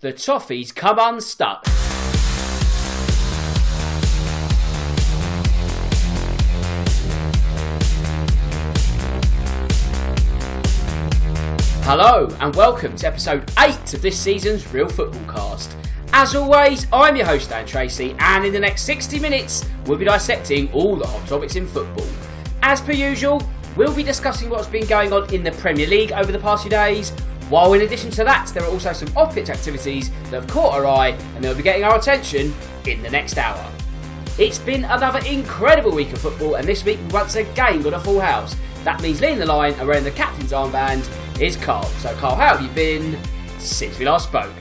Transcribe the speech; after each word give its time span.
The 0.00 0.12
Toffees 0.12 0.74
come 0.74 0.98
unstuck. 0.98 1.64
Hello 11.86 12.28
and 12.40 12.54
welcome 12.54 12.94
to 12.96 13.06
episode 13.06 13.50
8 13.58 13.94
of 13.94 14.02
this 14.02 14.20
season's 14.20 14.70
Real 14.70 14.86
Football 14.86 15.24
Cast. 15.32 15.74
As 16.12 16.34
always, 16.34 16.86
I'm 16.92 17.16
your 17.16 17.24
host 17.24 17.48
Dan 17.48 17.64
Tracy, 17.64 18.14
and 18.18 18.44
in 18.44 18.52
the 18.52 18.60
next 18.60 18.82
60 18.82 19.18
minutes, 19.18 19.64
we'll 19.86 19.96
be 19.96 20.04
dissecting 20.04 20.70
all 20.74 20.96
the 20.96 21.06
hot 21.06 21.26
topics 21.26 21.56
in 21.56 21.66
football. 21.66 22.06
As 22.60 22.82
per 22.82 22.92
usual, 22.92 23.42
we'll 23.76 23.94
be 23.94 24.02
discussing 24.02 24.50
what's 24.50 24.68
been 24.68 24.86
going 24.86 25.14
on 25.14 25.32
in 25.32 25.42
the 25.42 25.52
Premier 25.52 25.86
League 25.86 26.12
over 26.12 26.30
the 26.30 26.38
past 26.38 26.64
few 26.64 26.70
days, 26.70 27.14
while 27.48 27.72
in 27.74 27.82
addition 27.82 28.10
to 28.10 28.24
that, 28.24 28.48
there 28.48 28.64
are 28.64 28.70
also 28.70 28.92
some 28.92 29.16
off 29.16 29.34
pitch 29.34 29.50
activities 29.50 30.10
that 30.24 30.42
have 30.42 30.48
caught 30.48 30.74
our 30.74 30.84
eye 30.84 31.10
and 31.34 31.44
they'll 31.44 31.54
be 31.54 31.62
getting 31.62 31.84
our 31.84 31.96
attention 31.96 32.52
in 32.86 33.00
the 33.02 33.10
next 33.10 33.38
hour. 33.38 33.64
It's 34.38 34.58
been 34.58 34.84
another 34.84 35.20
incredible 35.26 35.92
week 35.92 36.12
of 36.12 36.18
football, 36.18 36.56
and 36.56 36.66
this 36.66 36.84
week 36.84 36.98
we 37.06 37.12
once 37.14 37.36
again 37.36 37.82
got 37.82 37.94
a 37.94 38.00
full 38.00 38.20
house. 38.20 38.54
That 38.84 39.00
means 39.00 39.20
leading 39.20 39.38
the 39.38 39.46
line 39.46 39.74
wearing 39.78 40.04
the 40.04 40.10
captain's 40.10 40.52
armband 40.52 41.08
is 41.40 41.56
Carl. 41.56 41.84
So, 42.00 42.14
Carl, 42.16 42.34
how 42.34 42.56
have 42.56 42.60
you 42.60 42.68
been 42.70 43.18
since 43.58 43.98
we 43.98 44.04
last 44.04 44.28
spoke? 44.28 44.52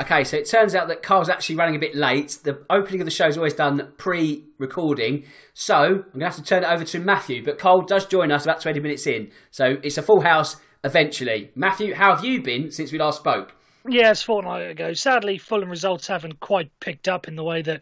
Okay, 0.00 0.24
so 0.24 0.36
it 0.36 0.50
turns 0.50 0.74
out 0.74 0.88
that 0.88 1.02
Carl's 1.02 1.28
actually 1.28 1.56
running 1.56 1.76
a 1.76 1.78
bit 1.78 1.94
late. 1.94 2.38
The 2.42 2.64
opening 2.68 3.00
of 3.00 3.04
the 3.04 3.10
show 3.10 3.28
is 3.28 3.36
always 3.36 3.54
done 3.54 3.92
pre 3.98 4.44
recording. 4.58 5.24
So, 5.54 5.76
I'm 5.76 5.92
going 5.92 6.20
to 6.20 6.24
have 6.26 6.36
to 6.36 6.42
turn 6.42 6.64
it 6.64 6.66
over 6.66 6.84
to 6.84 6.98
Matthew. 6.98 7.44
But 7.44 7.58
Carl 7.58 7.82
does 7.82 8.06
join 8.06 8.32
us 8.32 8.44
about 8.44 8.60
20 8.60 8.80
minutes 8.80 9.06
in. 9.06 9.30
So, 9.50 9.76
it's 9.82 9.96
a 9.96 10.02
full 10.02 10.22
house 10.22 10.56
eventually. 10.84 11.50
Matthew, 11.54 11.94
how 11.94 12.14
have 12.14 12.24
you 12.24 12.42
been 12.42 12.70
since 12.70 12.92
we 12.92 12.98
last 12.98 13.20
spoke? 13.20 13.54
Yes, 13.88 14.22
fortnight 14.22 14.70
ago. 14.70 14.92
Sadly, 14.92 15.38
Fulham 15.38 15.68
results 15.68 16.06
haven't 16.06 16.38
quite 16.38 16.70
picked 16.78 17.08
up 17.08 17.26
in 17.26 17.34
the 17.34 17.42
way 17.42 17.62
that 17.62 17.80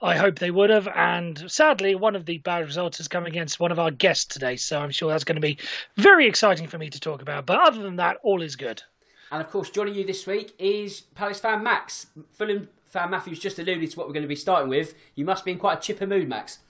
I 0.00 0.16
hope 0.16 0.38
they 0.38 0.50
would 0.50 0.70
have. 0.70 0.88
And 0.88 1.50
sadly, 1.50 1.94
one 1.94 2.16
of 2.16 2.24
the 2.24 2.38
bad 2.38 2.64
results 2.64 2.96
has 2.96 3.08
come 3.08 3.26
against 3.26 3.60
one 3.60 3.70
of 3.70 3.78
our 3.78 3.90
guests 3.90 4.24
today. 4.24 4.56
So 4.56 4.80
I'm 4.80 4.90
sure 4.90 5.10
that's 5.10 5.24
going 5.24 5.36
to 5.36 5.42
be 5.42 5.58
very 5.96 6.26
exciting 6.26 6.68
for 6.68 6.78
me 6.78 6.88
to 6.88 6.98
talk 6.98 7.20
about. 7.20 7.44
But 7.44 7.60
other 7.60 7.82
than 7.82 7.96
that, 7.96 8.16
all 8.22 8.40
is 8.40 8.56
good. 8.56 8.82
And 9.30 9.42
of 9.42 9.50
course, 9.50 9.68
joining 9.68 9.94
you 9.94 10.06
this 10.06 10.26
week 10.26 10.54
is 10.58 11.02
Palace 11.14 11.40
fan 11.40 11.62
Max. 11.62 12.06
Fulham 12.32 12.68
fan 12.86 13.10
Matthew's 13.10 13.38
just 13.38 13.58
alluded 13.58 13.90
to 13.90 13.98
what 13.98 14.06
we're 14.06 14.14
going 14.14 14.22
to 14.22 14.28
be 14.28 14.36
starting 14.36 14.70
with. 14.70 14.94
You 15.14 15.26
must 15.26 15.44
be 15.44 15.52
in 15.52 15.58
quite 15.58 15.78
a 15.78 15.80
chipper 15.80 16.06
mood, 16.06 16.28
Max. 16.28 16.60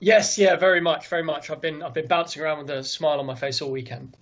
Yes, 0.00 0.36
yeah, 0.36 0.56
very 0.56 0.80
much, 0.80 1.08
very 1.08 1.22
much. 1.22 1.50
I've 1.50 1.60
been 1.60 1.82
I've 1.82 1.94
been 1.94 2.06
bouncing 2.06 2.42
around 2.42 2.58
with 2.58 2.70
a 2.70 2.84
smile 2.84 3.20
on 3.20 3.26
my 3.26 3.34
face 3.34 3.62
all 3.62 3.70
weekend. 3.70 4.16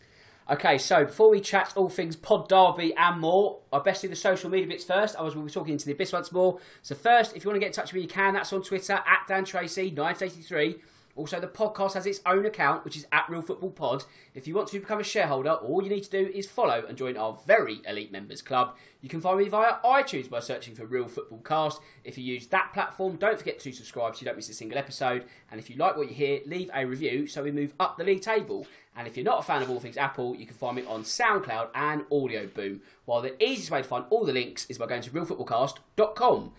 Okay, 0.51 0.79
so 0.79 1.05
before 1.05 1.31
we 1.31 1.41
chat 1.41 1.73
all 1.77 1.89
things 1.89 2.17
Pod 2.17 2.49
Derby 2.49 2.93
and 2.97 3.21
more, 3.21 3.61
I 3.73 3.79
best 3.79 4.03
do 4.03 4.09
the 4.09 4.17
social 4.17 4.51
media 4.51 4.67
bits 4.67 4.83
first. 4.83 5.15
I 5.17 5.23
was 5.23 5.37
we'll 5.37 5.45
be 5.45 5.51
talking 5.53 5.75
into 5.75 5.87
the 5.87 5.93
abyss 5.93 6.13
once 6.13 6.33
more. 6.33 6.59
So 6.83 6.97
first, 6.97 7.37
if 7.37 7.45
you 7.45 7.49
want 7.49 7.55
to 7.55 7.61
get 7.61 7.69
in 7.69 7.73
touch 7.73 7.93
with 7.93 7.95
me, 7.95 8.01
you 8.01 8.09
can. 8.09 8.35
That's 8.35 8.53
on 8.53 8.61
Twitter 8.61 8.95
at 8.95 9.29
Dan 9.29 9.45
Tracy 9.45 9.93
983. 9.93 10.81
Also, 11.15 11.39
the 11.39 11.47
podcast 11.47 11.95
has 11.95 12.07
its 12.07 12.21
own 12.27 12.47
account, 12.47 12.85
which 12.85 12.97
is 12.97 13.07
at 13.13 13.29
Real 13.29 13.43
Football 13.43 13.71
Pod. 13.71 14.05
If 14.35 14.49
you 14.49 14.55
want 14.55 14.69
to 14.69 14.81
become 14.81 15.01
a 15.01 15.05
shareholder, 15.05 15.51
all 15.51 15.85
you 15.85 15.91
need 15.91 16.05
to 16.05 16.11
do 16.11 16.33
is 16.35 16.47
follow 16.47 16.85
and 16.89 16.97
join 16.97 17.17
our 17.17 17.39
very 17.47 17.81
elite 17.87 18.11
members 18.11 18.43
club. 18.43 18.77
You 19.03 19.09
can 19.09 19.21
find 19.21 19.39
me 19.39 19.49
via 19.49 19.75
iTunes 19.85 20.31
by 20.31 20.41
searching 20.41 20.75
for 20.75 20.87
Real 20.87 21.09
Football 21.09 21.41
Cast. 21.45 21.81
If 22.05 22.17
you 22.17 22.25
use 22.25 22.47
that 22.49 22.73
platform, 22.73 23.17
don't 23.17 23.39
forget 23.39 23.59
to 23.61 23.73
subscribe 23.73 24.17
so 24.17 24.21
you 24.21 24.27
don't 24.27 24.37
miss 24.37 24.49
a 24.49 24.55
single 24.55 24.79
episode. 24.79 25.27
And 25.51 25.61
if 25.61 25.69
you 25.69 25.77
like 25.77 25.97
what 25.97 26.09
you 26.09 26.15
hear, 26.15 26.41
leave 26.47 26.71
a 26.75 26.87
review 26.87 27.27
so 27.27 27.43
we 27.43 27.51
move 27.53 27.75
up 27.79 27.99
the 27.99 28.05
league 28.05 28.23
table. 28.23 28.67
And 28.97 29.07
if 29.07 29.17
you're 29.17 29.25
not 29.25 29.41
a 29.41 29.43
fan 29.43 29.63
of 29.63 29.71
all 29.71 29.81
things 29.81 29.97
Apple, 29.97 30.37
you 30.37 30.47
can 30.47 30.57
find 30.57 30.77
me 30.77 30.85
on 30.85 31.05
SoundCloud 31.05 31.69
and 31.75 32.05
Audio 32.11 32.47
Boom. 32.47 32.83
While 33.05 33.23
the 33.23 33.43
easiest 33.43 33.71
way 33.71 33.83
to 33.83 33.89
find 33.89 34.05
all 34.11 34.25
the 34.25 34.33
links 34.33 34.67
is 34.69 34.79
by 34.79 34.87
going 34.87 35.03
to 35.03 35.11
realfootballcast.com. 35.11 36.53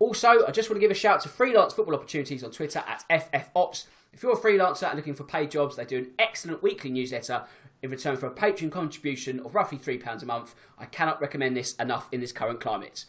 Also, 0.00 0.46
I 0.46 0.50
just 0.50 0.68
want 0.70 0.76
to 0.76 0.80
give 0.80 0.90
a 0.90 0.94
shout 0.94 1.20
to 1.22 1.28
freelance 1.28 1.74
football 1.74 1.94
opportunities 1.94 2.44
on 2.44 2.50
Twitter 2.50 2.84
at 2.86 3.04
FFOps. 3.10 3.86
If 4.12 4.22
you're 4.22 4.32
a 4.32 4.36
freelancer 4.36 4.88
and 4.88 4.96
looking 4.96 5.14
for 5.14 5.24
paid 5.24 5.50
jobs, 5.50 5.76
they 5.76 5.84
do 5.84 5.98
an 5.98 6.10
excellent 6.18 6.62
weekly 6.62 6.90
newsletter 6.90 7.44
in 7.82 7.90
return 7.90 8.16
for 8.16 8.26
a 8.26 8.30
Patreon 8.30 8.70
contribution 8.70 9.40
of 9.40 9.54
roughly 9.54 9.78
£3 9.78 10.22
a 10.22 10.26
month. 10.26 10.54
I 10.78 10.86
cannot 10.86 11.20
recommend 11.20 11.56
this 11.56 11.74
enough 11.76 12.08
in 12.12 12.20
this 12.20 12.32
current 12.32 12.60
climate. 12.60 13.04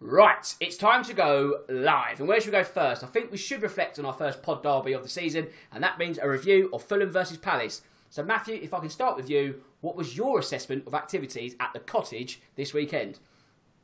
Right, 0.00 0.54
it's 0.60 0.76
time 0.76 1.02
to 1.04 1.12
go 1.12 1.62
live. 1.68 2.20
And 2.20 2.28
where 2.28 2.40
should 2.40 2.52
we 2.52 2.58
go 2.58 2.64
first? 2.64 3.02
I 3.02 3.08
think 3.08 3.32
we 3.32 3.38
should 3.38 3.62
reflect 3.62 3.98
on 3.98 4.06
our 4.06 4.12
first 4.12 4.42
pod 4.42 4.62
derby 4.62 4.92
of 4.92 5.02
the 5.02 5.08
season, 5.08 5.48
and 5.72 5.82
that 5.82 5.98
means 5.98 6.18
a 6.18 6.28
review 6.28 6.70
of 6.72 6.84
Fulham 6.84 7.10
versus 7.10 7.36
Palace. 7.36 7.82
So, 8.10 8.22
Matthew, 8.22 8.58
if 8.62 8.72
I 8.72 8.80
can 8.80 8.88
start 8.88 9.16
with 9.16 9.28
you, 9.28 9.62
what 9.80 9.96
was 9.96 10.16
your 10.16 10.38
assessment 10.38 10.86
of 10.86 10.94
activities 10.94 11.54
at 11.60 11.72
the 11.72 11.80
cottage 11.80 12.40
this 12.56 12.72
weekend? 12.72 13.18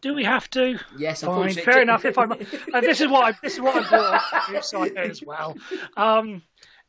Do 0.00 0.14
we 0.14 0.24
have 0.24 0.50
to? 0.50 0.78
Yes, 0.98 1.22
fine, 1.22 1.54
fair 1.54 1.80
enough. 1.80 2.04
If 2.04 2.18
I'm, 2.18 2.32
uh, 2.32 2.80
this 2.80 3.00
is 3.00 3.08
what 3.08 3.24
I, 3.24 3.38
this 3.42 3.54
is 3.54 3.60
what 3.60 3.84
I 3.84 3.88
brought 3.88 4.96
as 4.98 5.22
well. 5.26 5.56
Um, 5.96 6.42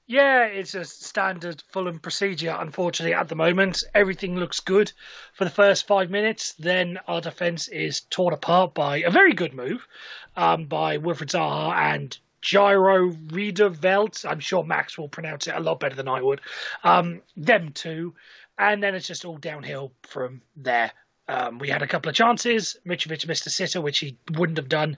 yeah, 0.08 0.46
it's 0.46 0.76
a 0.76 0.86
standard 0.86 1.64
Fulham 1.72 2.00
procedure. 2.00 2.56
Unfortunately, 2.60 3.14
at 3.14 3.28
the 3.28 3.36
moment, 3.36 3.84
everything 3.94 4.36
looks 4.36 4.60
good 4.60 4.92
for 5.34 5.46
the 5.46 5.50
first 5.50 5.88
five 5.88 6.12
minutes. 6.12 6.54
Then 6.60 7.00
our 7.08 7.22
defence 7.22 7.68
is 7.70 8.02
torn 8.02 8.34
apart 8.34 8.74
by 8.74 8.98
a 8.98 9.10
very 9.10 9.34
good 9.34 9.54
move 9.54 9.88
um, 10.36 10.66
by 10.66 10.98
Wilfried 10.98 11.32
Zaha 11.32 11.74
and 11.74 12.18
Jairo 12.46 13.18
Riedewald. 13.32 14.22
I'm 14.24 14.40
sure 14.40 14.64
Max 14.64 14.98
will 14.98 15.10
pronounce 15.10 15.48
it 15.48 15.56
a 15.56 15.60
lot 15.60 15.80
better 15.80 15.96
than 15.96 16.08
I 16.08 16.22
would. 16.22 16.42
Um, 16.84 17.22
them 17.36 17.72
two, 17.72 18.14
and 18.60 18.84
then 18.84 18.94
it's 18.94 19.08
just 19.08 19.26
all 19.26 19.38
downhill 19.38 19.92
from 20.04 20.42
there. 20.56 20.92
Um, 21.28 21.58
we 21.58 21.70
had 21.70 21.82
a 21.82 21.88
couple 21.88 22.10
of 22.10 22.16
chances. 22.16 22.78
Mitrovic 22.86 23.28
missed 23.28 23.48
a 23.48 23.50
sitter, 23.50 23.82
which 23.82 23.98
he 23.98 24.18
wouldn't 24.38 24.60
have 24.60 24.70
done 24.70 24.98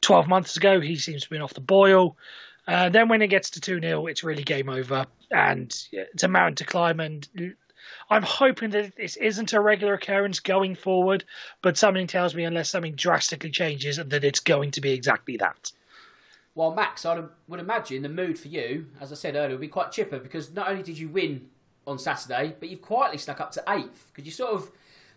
12 0.00 0.26
months 0.26 0.56
ago. 0.56 0.80
He 0.80 0.96
seems 0.96 1.22
to 1.22 1.30
be 1.30 1.38
off 1.38 1.54
the 1.54 1.60
boil. 1.60 2.16
Uh, 2.66 2.88
then 2.88 3.08
when 3.08 3.22
it 3.22 3.28
gets 3.28 3.50
to 3.50 3.60
2 3.60 3.80
0, 3.80 4.06
it's 4.08 4.24
really 4.24 4.42
game 4.42 4.68
over. 4.68 5.06
And 5.30 5.74
it's 5.92 6.24
a 6.24 6.28
mountain 6.28 6.56
to 6.56 6.64
climb. 6.64 6.98
And 6.98 7.54
I'm 8.10 8.24
hoping 8.24 8.70
that 8.70 8.96
this 8.96 9.16
isn't 9.16 9.52
a 9.52 9.60
regular 9.60 9.94
occurrence 9.94 10.40
going 10.40 10.74
forward. 10.74 11.24
But 11.62 11.78
something 11.78 12.08
tells 12.08 12.34
me, 12.34 12.42
unless 12.42 12.70
something 12.70 12.96
drastically 12.96 13.50
changes, 13.50 13.98
that 13.98 14.24
it's 14.24 14.40
going 14.40 14.72
to 14.72 14.80
be 14.80 14.90
exactly 14.90 15.36
that. 15.36 15.70
Well, 16.58 16.74
Max, 16.74 17.06
I 17.06 17.22
would 17.46 17.60
imagine 17.60 18.02
the 18.02 18.08
mood 18.08 18.36
for 18.36 18.48
you, 18.48 18.86
as 19.00 19.12
I 19.12 19.14
said 19.14 19.36
earlier, 19.36 19.50
would 19.50 19.60
be 19.60 19.68
quite 19.68 19.92
chipper 19.92 20.18
because 20.18 20.52
not 20.52 20.68
only 20.68 20.82
did 20.82 20.98
you 20.98 21.08
win 21.08 21.50
on 21.86 22.00
Saturday, 22.00 22.56
but 22.58 22.68
you've 22.68 22.82
quietly 22.82 23.16
stuck 23.16 23.40
up 23.40 23.52
to 23.52 23.62
eighth. 23.68 24.10
because 24.12 24.26
you 24.26 24.32
sort 24.32 24.54
of 24.54 24.72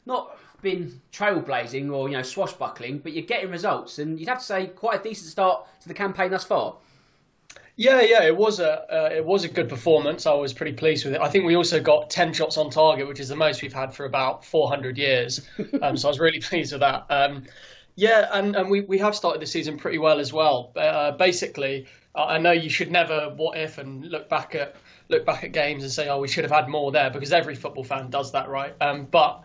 not 0.05 0.37
been 0.61 1.01
trailblazing 1.11 1.91
or 1.91 2.07
you 2.07 2.15
know 2.15 2.21
swashbuckling, 2.21 2.99
but 2.99 3.13
you're 3.13 3.25
getting 3.25 3.49
results, 3.49 3.97
and 3.97 4.19
you'd 4.19 4.29
have 4.29 4.37
to 4.37 4.45
say 4.45 4.67
quite 4.67 4.99
a 4.99 5.03
decent 5.03 5.31
start 5.31 5.65
to 5.81 5.87
the 5.87 5.95
campaign 5.95 6.29
thus 6.29 6.43
far. 6.43 6.75
Yeah, 7.75 8.01
yeah, 8.01 8.21
it 8.21 8.37
was 8.37 8.59
a 8.59 8.81
uh, 8.93 9.09
it 9.11 9.25
was 9.25 9.43
a 9.43 9.49
good 9.49 9.67
performance. 9.67 10.27
I 10.27 10.33
was 10.33 10.53
pretty 10.53 10.73
pleased 10.73 11.05
with 11.05 11.15
it. 11.15 11.21
I 11.21 11.27
think 11.27 11.45
we 11.45 11.55
also 11.55 11.81
got 11.81 12.11
ten 12.11 12.33
shots 12.33 12.55
on 12.57 12.69
target, 12.69 13.07
which 13.07 13.19
is 13.19 13.29
the 13.29 13.35
most 13.35 13.63
we've 13.63 13.73
had 13.73 13.95
for 13.95 14.05
about 14.05 14.45
400 14.45 14.95
years. 14.95 15.41
Um, 15.81 15.97
so 15.97 16.07
I 16.07 16.11
was 16.11 16.19
really 16.19 16.39
pleased 16.39 16.71
with 16.73 16.81
that. 16.81 17.07
Um, 17.09 17.45
yeah, 18.01 18.29
and, 18.33 18.55
and 18.55 18.67
we, 18.67 18.81
we 18.81 18.97
have 18.97 19.15
started 19.15 19.43
the 19.43 19.45
season 19.45 19.77
pretty 19.77 19.99
well 19.99 20.19
as 20.19 20.33
well. 20.33 20.71
Uh, 20.75 21.11
basically, 21.11 21.85
I 22.15 22.39
know 22.39 22.51
you 22.51 22.67
should 22.67 22.91
never 22.91 23.31
what 23.35 23.59
if 23.59 23.77
and 23.77 24.03
look 24.07 24.27
back 24.27 24.55
at 24.55 24.75
look 25.09 25.23
back 25.23 25.43
at 25.43 25.51
games 25.51 25.83
and 25.83 25.91
say, 25.91 26.09
oh, 26.09 26.19
we 26.19 26.27
should 26.27 26.43
have 26.43 26.51
had 26.51 26.67
more 26.67 26.91
there 26.91 27.11
because 27.11 27.31
every 27.31 27.53
football 27.53 27.83
fan 27.83 28.09
does 28.09 28.31
that, 28.31 28.49
right? 28.49 28.73
Um, 28.81 29.05
but 29.05 29.43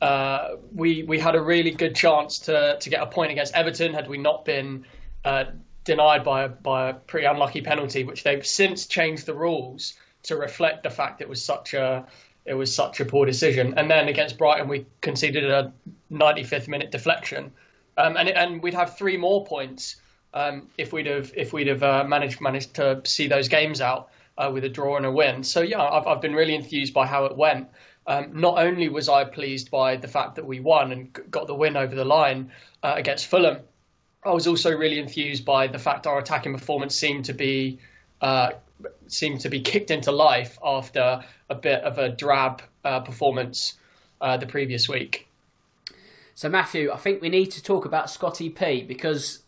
uh, 0.00 0.56
we 0.74 1.02
we 1.02 1.18
had 1.18 1.34
a 1.34 1.40
really 1.42 1.70
good 1.70 1.94
chance 1.94 2.38
to 2.38 2.78
to 2.80 2.88
get 2.88 3.02
a 3.02 3.06
point 3.06 3.30
against 3.30 3.54
Everton 3.54 3.92
had 3.92 4.08
we 4.08 4.16
not 4.16 4.46
been 4.46 4.86
uh, 5.26 5.44
denied 5.84 6.24
by 6.24 6.44
a, 6.44 6.48
by 6.48 6.88
a 6.88 6.94
pretty 6.94 7.26
unlucky 7.26 7.60
penalty, 7.60 8.04
which 8.04 8.24
they've 8.24 8.46
since 8.46 8.86
changed 8.86 9.26
the 9.26 9.34
rules 9.34 9.98
to 10.22 10.36
reflect 10.36 10.82
the 10.82 10.90
fact 10.90 11.20
it 11.20 11.28
was 11.28 11.44
such 11.44 11.74
a 11.74 12.06
it 12.46 12.54
was 12.54 12.74
such 12.74 13.00
a 13.00 13.04
poor 13.04 13.26
decision. 13.26 13.74
And 13.76 13.90
then 13.90 14.08
against 14.08 14.38
Brighton, 14.38 14.66
we 14.66 14.86
conceded 15.02 15.44
a 15.44 15.74
95th 16.10 16.68
minute 16.68 16.90
deflection, 16.90 17.52
um, 17.98 18.16
and 18.16 18.28
and 18.28 18.62
we'd 18.62 18.74
have 18.74 18.96
three 18.96 19.16
more 19.16 19.44
points 19.44 19.96
um, 20.32 20.68
if 20.78 20.92
we'd 20.92 21.06
have 21.06 21.32
if 21.36 21.52
we'd 21.52 21.66
have 21.66 21.82
uh, 21.82 22.04
managed 22.04 22.40
managed 22.40 22.74
to 22.74 23.02
see 23.04 23.26
those 23.26 23.48
games 23.48 23.80
out 23.80 24.08
uh, 24.38 24.50
with 24.52 24.64
a 24.64 24.68
draw 24.68 24.96
and 24.96 25.04
a 25.04 25.10
win. 25.10 25.42
So 25.42 25.60
yeah, 25.60 25.82
I've 25.82 26.06
I've 26.06 26.20
been 26.20 26.34
really 26.34 26.54
enthused 26.54 26.94
by 26.94 27.06
how 27.06 27.24
it 27.24 27.36
went. 27.36 27.68
Um, 28.06 28.40
not 28.40 28.58
only 28.58 28.88
was 28.88 29.08
I 29.08 29.24
pleased 29.24 29.70
by 29.70 29.96
the 29.96 30.08
fact 30.08 30.36
that 30.36 30.46
we 30.46 30.60
won 30.60 30.92
and 30.92 31.12
got 31.30 31.46
the 31.46 31.54
win 31.54 31.76
over 31.76 31.94
the 31.94 32.06
line 32.06 32.52
uh, 32.82 32.94
against 32.96 33.26
Fulham, 33.26 33.58
I 34.24 34.30
was 34.30 34.46
also 34.46 34.74
really 34.74 34.98
enthused 34.98 35.44
by 35.44 35.66
the 35.66 35.78
fact 35.78 36.06
our 36.06 36.18
attacking 36.18 36.54
performance 36.54 36.94
seemed 36.94 37.26
to 37.26 37.34
be 37.34 37.80
uh, 38.20 38.52
seemed 39.08 39.40
to 39.40 39.48
be 39.48 39.60
kicked 39.60 39.90
into 39.90 40.12
life 40.12 40.58
after 40.64 41.24
a 41.50 41.54
bit 41.54 41.82
of 41.82 41.98
a 41.98 42.08
drab 42.08 42.62
uh, 42.84 43.00
performance 43.00 43.76
uh, 44.20 44.36
the 44.36 44.46
previous 44.46 44.88
week. 44.88 45.27
So 46.38 46.48
Matthew, 46.48 46.92
I 46.92 46.96
think 46.98 47.20
we 47.20 47.30
need 47.30 47.46
to 47.46 47.60
talk 47.60 47.84
about 47.84 48.08
Scotty 48.08 48.48
P 48.48 48.84
because 48.84 49.42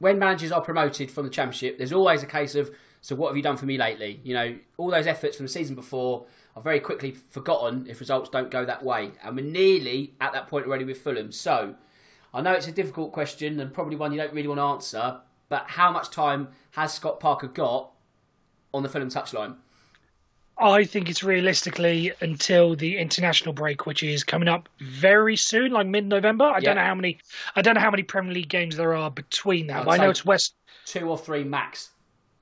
when 0.00 0.18
managers 0.18 0.50
are 0.50 0.60
promoted 0.60 1.08
from 1.08 1.26
the 1.26 1.30
Championship, 1.30 1.78
there's 1.78 1.92
always 1.92 2.24
a 2.24 2.26
case 2.26 2.56
of 2.56 2.74
so 3.02 3.14
what 3.14 3.28
have 3.28 3.36
you 3.36 3.42
done 3.44 3.56
for 3.56 3.66
me 3.66 3.78
lately? 3.78 4.18
You 4.24 4.34
know, 4.34 4.56
all 4.76 4.90
those 4.90 5.06
efforts 5.06 5.36
from 5.36 5.46
the 5.46 5.52
season 5.52 5.76
before 5.76 6.26
are 6.56 6.62
very 6.62 6.80
quickly 6.80 7.12
forgotten 7.12 7.86
if 7.88 8.00
results 8.00 8.30
don't 8.30 8.50
go 8.50 8.64
that 8.64 8.82
way. 8.82 9.12
And 9.22 9.36
we're 9.36 9.44
nearly 9.44 10.14
at 10.20 10.32
that 10.32 10.48
point 10.48 10.66
already 10.66 10.84
with 10.84 11.00
Fulham. 11.00 11.30
So 11.30 11.76
I 12.34 12.40
know 12.40 12.50
it's 12.50 12.66
a 12.66 12.72
difficult 12.72 13.12
question 13.12 13.60
and 13.60 13.72
probably 13.72 13.94
one 13.94 14.10
you 14.10 14.18
don't 14.18 14.34
really 14.34 14.48
want 14.48 14.58
to 14.58 14.64
answer, 14.64 15.20
but 15.48 15.66
how 15.68 15.92
much 15.92 16.10
time 16.10 16.48
has 16.72 16.92
Scott 16.92 17.20
Parker 17.20 17.46
got 17.46 17.92
on 18.72 18.82
the 18.82 18.88
Fulham 18.88 19.08
touchline? 19.08 19.54
I 20.58 20.84
think 20.84 21.10
it's 21.10 21.24
realistically 21.24 22.12
until 22.20 22.76
the 22.76 22.96
international 22.98 23.52
break, 23.52 23.86
which 23.86 24.02
is 24.02 24.22
coming 24.22 24.48
up 24.48 24.68
very 24.80 25.36
soon, 25.36 25.72
like 25.72 25.86
mid-November. 25.86 26.44
I 26.44 26.60
don't 26.60 26.76
know 26.76 26.82
how 26.82 26.94
many. 26.94 27.18
I 27.56 27.62
don't 27.62 27.74
know 27.74 27.80
how 27.80 27.90
many 27.90 28.02
Premier 28.02 28.32
League 28.32 28.48
games 28.48 28.76
there 28.76 28.94
are 28.94 29.10
between 29.10 29.66
that. 29.66 29.88
I 29.88 29.96
know 29.96 30.10
it's 30.10 30.24
West 30.24 30.54
two 30.86 31.08
or 31.08 31.18
three 31.18 31.44
max 31.44 31.90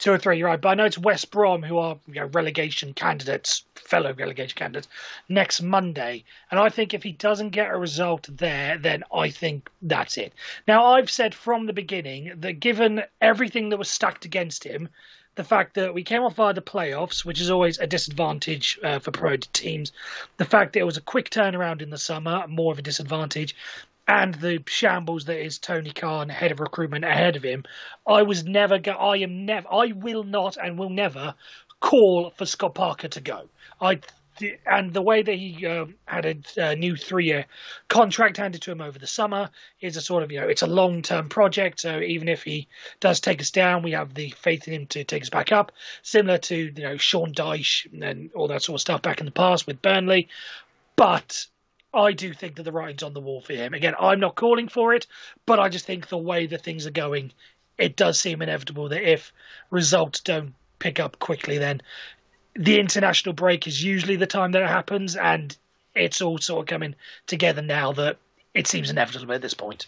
two 0.02 0.12
or 0.12 0.18
three, 0.18 0.36
you're 0.36 0.48
right? 0.48 0.60
But 0.60 0.70
I 0.70 0.74
know 0.74 0.84
it's 0.84 0.98
West 0.98 1.30
Brom 1.30 1.62
who 1.62 1.78
are 1.78 1.96
you 2.08 2.14
know, 2.14 2.26
relegation 2.32 2.92
candidates, 2.92 3.64
fellow 3.76 4.12
relegation 4.12 4.56
candidates, 4.56 4.88
next 5.28 5.62
Monday. 5.62 6.24
And 6.50 6.58
I 6.58 6.68
think 6.68 6.92
if 6.92 7.04
he 7.04 7.12
doesn't 7.12 7.50
get 7.50 7.70
a 7.70 7.76
result 7.76 8.28
there, 8.28 8.76
then 8.78 9.04
I 9.14 9.30
think 9.30 9.70
that's 9.80 10.18
it. 10.18 10.32
Now, 10.66 10.84
I've 10.86 11.10
said 11.10 11.34
from 11.34 11.66
the 11.66 11.72
beginning 11.72 12.32
that 12.40 12.54
given 12.54 13.04
everything 13.20 13.68
that 13.68 13.78
was 13.78 13.88
stacked 13.88 14.24
against 14.24 14.64
him, 14.64 14.88
the 15.34 15.44
fact 15.44 15.74
that 15.74 15.94
we 15.94 16.02
came 16.02 16.22
off 16.22 16.36
via 16.36 16.52
the 16.52 16.62
playoffs, 16.62 17.24
which 17.24 17.40
is 17.40 17.50
always 17.50 17.78
a 17.78 17.86
disadvantage 17.86 18.78
uh, 18.82 18.98
for 18.98 19.10
pro 19.10 19.36
teams, 19.36 19.92
the 20.36 20.44
fact 20.44 20.72
that 20.72 20.80
it 20.80 20.84
was 20.84 20.96
a 20.96 21.02
quick 21.02 21.30
turnaround 21.30 21.80
in 21.80 21.90
the 21.90 21.98
summer, 21.98 22.46
more 22.48 22.72
of 22.72 22.78
a 22.78 22.82
disadvantage, 22.82 23.56
and 24.08 24.34
the 24.34 24.62
shambles 24.66 25.24
that 25.26 25.40
is 25.40 25.58
Tony 25.58 25.92
Khan, 25.92 26.28
head 26.28 26.52
of 26.52 26.60
recruitment, 26.60 27.04
ahead 27.04 27.36
of 27.36 27.42
him. 27.42 27.64
I 28.06 28.22
was 28.22 28.44
never. 28.44 28.78
Go- 28.78 28.92
I 28.92 29.18
am 29.18 29.46
never. 29.46 29.66
I 29.72 29.92
will 29.92 30.24
not 30.24 30.56
and 30.56 30.78
will 30.78 30.90
never 30.90 31.34
call 31.80 32.30
for 32.30 32.44
Scott 32.44 32.74
Parker 32.74 33.08
to 33.08 33.20
go. 33.20 33.48
I 33.80 34.00
and 34.66 34.92
the 34.92 35.02
way 35.02 35.22
that 35.22 35.34
he 35.34 35.66
uh, 35.66 35.86
had 36.06 36.26
a, 36.26 36.36
a 36.56 36.76
new 36.76 36.96
three-year 36.96 37.46
contract 37.88 38.36
handed 38.36 38.62
to 38.62 38.72
him 38.72 38.80
over 38.80 38.98
the 38.98 39.06
summer 39.06 39.50
is 39.80 39.96
a 39.96 40.00
sort 40.00 40.22
of 40.22 40.32
you 40.32 40.40
know 40.40 40.48
it's 40.48 40.62
a 40.62 40.66
long-term 40.66 41.28
project. 41.28 41.80
So 41.80 42.00
even 42.00 42.28
if 42.28 42.42
he 42.42 42.68
does 43.00 43.20
take 43.20 43.40
us 43.40 43.50
down, 43.50 43.82
we 43.82 43.92
have 43.92 44.14
the 44.14 44.30
faith 44.30 44.66
in 44.68 44.74
him 44.74 44.86
to 44.88 45.04
take 45.04 45.22
us 45.22 45.30
back 45.30 45.52
up. 45.52 45.72
Similar 46.02 46.38
to 46.38 46.56
you 46.56 46.82
know 46.82 46.96
Sean 46.96 47.32
Dyche 47.32 47.86
and 48.02 48.30
all 48.34 48.48
that 48.48 48.62
sort 48.62 48.76
of 48.76 48.80
stuff 48.80 49.02
back 49.02 49.20
in 49.20 49.26
the 49.26 49.32
past 49.32 49.66
with 49.66 49.82
Burnley. 49.82 50.28
But 50.96 51.46
I 51.94 52.12
do 52.12 52.32
think 52.32 52.56
that 52.56 52.62
the 52.62 52.72
writing's 52.72 53.02
on 53.02 53.12
the 53.12 53.20
wall 53.20 53.40
for 53.40 53.52
him. 53.52 53.74
Again, 53.74 53.94
I'm 53.98 54.20
not 54.20 54.34
calling 54.34 54.68
for 54.68 54.94
it, 54.94 55.06
but 55.46 55.60
I 55.60 55.68
just 55.68 55.84
think 55.84 56.08
the 56.08 56.18
way 56.18 56.46
that 56.46 56.62
things 56.62 56.86
are 56.86 56.90
going, 56.90 57.32
it 57.78 57.96
does 57.96 58.18
seem 58.18 58.40
inevitable 58.40 58.88
that 58.88 59.10
if 59.10 59.32
results 59.70 60.20
don't 60.20 60.54
pick 60.78 60.98
up 60.98 61.18
quickly, 61.18 61.58
then 61.58 61.82
the 62.54 62.78
international 62.78 63.32
break 63.32 63.66
is 63.66 63.82
usually 63.82 64.16
the 64.16 64.26
time 64.26 64.52
that 64.52 64.62
it 64.62 64.68
happens, 64.68 65.16
and 65.16 65.56
it's 65.94 66.20
all 66.20 66.38
sort 66.38 66.60
of 66.60 66.66
coming 66.66 66.94
together 67.26 67.62
now 67.62 67.92
that 67.92 68.16
it 68.54 68.66
seems 68.66 68.90
inevitable 68.90 69.34
at 69.34 69.42
this 69.42 69.54
point. 69.54 69.86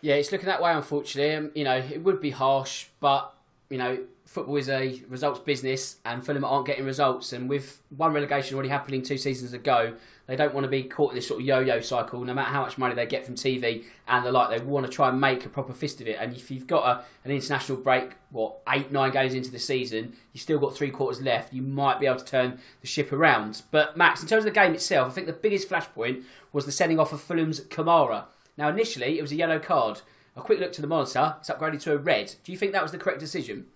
Yeah, 0.00 0.14
it's 0.14 0.32
looking 0.32 0.46
that 0.46 0.62
way, 0.62 0.72
unfortunately. 0.72 1.34
Um, 1.34 1.50
you 1.54 1.64
know, 1.64 1.76
it 1.76 2.02
would 2.02 2.20
be 2.20 2.30
harsh, 2.30 2.86
but 3.00 3.32
you 3.68 3.78
know, 3.78 3.98
football 4.24 4.56
is 4.56 4.68
a 4.68 5.02
results 5.08 5.40
business, 5.40 5.96
and 6.04 6.24
Fulham 6.24 6.44
aren't 6.44 6.66
getting 6.66 6.84
results. 6.84 7.32
And 7.32 7.48
with 7.48 7.80
one 7.96 8.12
relegation 8.12 8.54
already 8.54 8.70
happening 8.70 9.02
two 9.02 9.18
seasons 9.18 9.52
ago, 9.52 9.94
they 10.30 10.36
don't 10.36 10.54
want 10.54 10.62
to 10.62 10.70
be 10.70 10.84
caught 10.84 11.10
in 11.10 11.16
this 11.16 11.26
sort 11.26 11.40
of 11.40 11.46
yo-yo 11.46 11.80
cycle. 11.80 12.20
No 12.24 12.32
matter 12.32 12.50
how 12.50 12.62
much 12.62 12.78
money 12.78 12.94
they 12.94 13.04
get 13.04 13.26
from 13.26 13.34
TV 13.34 13.82
and 14.06 14.24
the 14.24 14.30
like, 14.30 14.48
they 14.48 14.64
want 14.64 14.86
to 14.86 14.92
try 14.92 15.08
and 15.08 15.20
make 15.20 15.44
a 15.44 15.48
proper 15.48 15.72
fist 15.72 16.00
of 16.00 16.06
it. 16.06 16.18
And 16.20 16.32
if 16.36 16.52
you've 16.52 16.68
got 16.68 16.86
a, 16.86 17.04
an 17.24 17.32
international 17.32 17.78
break, 17.78 18.12
what 18.30 18.60
eight, 18.68 18.92
nine 18.92 19.10
games 19.10 19.34
into 19.34 19.50
the 19.50 19.58
season, 19.58 20.12
you've 20.32 20.42
still 20.42 20.60
got 20.60 20.76
three 20.76 20.90
quarters 20.90 21.20
left. 21.20 21.52
You 21.52 21.62
might 21.62 21.98
be 21.98 22.06
able 22.06 22.20
to 22.20 22.24
turn 22.24 22.60
the 22.80 22.86
ship 22.86 23.12
around. 23.12 23.62
But 23.72 23.96
Max, 23.96 24.22
in 24.22 24.28
terms 24.28 24.44
of 24.44 24.54
the 24.54 24.60
game 24.60 24.72
itself, 24.72 25.08
I 25.08 25.10
think 25.10 25.26
the 25.26 25.32
biggest 25.32 25.68
flashpoint 25.68 26.22
was 26.52 26.64
the 26.64 26.70
sending 26.70 27.00
off 27.00 27.12
of 27.12 27.20
Fulham's 27.20 27.62
Kamara. 27.62 28.26
Now, 28.56 28.68
initially, 28.68 29.18
it 29.18 29.22
was 29.22 29.32
a 29.32 29.36
yellow 29.36 29.58
card. 29.58 30.02
A 30.36 30.42
quick 30.42 30.60
look 30.60 30.72
to 30.74 30.80
the 30.80 30.86
monitor, 30.86 31.34
it's 31.40 31.50
upgraded 31.50 31.80
to 31.82 31.94
a 31.94 31.98
red. 31.98 32.36
Do 32.44 32.52
you 32.52 32.58
think 32.58 32.70
that 32.70 32.84
was 32.84 32.92
the 32.92 32.98
correct 32.98 33.18
decision? 33.18 33.66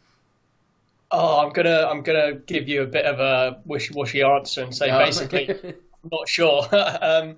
Oh, 1.11 1.45
I'm 1.45 1.53
gonna 1.53 1.87
I'm 1.89 2.03
gonna 2.03 2.35
give 2.35 2.69
you 2.69 2.83
a 2.83 2.87
bit 2.87 3.05
of 3.05 3.21
a 3.21 3.61
wishy-washy 3.67 4.23
answer 4.23 4.63
and 4.63 4.75
say 4.75 4.91
basically, 4.91 5.75
not 6.11 6.29
sure. 6.29 6.67
um, 7.01 7.37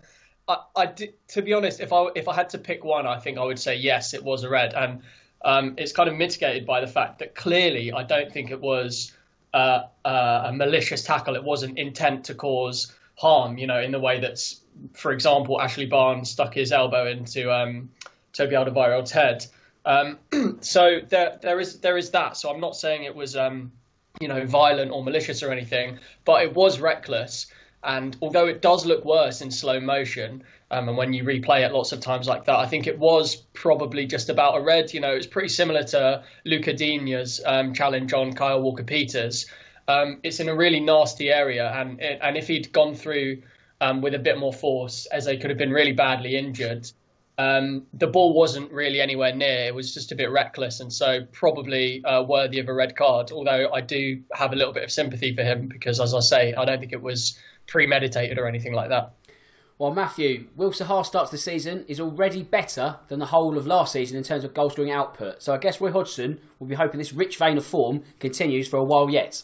I, 0.48 0.58
I 0.76 0.86
did, 0.86 1.14
to 1.28 1.42
be 1.42 1.52
honest, 1.52 1.80
if 1.80 1.92
I 1.92 2.08
if 2.14 2.28
I 2.28 2.34
had 2.34 2.48
to 2.50 2.58
pick 2.58 2.84
one, 2.84 3.06
I 3.06 3.18
think 3.18 3.38
I 3.38 3.44
would 3.44 3.58
say 3.58 3.76
yes, 3.76 4.14
it 4.14 4.22
was 4.22 4.44
a 4.44 4.48
red, 4.48 4.74
and 4.74 5.02
um, 5.44 5.74
it's 5.76 5.92
kind 5.92 6.08
of 6.08 6.16
mitigated 6.16 6.66
by 6.66 6.80
the 6.80 6.86
fact 6.86 7.18
that 7.18 7.34
clearly 7.34 7.92
I 7.92 8.02
don't 8.02 8.32
think 8.32 8.50
it 8.50 8.60
was 8.60 9.12
uh, 9.54 9.84
uh, 10.04 10.42
a 10.46 10.52
malicious 10.52 11.02
tackle. 11.02 11.36
It 11.36 11.44
wasn't 11.44 11.78
intent 11.78 12.24
to 12.26 12.34
cause 12.34 12.94
harm, 13.16 13.58
you 13.58 13.66
know, 13.66 13.80
in 13.80 13.90
the 13.90 14.00
way 14.00 14.20
that's, 14.20 14.60
for 14.92 15.12
example, 15.12 15.60
Ashley 15.60 15.86
Barnes 15.86 16.30
stuck 16.30 16.54
his 16.54 16.72
elbow 16.72 17.06
into 17.06 17.52
um, 17.52 17.90
Toby 18.32 18.54
Alderweireld's 18.54 19.10
head. 19.10 19.46
Um, 19.84 20.18
so 20.60 21.00
there, 21.08 21.38
there 21.42 21.60
is 21.60 21.80
there 21.80 21.96
is 21.96 22.10
that. 22.10 22.36
So 22.36 22.50
I'm 22.50 22.60
not 22.60 22.76
saying 22.76 23.04
it 23.04 23.14
was 23.14 23.36
um, 23.36 23.72
you 24.20 24.28
know 24.28 24.44
violent 24.46 24.90
or 24.90 25.02
malicious 25.02 25.42
or 25.42 25.50
anything, 25.50 25.98
but 26.24 26.42
it 26.42 26.54
was 26.54 26.80
reckless. 26.80 27.46
And 27.86 28.16
although 28.20 28.46
it 28.46 28.60
does 28.62 28.84
look 28.84 29.04
worse 29.04 29.40
in 29.40 29.50
slow 29.50 29.78
motion, 29.78 30.42
um, 30.72 30.88
and 30.88 30.98
when 30.98 31.12
you 31.12 31.22
replay 31.22 31.64
it 31.64 31.72
lots 31.72 31.92
of 31.92 32.00
times 32.00 32.26
like 32.26 32.44
that, 32.46 32.56
I 32.56 32.66
think 32.66 32.88
it 32.88 32.98
was 32.98 33.36
probably 33.54 34.06
just 34.06 34.28
about 34.28 34.56
a 34.56 34.60
red. 34.60 34.92
You 34.92 35.00
know, 35.00 35.12
it's 35.12 35.26
pretty 35.26 35.48
similar 35.48 35.84
to 35.84 36.24
Luca 36.44 36.74
Digne's 36.74 37.40
um, 37.46 37.72
challenge 37.72 38.12
on 38.12 38.32
Kyle 38.32 38.60
Walker 38.60 38.82
Peters. 38.82 39.46
Um, 39.86 40.18
it's 40.24 40.40
in 40.40 40.48
a 40.48 40.54
really 40.54 40.80
nasty 40.80 41.30
area, 41.30 41.70
and 41.72 42.00
and 42.00 42.36
if 42.36 42.48
he'd 42.48 42.72
gone 42.72 42.96
through 42.96 43.40
um, 43.80 44.02
with 44.02 44.14
a 44.14 44.18
bit 44.18 44.36
more 44.36 44.52
force, 44.52 45.06
as 45.06 45.24
they 45.24 45.36
could 45.36 45.50
have 45.50 45.58
been 45.58 45.70
really 45.70 45.92
badly 45.92 46.36
injured, 46.36 46.90
um, 47.38 47.86
the 47.92 48.06
ball 48.06 48.32
wasn't 48.32 48.72
really 48.72 49.00
anywhere 49.00 49.34
near. 49.34 49.66
It 49.66 49.74
was 49.74 49.92
just 49.92 50.10
a 50.12 50.14
bit 50.14 50.30
reckless, 50.30 50.80
and 50.80 50.92
so 50.92 51.26
probably 51.32 52.02
uh, 52.04 52.22
worthy 52.22 52.58
of 52.58 52.68
a 52.68 52.74
red 52.74 52.96
card. 52.96 53.30
Although 53.30 53.70
I 53.72 53.80
do 53.80 54.22
have 54.32 54.52
a 54.52 54.56
little 54.56 54.72
bit 54.72 54.84
of 54.84 54.90
sympathy 54.90 55.34
for 55.34 55.42
him 55.42 55.68
because, 55.68 56.00
as 56.00 56.14
I 56.14 56.20
say, 56.20 56.54
I 56.54 56.64
don't 56.64 56.80
think 56.80 56.92
it 56.92 57.02
was 57.02 57.38
premeditated 57.66 58.38
or 58.38 58.46
anything 58.46 58.72
like 58.72 58.88
that. 58.88 59.12
Well, 59.78 59.92
Matthew, 59.92 60.46
Will 60.56 60.72
Zaha 60.72 61.04
starts 61.04 61.30
the 61.30 61.36
season 61.36 61.84
is 61.86 62.00
already 62.00 62.42
better 62.42 62.96
than 63.08 63.18
the 63.18 63.26
whole 63.26 63.58
of 63.58 63.66
last 63.66 63.92
season 63.92 64.16
in 64.16 64.24
terms 64.24 64.42
of 64.42 64.54
goal 64.54 64.70
scoring 64.70 64.90
output. 64.90 65.42
So 65.42 65.52
I 65.52 65.58
guess 65.58 65.82
Roy 65.82 65.92
Hodgson 65.92 66.40
will 66.58 66.66
be 66.66 66.76
hoping 66.76 66.96
this 66.96 67.12
rich 67.12 67.36
vein 67.36 67.58
of 67.58 67.66
form 67.66 68.02
continues 68.18 68.68
for 68.68 68.78
a 68.78 68.84
while 68.84 69.10
yet. 69.10 69.42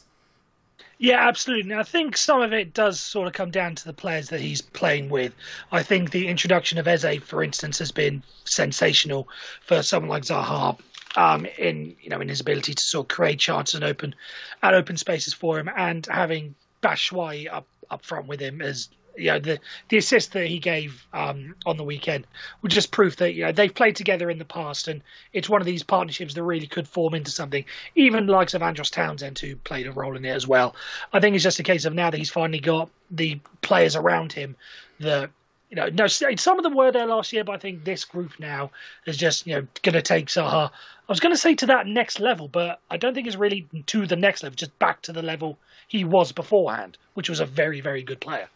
Yeah, 1.03 1.27
absolutely. 1.27 1.75
I 1.75 1.83
think 1.83 2.17
some 2.17 2.43
of 2.43 2.53
it 2.53 2.75
does 2.75 3.01
sort 3.01 3.27
of 3.27 3.33
come 3.33 3.51
down 3.51 3.75
to 3.75 3.85
the 3.85 3.93
players 3.93 4.29
that 4.29 4.41
he's 4.41 4.61
playing 4.63 5.09
with. 5.09 5.35
I 5.73 5.83
think 5.83 6.13
the 6.13 6.29
introduction 6.29 6.79
of 6.79 6.87
Eze, 6.87 7.21
for 7.25 7.43
instance, 7.43 7.81
has 7.81 7.91
been 7.91 8.23
sensational 8.45 9.29
for 9.63 9.83
someone 9.83 10.11
like 10.11 10.23
Zaha. 10.23 10.79
Um, 11.17 11.45
in 11.59 11.95
you 12.01 12.09
know 12.09 12.21
in 12.21 12.29
his 12.29 12.41
ability 12.41 12.73
to 12.73 12.83
sort 12.83 13.05
of 13.05 13.15
create 13.15 13.39
chances 13.39 13.75
and 13.75 13.85
open 13.85 14.15
and 14.63 14.75
open 14.77 14.97
spaces 14.97 15.35
for 15.35 15.59
him, 15.59 15.69
and 15.77 16.07
having 16.07 16.55
Batshuayi 16.83 17.53
up 17.53 17.67
up 17.91 18.05
front 18.05 18.29
with 18.29 18.41
him 18.41 18.63
as 18.63 18.89
you 19.17 19.27
know 19.27 19.39
the 19.39 19.59
the 19.89 19.99
assist 19.99 20.33
that 20.33 20.47
he 20.47 20.59
gave 20.59 21.07
um, 21.13 21.55
on 21.67 21.77
the 21.77 21.85
weekend 21.85 22.27
was 22.63 22.73
just 22.73 22.91
proof 22.91 23.17
that 23.17 23.35
you 23.35 23.45
know 23.45 23.53
they've 23.53 23.75
played 23.75 23.97
together 23.97 24.31
in 24.31 24.39
the 24.39 24.45
past, 24.45 24.89
and 24.89 25.03
it's 25.33 25.49
one 25.49 25.61
of 25.61 25.67
these 25.67 25.83
partnerships 25.83 26.35
that 26.35 26.43
really 26.43 26.67
could 26.67 26.89
form 26.89 27.15
into 27.15 27.31
something. 27.31 27.65
Even 27.95 28.27
likes 28.27 28.55
of 28.55 28.63
Andros 28.63 28.91
Townsend, 28.91 29.39
who 29.39 29.57
played 29.57 29.87
a 29.87 29.93
role 29.93 30.17
in 30.17 30.25
it 30.25 30.31
as 30.31 30.47
well. 30.47 30.75
I 31.13 31.21
think 31.21 31.35
it's 31.35 31.45
just 31.45 31.59
a 31.59 31.65
case 31.65 31.85
of 31.85 31.95
now 31.95 32.11
that 32.11 32.19
he's 32.19 32.31
finally 32.31 32.61
got 32.61 32.89
the 33.11 33.39
players 33.61 33.97
around 33.97 34.33
him 34.33 34.57
that. 35.01 35.31
You 35.71 35.77
know, 35.77 35.89
no, 35.89 36.07
some 36.07 36.59
of 36.59 36.65
them 36.65 36.75
were 36.75 36.93
there 36.93 37.07
last 37.07 37.33
year, 37.33 37.45
but 37.45 37.53
I 37.53 37.57
think 37.57 37.85
this 37.85 38.05
group 38.05 38.33
now 38.39 38.71
is 39.07 39.17
just 39.17 39.47
you 39.47 39.55
know 39.55 39.67
going 39.83 39.95
to 39.95 40.03
take 40.03 40.27
Zaha. 40.27 40.69
I 40.69 41.13
was 41.13 41.19
going 41.19 41.35
to 41.35 41.41
say 41.41 41.55
to 41.55 41.67
that 41.67 41.87
next 41.87 42.21
level, 42.21 42.47
but 42.47 42.81
I 42.91 42.99
don't 42.99 43.15
think 43.15 43.27
it's 43.27 43.37
really 43.37 43.67
to 43.87 44.07
the 44.07 44.15
next 44.15 44.43
level, 44.43 44.55
just 44.55 44.79
back 44.79 45.01
to 45.01 45.15
the 45.15 45.23
level 45.23 45.59
he 45.89 46.05
was 46.05 46.33
beforehand, 46.33 46.97
which 47.15 47.29
was 47.29 47.41
a 47.41 47.47
very, 47.47 47.81
very 47.81 48.03
good 48.03 48.21
player. 48.21 48.49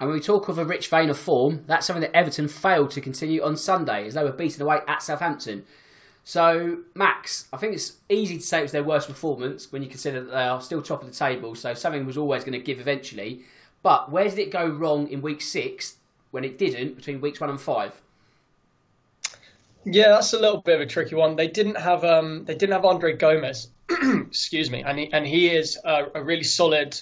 And 0.00 0.08
when 0.08 0.18
we 0.18 0.22
talk 0.22 0.48
of 0.48 0.58
a 0.58 0.64
rich 0.64 0.88
vein 0.88 1.10
of 1.10 1.18
form, 1.18 1.64
that's 1.66 1.86
something 1.86 2.02
that 2.02 2.16
Everton 2.16 2.48
failed 2.48 2.90
to 2.92 3.00
continue 3.00 3.42
on 3.42 3.56
Sunday 3.56 4.06
as 4.06 4.14
they 4.14 4.22
were 4.22 4.32
beaten 4.32 4.62
away 4.62 4.80
at 4.86 5.02
Southampton. 5.02 5.64
So, 6.24 6.80
Max, 6.94 7.48
I 7.52 7.56
think 7.56 7.74
it's 7.74 7.94
easy 8.08 8.36
to 8.36 8.42
say 8.42 8.60
it 8.60 8.62
was 8.62 8.72
their 8.72 8.84
worst 8.84 9.08
performance 9.08 9.72
when 9.72 9.82
you 9.82 9.88
consider 9.88 10.22
that 10.22 10.30
they 10.30 10.42
are 10.44 10.60
still 10.60 10.82
top 10.82 11.02
of 11.02 11.08
the 11.08 11.14
table, 11.14 11.54
so 11.54 11.74
something 11.74 12.04
was 12.04 12.18
always 12.18 12.44
going 12.44 12.52
to 12.52 12.64
give 12.64 12.80
eventually. 12.80 13.44
But 13.82 14.12
where 14.12 14.28
did 14.28 14.38
it 14.38 14.50
go 14.50 14.68
wrong 14.68 15.08
in 15.08 15.22
week 15.22 15.40
six 15.40 15.96
when 16.30 16.44
it 16.44 16.58
didn't 16.58 16.96
between 16.96 17.20
weeks 17.20 17.40
one 17.40 17.50
and 17.50 17.60
five? 17.60 18.00
Yeah, 19.84 20.08
that's 20.08 20.34
a 20.34 20.38
little 20.38 20.60
bit 20.60 20.74
of 20.74 20.80
a 20.82 20.86
tricky 20.86 21.14
one. 21.14 21.34
They 21.34 21.48
didn't 21.48 21.76
have 21.76 22.04
um, 22.04 22.44
they 22.44 22.54
didn't 22.54 22.74
have 22.74 22.84
Andre 22.84 23.14
Gomes, 23.14 23.68
excuse 23.88 24.70
me, 24.70 24.82
and 24.82 24.98
he, 24.98 25.12
and 25.12 25.26
he 25.26 25.48
is 25.48 25.78
a, 25.84 26.08
a 26.14 26.22
really 26.22 26.42
solid 26.42 27.00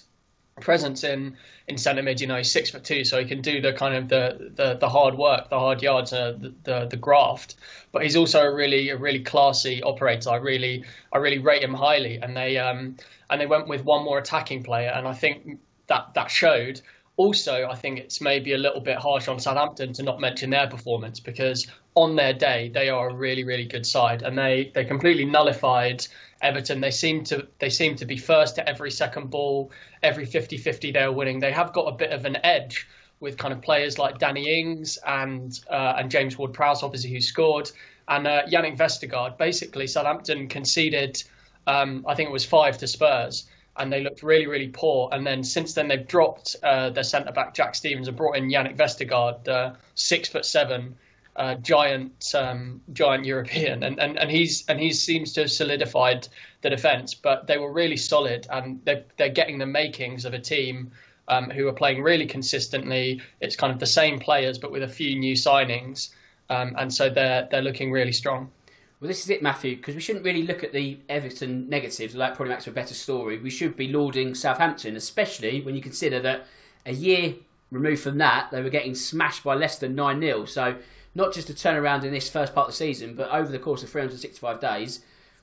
presence 0.60 1.04
in 1.04 1.36
in 1.68 1.76
centre 1.76 2.02
mid. 2.02 2.20
You 2.20 2.26
know, 2.26 2.36
he's 2.36 2.50
six 2.50 2.70
foot 2.70 2.84
two, 2.84 3.04
so 3.04 3.18
he 3.18 3.26
can 3.26 3.42
do 3.42 3.60
the 3.60 3.72
kind 3.72 3.94
of 3.94 4.08
the 4.08 4.52
the, 4.54 4.75
the 4.75 4.88
hard 4.88 5.16
work, 5.16 5.50
the 5.50 5.58
hard 5.58 5.82
yards, 5.82 6.12
uh, 6.12 6.32
the, 6.38 6.54
the, 6.64 6.86
the 6.86 6.96
graft. 6.96 7.56
But 7.92 8.02
he's 8.02 8.16
also 8.16 8.42
a 8.42 8.54
really 8.54 8.90
a 8.90 8.96
really 8.96 9.20
classy 9.20 9.82
operator. 9.82 10.30
I 10.30 10.36
really 10.36 10.84
I 11.12 11.18
really 11.18 11.38
rate 11.38 11.62
him 11.62 11.75
highly. 11.75 12.16
And 12.16 12.36
they 12.36 12.58
um 12.58 12.96
and 13.30 13.40
they 13.40 13.46
went 13.46 13.68
with 13.68 13.84
one 13.84 14.04
more 14.04 14.18
attacking 14.18 14.62
player, 14.62 14.90
and 14.90 15.06
I 15.06 15.12
think 15.12 15.58
that 15.88 16.14
that 16.14 16.30
showed. 16.30 16.80
Also, 17.16 17.66
I 17.66 17.75
think 17.75 17.99
it's 17.99 18.20
maybe 18.20 18.52
a 18.52 18.58
little 18.58 18.80
bit 18.80 18.99
harsh 18.99 19.26
on 19.26 19.38
Southampton 19.38 19.92
to 19.94 20.02
not 20.02 20.20
mention 20.20 20.50
their 20.50 20.66
performance 20.66 21.18
because 21.18 21.66
on 21.94 22.14
their 22.14 22.35
day 22.35 22.70
they 22.75 22.90
are 22.90 23.08
a 23.08 23.14
really 23.14 23.42
really 23.42 23.64
good 23.64 23.87
side, 23.87 24.23
and 24.23 24.37
they 24.37 24.70
they 24.75 24.85
completely 24.85 25.25
nullified 25.25 26.06
Everton. 26.42 26.80
They 26.80 26.90
seem 26.90 27.25
to 27.25 27.46
they 27.58 27.70
seem 27.70 27.96
to 27.96 28.04
be 28.04 28.18
first 28.18 28.54
to 28.56 28.68
every 28.68 28.90
second 28.90 29.30
ball, 29.30 29.70
every 30.02 30.26
50-50 30.26 30.92
they're 30.92 31.11
winning. 31.11 31.40
They 31.40 31.52
have 31.52 31.73
got 31.73 31.85
a 31.85 31.92
bit 31.92 32.12
of 32.12 32.26
an 32.26 32.37
edge 32.44 32.87
with 33.20 33.38
kind 33.38 33.52
of 33.52 33.62
players 33.62 33.99
like 33.99 34.18
Danny 34.18 34.61
Ings 34.61 34.99
and 35.06 35.58
uh, 35.70 35.94
and 35.96 36.11
James 36.11 36.37
Ward-Prowse, 36.37 36.82
obviously 36.82 37.11
who 37.11 37.20
scored, 37.20 37.70
and 38.08 38.26
uh, 38.26 38.42
Jannik 38.46 38.76
Vestergaard. 38.76 39.38
Basically, 39.38 39.87
Southampton 39.87 40.49
conceded, 40.49 41.23
um, 41.66 42.04
I 42.06 42.14
think 42.14 42.28
it 42.28 42.32
was 42.32 42.44
five 42.44 42.76
to 42.78 42.87
Spurs, 42.87 43.46
and 43.78 43.92
they 43.92 44.02
looked 44.02 44.23
really 44.23 44.47
really 44.47 44.68
poor. 44.68 45.09
And 45.12 45.26
then 45.26 45.45
since 45.45 45.75
then 45.75 45.88
they've 45.88 46.06
dropped 46.06 46.56
uh, 46.62 46.90
their 46.90 47.04
centre 47.04 47.33
back 47.33 47.54
Jack 47.54 47.75
Stephens 47.75 48.09
and 48.09 48.16
brought 48.16 48.37
in 48.37 48.49
Jannik 48.49 48.76
Vestergaard, 48.76 49.49
uh, 49.49 49.75
six 49.95 50.28
foot 50.28 50.45
seven 50.45 50.97
uh, 51.37 51.54
giant 51.56 52.35
um, 52.35 52.80
giant 52.92 53.25
European, 53.25 53.83
and, 53.83 53.99
and, 54.00 54.18
and 54.18 54.30
he's 54.30 54.66
and 54.68 54.80
he 54.80 54.92
seems 54.92 55.33
to 55.35 55.42
have 55.42 55.50
solidified 55.50 56.26
the 56.62 56.71
defence. 56.71 57.14
But 57.14 57.47
they 57.47 57.59
were 57.59 57.73
really 57.73 57.97
solid, 57.97 58.47
and 58.50 58.80
they're 58.85 59.04
they're 59.16 59.28
getting 59.28 59.59
the 59.59 59.66
makings 59.66 60.25
of 60.25 60.35
a 60.35 60.38
team 60.38 60.90
um, 61.28 61.50
who 61.50 61.68
are 61.68 61.73
playing 61.73 62.02
really 62.02 62.26
consistently. 62.26 63.21
It's 63.40 63.56
kind 63.56 63.73
of 63.73 63.78
the 63.78 63.87
same 63.87 64.18
players, 64.18 64.59
but 64.59 64.73
with 64.73 64.83
a 64.83 64.88
few 64.88 65.18
new 65.18 65.35
signings, 65.35 66.11
um, 66.49 66.75
and 66.78 66.92
so 66.92 67.11
they're 67.11 67.47
they're 67.50 67.62
looking 67.62 67.92
really 67.92 68.12
strong. 68.12 68.50
Well, 68.98 69.08
this 69.08 69.22
is 69.22 69.30
it, 69.30 69.42
Matthew, 69.42 69.76
because 69.76 69.94
we 69.94 70.00
shouldn't 70.00 70.24
really 70.24 70.42
look 70.42 70.64
at 70.64 70.72
the 70.72 70.98
Everton 71.08 71.68
negatives. 71.68 72.14
That 72.14 72.34
probably 72.34 72.54
makes 72.54 72.64
for 72.64 72.70
a 72.70 72.72
better 72.72 72.94
story. 72.94 73.38
We 73.38 73.50
should 73.50 73.76
be 73.76 73.88
lauding 73.88 74.34
Southampton, 74.34 74.96
especially 74.96 75.60
when 75.60 75.74
you 75.74 75.82
consider 75.82 76.18
that 76.20 76.46
a 76.86 76.92
year 76.92 77.34
removed 77.70 78.02
from 78.02 78.18
that, 78.18 78.50
they 78.50 78.62
were 78.62 78.70
getting 78.70 78.94
smashed 78.94 79.44
by 79.44 79.54
Leicester 79.54 79.88
9 79.88 80.20
0. 80.20 80.44
So 80.46 80.76
not 81.14 81.34
just 81.34 81.50
a 81.50 81.52
turnaround 81.52 82.04
in 82.04 82.12
this 82.12 82.30
first 82.30 82.54
part 82.54 82.68
of 82.68 82.72
the 82.72 82.76
season, 82.76 83.14
but 83.14 83.30
over 83.30 83.50
the 83.50 83.58
course 83.58 83.82
of 83.82 83.90
365 83.90 84.60
days, 84.60 85.00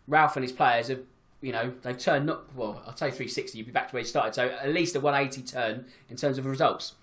Ralph 0.07 0.35
and 0.35 0.43
his 0.43 0.51
players 0.51 0.87
have, 0.87 1.01
you 1.41 1.51
know, 1.51 1.73
they've 1.81 1.97
turned 1.97 2.25
not 2.25 2.53
well. 2.55 2.81
I'll 2.85 2.93
you 2.93 3.13
360, 3.13 3.57
you'd 3.57 3.67
be 3.67 3.71
back 3.71 3.89
to 3.89 3.93
where 3.93 4.01
you 4.01 4.07
started. 4.07 4.33
So 4.33 4.47
at 4.47 4.73
least 4.73 4.95
a 4.95 4.99
180 4.99 5.43
turn 5.43 5.85
in 6.09 6.17
terms 6.17 6.37
of 6.37 6.45
results. 6.45 6.93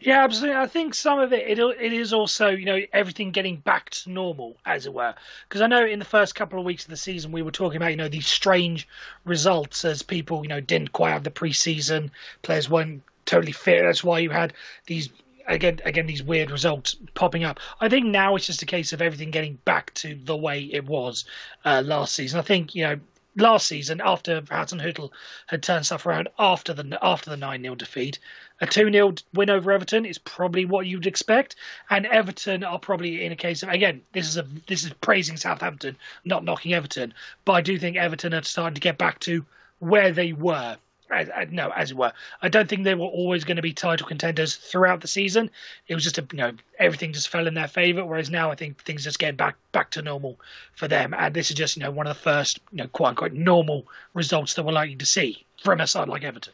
Yeah, 0.00 0.24
absolutely. 0.24 0.56
I 0.56 0.66
think 0.66 0.94
some 0.94 1.18
of 1.18 1.32
it, 1.32 1.48
it 1.48 1.58
it 1.58 1.92
is 1.92 2.12
also 2.12 2.48
you 2.48 2.64
know 2.64 2.80
everything 2.92 3.30
getting 3.30 3.56
back 3.56 3.90
to 3.90 4.10
normal, 4.10 4.56
as 4.66 4.86
it 4.86 4.92
were. 4.94 5.14
Because 5.48 5.60
I 5.60 5.66
know 5.66 5.84
in 5.84 5.98
the 5.98 6.04
first 6.04 6.34
couple 6.34 6.58
of 6.58 6.64
weeks 6.64 6.84
of 6.84 6.90
the 6.90 6.96
season 6.96 7.32
we 7.32 7.42
were 7.42 7.50
talking 7.50 7.76
about 7.76 7.90
you 7.90 7.96
know 7.96 8.08
these 8.08 8.26
strange 8.26 8.86
results 9.24 9.84
as 9.84 10.02
people 10.02 10.42
you 10.42 10.48
know 10.48 10.60
didn't 10.60 10.92
quite 10.92 11.10
have 11.10 11.24
the 11.24 11.30
preseason, 11.30 12.10
players 12.42 12.68
weren't 12.68 13.02
totally 13.24 13.52
fit. 13.52 13.82
That's 13.82 14.04
why 14.04 14.18
you 14.18 14.30
had 14.30 14.52
these 14.86 15.08
again 15.46 15.80
again 15.84 16.06
these 16.06 16.22
weird 16.22 16.50
results 16.50 16.96
popping 17.14 17.44
up. 17.44 17.58
I 17.80 17.88
think 17.88 18.06
now 18.06 18.36
it's 18.36 18.46
just 18.46 18.62
a 18.62 18.66
case 18.66 18.92
of 18.92 19.00
everything 19.02 19.30
getting 19.30 19.58
back 19.64 19.94
to 19.94 20.14
the 20.24 20.36
way 20.36 20.64
it 20.64 20.86
was 20.86 21.24
uh, 21.64 21.82
last 21.84 22.14
season. 22.14 22.38
I 22.38 22.42
think 22.42 22.74
you 22.74 22.84
know 22.84 23.00
last 23.36 23.66
season 23.66 24.00
after 24.04 24.42
Hasenhüttl 24.42 25.10
had 25.46 25.62
turned 25.62 25.86
stuff 25.86 26.06
around 26.06 26.28
after 26.38 26.72
the 26.72 26.98
after 27.02 27.30
the 27.30 27.36
nine 27.36 27.62
0 27.62 27.74
defeat, 27.74 28.18
a 28.60 28.66
two 28.66 28.90
0 28.90 29.14
win 29.32 29.50
over 29.50 29.72
Everton 29.72 30.06
is 30.06 30.18
probably 30.18 30.64
what 30.64 30.86
you'd 30.86 31.06
expect. 31.06 31.56
And 31.90 32.06
Everton 32.06 32.64
are 32.64 32.78
probably 32.78 33.24
in 33.24 33.32
a 33.32 33.36
case 33.36 33.62
of 33.62 33.68
again 33.68 34.02
this 34.12 34.28
is 34.28 34.36
a 34.36 34.46
this 34.66 34.84
is 34.84 34.92
praising 35.00 35.36
Southampton, 35.36 35.96
not 36.24 36.44
knocking 36.44 36.74
Everton, 36.74 37.14
but 37.44 37.52
I 37.52 37.60
do 37.60 37.78
think 37.78 37.96
Everton 37.96 38.34
are 38.34 38.42
starting 38.42 38.74
to 38.74 38.80
get 38.80 38.98
back 38.98 39.20
to 39.20 39.44
where 39.80 40.12
they 40.12 40.32
were 40.32 40.76
as, 41.10 41.28
no, 41.50 41.70
as 41.70 41.90
it 41.90 41.96
were. 41.96 42.12
I 42.42 42.48
don't 42.48 42.68
think 42.68 42.84
they 42.84 42.94
were 42.94 43.06
always 43.06 43.44
going 43.44 43.56
to 43.56 43.62
be 43.62 43.72
title 43.72 44.06
contenders 44.06 44.56
throughout 44.56 45.00
the 45.00 45.08
season. 45.08 45.50
It 45.88 45.94
was 45.94 46.04
just 46.04 46.18
a, 46.18 46.26
you 46.32 46.38
know 46.38 46.52
everything 46.78 47.12
just 47.12 47.28
fell 47.28 47.46
in 47.46 47.54
their 47.54 47.68
favour. 47.68 48.04
Whereas 48.04 48.30
now 48.30 48.50
I 48.50 48.54
think 48.54 48.82
things 48.82 49.04
just 49.04 49.18
get 49.18 49.36
back 49.36 49.56
back 49.72 49.90
to 49.90 50.02
normal 50.02 50.38
for 50.74 50.88
them, 50.88 51.14
and 51.14 51.34
this 51.34 51.50
is 51.50 51.56
just 51.56 51.76
you 51.76 51.82
know 51.82 51.90
one 51.90 52.06
of 52.06 52.16
the 52.16 52.22
first 52.22 52.60
you 52.70 52.78
know 52.78 52.88
quote 52.88 53.10
unquote 53.10 53.32
normal 53.32 53.86
results 54.14 54.54
that 54.54 54.64
we're 54.64 54.72
likely 54.72 54.96
to 54.96 55.06
see 55.06 55.44
from 55.62 55.80
a 55.80 55.86
side 55.86 56.08
like 56.08 56.24
Everton. 56.24 56.52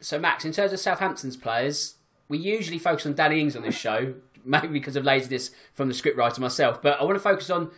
So 0.00 0.18
Max, 0.18 0.44
in 0.44 0.52
terms 0.52 0.72
of 0.72 0.78
Southampton's 0.78 1.36
players, 1.36 1.96
we 2.28 2.38
usually 2.38 2.78
focus 2.78 3.06
on 3.06 3.14
Danny 3.14 3.40
Ings 3.40 3.56
on 3.56 3.62
this 3.62 3.76
show, 3.76 4.14
maybe 4.44 4.68
because 4.68 4.96
of 4.96 5.04
laziness 5.04 5.50
from 5.74 5.88
the 5.88 5.94
scriptwriter 5.94 6.38
myself. 6.38 6.80
But 6.80 7.00
I 7.00 7.04
want 7.04 7.16
to 7.16 7.20
focus 7.20 7.50
on 7.50 7.70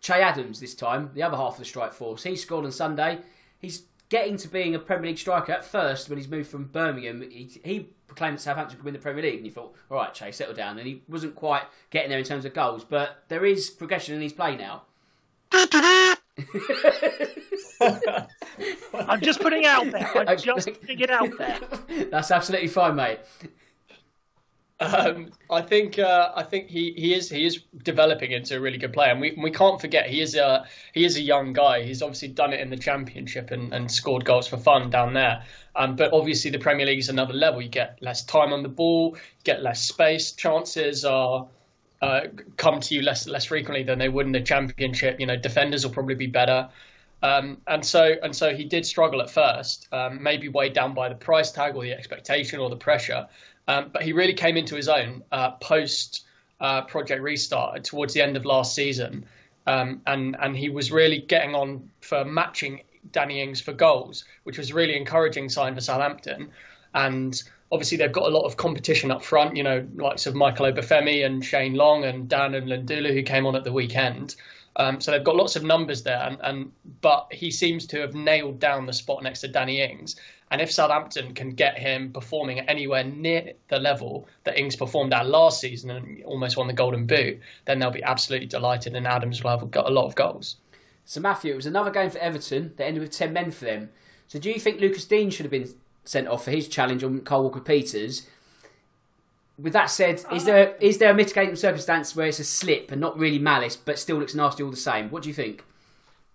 Che 0.00 0.14
Adams 0.14 0.60
this 0.60 0.74
time, 0.74 1.10
the 1.14 1.22
other 1.22 1.36
half 1.36 1.54
of 1.54 1.58
the 1.58 1.64
strike 1.64 1.92
force. 1.92 2.24
He 2.24 2.36
scored 2.36 2.64
on 2.64 2.72
Sunday. 2.72 3.18
He's 3.58 3.84
getting 4.12 4.36
to 4.36 4.46
being 4.46 4.74
a 4.74 4.78
Premier 4.78 5.08
League 5.08 5.18
striker 5.18 5.52
at 5.52 5.64
first 5.64 6.10
when 6.10 6.18
he's 6.18 6.28
moved 6.28 6.50
from 6.50 6.64
Birmingham, 6.64 7.22
he, 7.22 7.48
he 7.64 7.88
proclaimed 8.06 8.36
that 8.36 8.42
Southampton 8.42 8.76
could 8.76 8.84
win 8.84 8.92
the 8.92 9.00
Premier 9.00 9.22
League, 9.22 9.38
and 9.38 9.46
you 9.46 9.50
thought, 9.50 9.74
all 9.90 9.96
right, 9.96 10.12
Che, 10.12 10.30
settle 10.32 10.52
down. 10.52 10.76
And 10.76 10.86
he 10.86 11.02
wasn't 11.08 11.34
quite 11.34 11.62
getting 11.88 12.10
there 12.10 12.18
in 12.18 12.24
terms 12.26 12.44
of 12.44 12.52
goals, 12.52 12.84
but 12.84 13.24
there 13.28 13.46
is 13.46 13.70
progression 13.70 14.14
in 14.14 14.20
his 14.20 14.34
play 14.34 14.54
now. 14.54 14.82
I'm 18.92 19.20
just 19.22 19.40
putting 19.40 19.62
it 19.62 19.68
out 19.68 19.90
there. 19.90 20.28
I'm 20.28 20.36
just 20.38 20.66
putting 20.78 21.00
it 21.00 21.10
out 21.10 21.30
there. 21.38 21.58
That's 22.10 22.30
absolutely 22.30 22.68
fine, 22.68 22.96
mate. 22.96 23.20
Um, 24.82 25.30
I 25.48 25.62
think 25.62 25.98
uh, 25.98 26.32
I 26.34 26.42
think 26.42 26.68
he, 26.68 26.92
he 26.96 27.14
is 27.14 27.30
he 27.30 27.46
is 27.46 27.62
developing 27.84 28.32
into 28.32 28.56
a 28.56 28.60
really 28.60 28.78
good 28.78 28.92
player, 28.92 29.12
and 29.12 29.20
we 29.20 29.32
we 29.40 29.50
can't 29.50 29.80
forget 29.80 30.08
he 30.08 30.20
is 30.20 30.34
a 30.34 30.66
he 30.92 31.04
is 31.04 31.16
a 31.16 31.20
young 31.20 31.52
guy. 31.52 31.82
He's 31.82 32.02
obviously 32.02 32.28
done 32.28 32.52
it 32.52 32.60
in 32.60 32.68
the 32.68 32.76
Championship 32.76 33.52
and, 33.52 33.72
and 33.72 33.90
scored 33.90 34.24
goals 34.24 34.48
for 34.48 34.56
fun 34.56 34.90
down 34.90 35.14
there. 35.14 35.44
Um, 35.76 35.94
but 35.94 36.12
obviously 36.12 36.50
the 36.50 36.58
Premier 36.58 36.84
League 36.86 36.98
is 36.98 37.08
another 37.08 37.32
level. 37.32 37.62
You 37.62 37.68
get 37.68 37.96
less 38.02 38.24
time 38.24 38.52
on 38.52 38.62
the 38.62 38.68
ball, 38.68 39.12
you 39.14 39.44
get 39.44 39.62
less 39.62 39.86
space. 39.86 40.32
Chances 40.32 41.04
are 41.04 41.46
uh, 42.00 42.22
come 42.56 42.80
to 42.80 42.94
you 42.94 43.02
less 43.02 43.28
less 43.28 43.44
frequently 43.44 43.84
than 43.84 43.98
they 43.98 44.08
would 44.08 44.26
in 44.26 44.32
the 44.32 44.40
Championship. 44.40 45.20
You 45.20 45.26
know, 45.26 45.36
defenders 45.36 45.86
will 45.86 45.92
probably 45.92 46.16
be 46.16 46.26
better. 46.26 46.68
Um, 47.22 47.58
and 47.68 47.86
so 47.86 48.16
and 48.24 48.34
so 48.34 48.52
he 48.52 48.64
did 48.64 48.84
struggle 48.84 49.22
at 49.22 49.30
first, 49.30 49.86
um, 49.92 50.20
maybe 50.20 50.48
weighed 50.48 50.72
down 50.72 50.92
by 50.92 51.08
the 51.08 51.14
price 51.14 51.52
tag 51.52 51.76
or 51.76 51.84
the 51.84 51.92
expectation 51.92 52.58
or 52.58 52.68
the 52.68 52.76
pressure. 52.76 53.28
Um, 53.68 53.90
but 53.92 54.02
he 54.02 54.12
really 54.12 54.34
came 54.34 54.56
into 54.56 54.74
his 54.74 54.88
own 54.88 55.22
uh, 55.32 55.52
post 55.52 56.24
uh, 56.60 56.82
Project 56.82 57.22
Restart 57.22 57.84
towards 57.84 58.14
the 58.14 58.22
end 58.22 58.36
of 58.36 58.44
last 58.44 58.74
season, 58.74 59.24
um, 59.66 60.00
and 60.06 60.36
and 60.40 60.56
he 60.56 60.68
was 60.68 60.90
really 60.90 61.20
getting 61.20 61.54
on 61.54 61.88
for 62.00 62.24
matching 62.24 62.82
Danny 63.10 63.40
Ings 63.40 63.60
for 63.60 63.72
goals, 63.72 64.24
which 64.44 64.58
was 64.58 64.70
a 64.70 64.74
really 64.74 64.96
encouraging 64.96 65.48
sign 65.48 65.74
for 65.74 65.80
Southampton. 65.80 66.50
And 66.94 67.42
obviously 67.72 67.96
they've 67.96 68.12
got 68.12 68.24
a 68.24 68.34
lot 68.34 68.44
of 68.44 68.56
competition 68.56 69.10
up 69.10 69.24
front, 69.24 69.56
you 69.56 69.62
know, 69.62 69.86
likes 69.96 70.26
of 70.26 70.34
Michael 70.34 70.66
Obafemi 70.66 71.24
and 71.24 71.44
Shane 71.44 71.74
Long 71.74 72.04
and 72.04 72.28
Dan 72.28 72.52
N'Lundulu 72.52 73.12
who 73.12 73.22
came 73.22 73.46
on 73.46 73.56
at 73.56 73.64
the 73.64 73.72
weekend. 73.72 74.36
Um, 74.76 75.00
so 75.00 75.10
they've 75.10 75.22
got 75.22 75.36
lots 75.36 75.54
of 75.54 75.64
numbers 75.64 76.02
there, 76.02 76.22
and, 76.22 76.38
and, 76.42 76.72
but 77.02 77.26
he 77.30 77.50
seems 77.50 77.86
to 77.88 78.00
have 78.00 78.14
nailed 78.14 78.58
down 78.58 78.86
the 78.86 78.92
spot 78.92 79.22
next 79.22 79.40
to 79.40 79.48
Danny 79.48 79.82
Ings. 79.82 80.16
And 80.50 80.60
if 80.60 80.70
Southampton 80.70 81.34
can 81.34 81.50
get 81.50 81.78
him 81.78 82.12
performing 82.12 82.60
anywhere 82.60 83.04
near 83.04 83.52
the 83.68 83.78
level 83.78 84.28
that 84.44 84.58
Ings 84.58 84.76
performed 84.76 85.12
at 85.12 85.26
last 85.26 85.60
season 85.60 85.90
and 85.90 86.22
almost 86.24 86.56
won 86.56 86.66
the 86.66 86.72
Golden 86.72 87.06
Boot, 87.06 87.40
then 87.64 87.78
they'll 87.78 87.90
be 87.90 88.02
absolutely 88.02 88.48
delighted, 88.48 88.94
and 88.94 89.06
Adams 89.06 89.42
will 89.42 89.50
have 89.50 89.70
got 89.70 89.88
a 89.88 89.92
lot 89.92 90.06
of 90.06 90.14
goals. 90.14 90.56
So 91.04 91.20
Matthew, 91.20 91.52
it 91.52 91.56
was 91.56 91.66
another 91.66 91.90
game 91.90 92.10
for 92.10 92.18
Everton 92.18 92.72
that 92.76 92.86
ended 92.86 93.02
with 93.02 93.12
ten 93.12 93.32
men 93.32 93.50
for 93.50 93.64
them. 93.66 93.90
So 94.28 94.38
do 94.38 94.50
you 94.50 94.58
think 94.58 94.80
Lucas 94.80 95.04
Digne 95.04 95.30
should 95.30 95.44
have 95.44 95.50
been 95.50 95.74
sent 96.04 96.28
off 96.28 96.44
for 96.44 96.50
his 96.50 96.68
challenge 96.68 97.04
on 97.04 97.20
Kyle 97.20 97.42
Walker 97.42 97.60
Peters? 97.60 98.26
With 99.62 99.72
that 99.74 99.90
said, 99.90 100.24
is 100.32 100.44
there 100.44 100.74
is 100.80 100.98
there 100.98 101.12
a 101.12 101.14
mitigating 101.14 101.56
circumstance 101.56 102.16
where 102.16 102.26
it's 102.26 102.40
a 102.40 102.44
slip 102.44 102.90
and 102.90 103.00
not 103.00 103.16
really 103.18 103.38
malice, 103.38 103.76
but 103.76 103.98
still 103.98 104.18
looks 104.18 104.34
nasty 104.34 104.62
all 104.62 104.70
the 104.70 104.76
same? 104.76 105.08
What 105.10 105.22
do 105.22 105.28
you 105.28 105.34
think? 105.34 105.64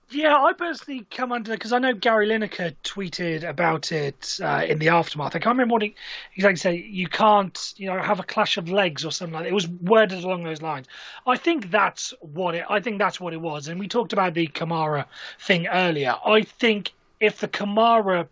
Yeah, 0.09 0.37
I 0.41 0.53
personally 0.53 1.05
come 1.11 1.33
under 1.33 1.51
because 1.51 1.73
I 1.73 1.79
know 1.79 1.93
Gary 1.93 2.29
Lineker 2.29 2.73
tweeted 2.85 3.43
about 3.43 3.91
it 3.91 4.39
uh, 4.41 4.63
in 4.65 4.79
the 4.79 4.87
aftermath. 4.87 5.35
I 5.35 5.39
can't 5.39 5.55
remember 5.57 5.73
what 5.73 5.81
he 5.81 5.95
exactly 6.33 6.55
said. 6.55 6.79
You 6.79 7.09
can't, 7.09 7.73
you 7.75 7.87
know, 7.87 8.01
have 8.01 8.21
a 8.21 8.23
clash 8.23 8.55
of 8.55 8.69
legs 8.69 9.03
or 9.03 9.11
something 9.11 9.33
like 9.33 9.43
that. 9.43 9.49
It 9.49 9.53
was 9.53 9.67
worded 9.67 10.23
along 10.23 10.45
those 10.45 10.61
lines. 10.61 10.87
I 11.25 11.35
think 11.35 11.71
that's 11.71 12.13
what 12.21 12.55
it. 12.55 12.63
I 12.69 12.79
think 12.79 12.99
that's 12.99 13.19
what 13.19 13.33
it 13.33 13.41
was. 13.41 13.67
And 13.67 13.81
we 13.81 13.89
talked 13.89 14.13
about 14.13 14.33
the 14.33 14.47
Kamara 14.47 15.03
thing 15.41 15.67
earlier. 15.67 16.15
I 16.25 16.43
think 16.43 16.93
if 17.19 17.41
the 17.41 17.49
Kamara 17.49 18.29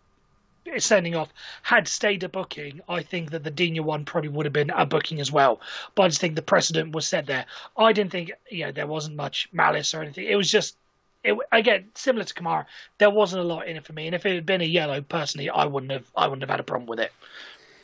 sending 0.78 1.14
off 1.14 1.32
had 1.62 1.88
stayed 1.88 2.22
a 2.22 2.28
booking, 2.28 2.80
I 2.88 3.02
think 3.02 3.30
that 3.30 3.44
the 3.44 3.50
Digne 3.50 3.80
one 3.80 4.04
probably 4.04 4.28
would 4.28 4.46
have 4.46 4.52
been 4.52 4.70
a 4.70 4.86
booking 4.86 5.20
as 5.20 5.32
well. 5.32 5.60
But 5.94 6.02
I 6.04 6.08
just 6.08 6.20
think 6.20 6.36
the 6.36 6.42
precedent 6.42 6.94
was 6.94 7.06
set 7.06 7.26
there. 7.26 7.46
I 7.76 7.92
didn't 7.92 8.12
think, 8.12 8.32
you 8.50 8.66
know, 8.66 8.72
there 8.72 8.86
wasn't 8.86 9.16
much 9.16 9.48
malice 9.52 9.94
or 9.94 10.02
anything. 10.02 10.26
It 10.26 10.36
was 10.36 10.50
just, 10.50 10.76
it, 11.24 11.36
again, 11.52 11.86
similar 11.94 12.24
to 12.24 12.34
Kamara, 12.34 12.66
there 12.98 13.10
wasn't 13.10 13.42
a 13.42 13.46
lot 13.46 13.66
in 13.66 13.76
it 13.76 13.84
for 13.84 13.92
me. 13.92 14.06
And 14.06 14.14
if 14.14 14.26
it 14.26 14.34
had 14.34 14.46
been 14.46 14.60
a 14.60 14.64
yellow, 14.64 15.00
personally, 15.00 15.50
I 15.50 15.64
wouldn't 15.64 15.92
have, 15.92 16.06
I 16.16 16.26
wouldn't 16.26 16.42
have 16.42 16.50
had 16.50 16.60
a 16.60 16.64
problem 16.64 16.88
with 16.88 17.00
it. 17.00 17.12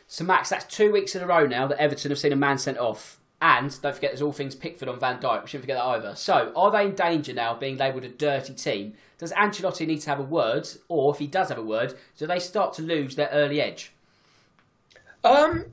So 0.07 0.25
Max, 0.25 0.51
that's 0.51 0.65
two 0.65 0.93
weeks 0.93 1.15
in 1.15 1.23
a 1.23 1.27
row 1.27 1.47
now 1.47 1.67
that 1.69 1.81
Everton 1.81 2.11
have 2.11 2.19
seen 2.19 2.33
a 2.33 2.37
man 2.37 2.59
sent 2.59 2.79
off. 2.79 3.19
And 3.43 3.77
don't 3.83 3.93
forget, 3.93 4.13
there's 4.13 4.23
all 4.23 4.33
things 4.33 4.55
Pickford 4.55 4.89
on 4.89 5.01
Van 5.01 5.19
Dijk. 5.19 5.43
We 5.43 5.49
shouldn't 5.49 5.65
forget 5.65 5.77
that 5.77 5.85
either. 5.85 6.15
So, 6.15 6.53
are 6.55 6.71
they 6.71 6.87
in 6.87 6.95
danger 6.95 7.33
now 7.33 7.55
of 7.55 7.61
being 7.61 7.77
labelled 7.77 8.05
a 8.05 8.09
dirty 8.09 8.55
team? 8.55 8.95
Does 9.19 9.33
Ancelotti 9.33 9.85
need 9.85 10.01
to 10.03 10.11
have 10.11 10.21
a 10.21 10.23
word, 10.23 10.69
or 10.87 11.13
if 11.13 11.19
he 11.19 11.27
does 11.27 11.49
have 11.49 11.59
a 11.59 11.63
word, 11.63 11.95
do 12.17 12.29
they 12.29 12.39
start 12.39 12.73
to 12.75 12.83
lose 12.83 13.17
their 13.17 13.29
early 13.33 13.61
edge? 13.61 13.93
Um, 15.25 15.65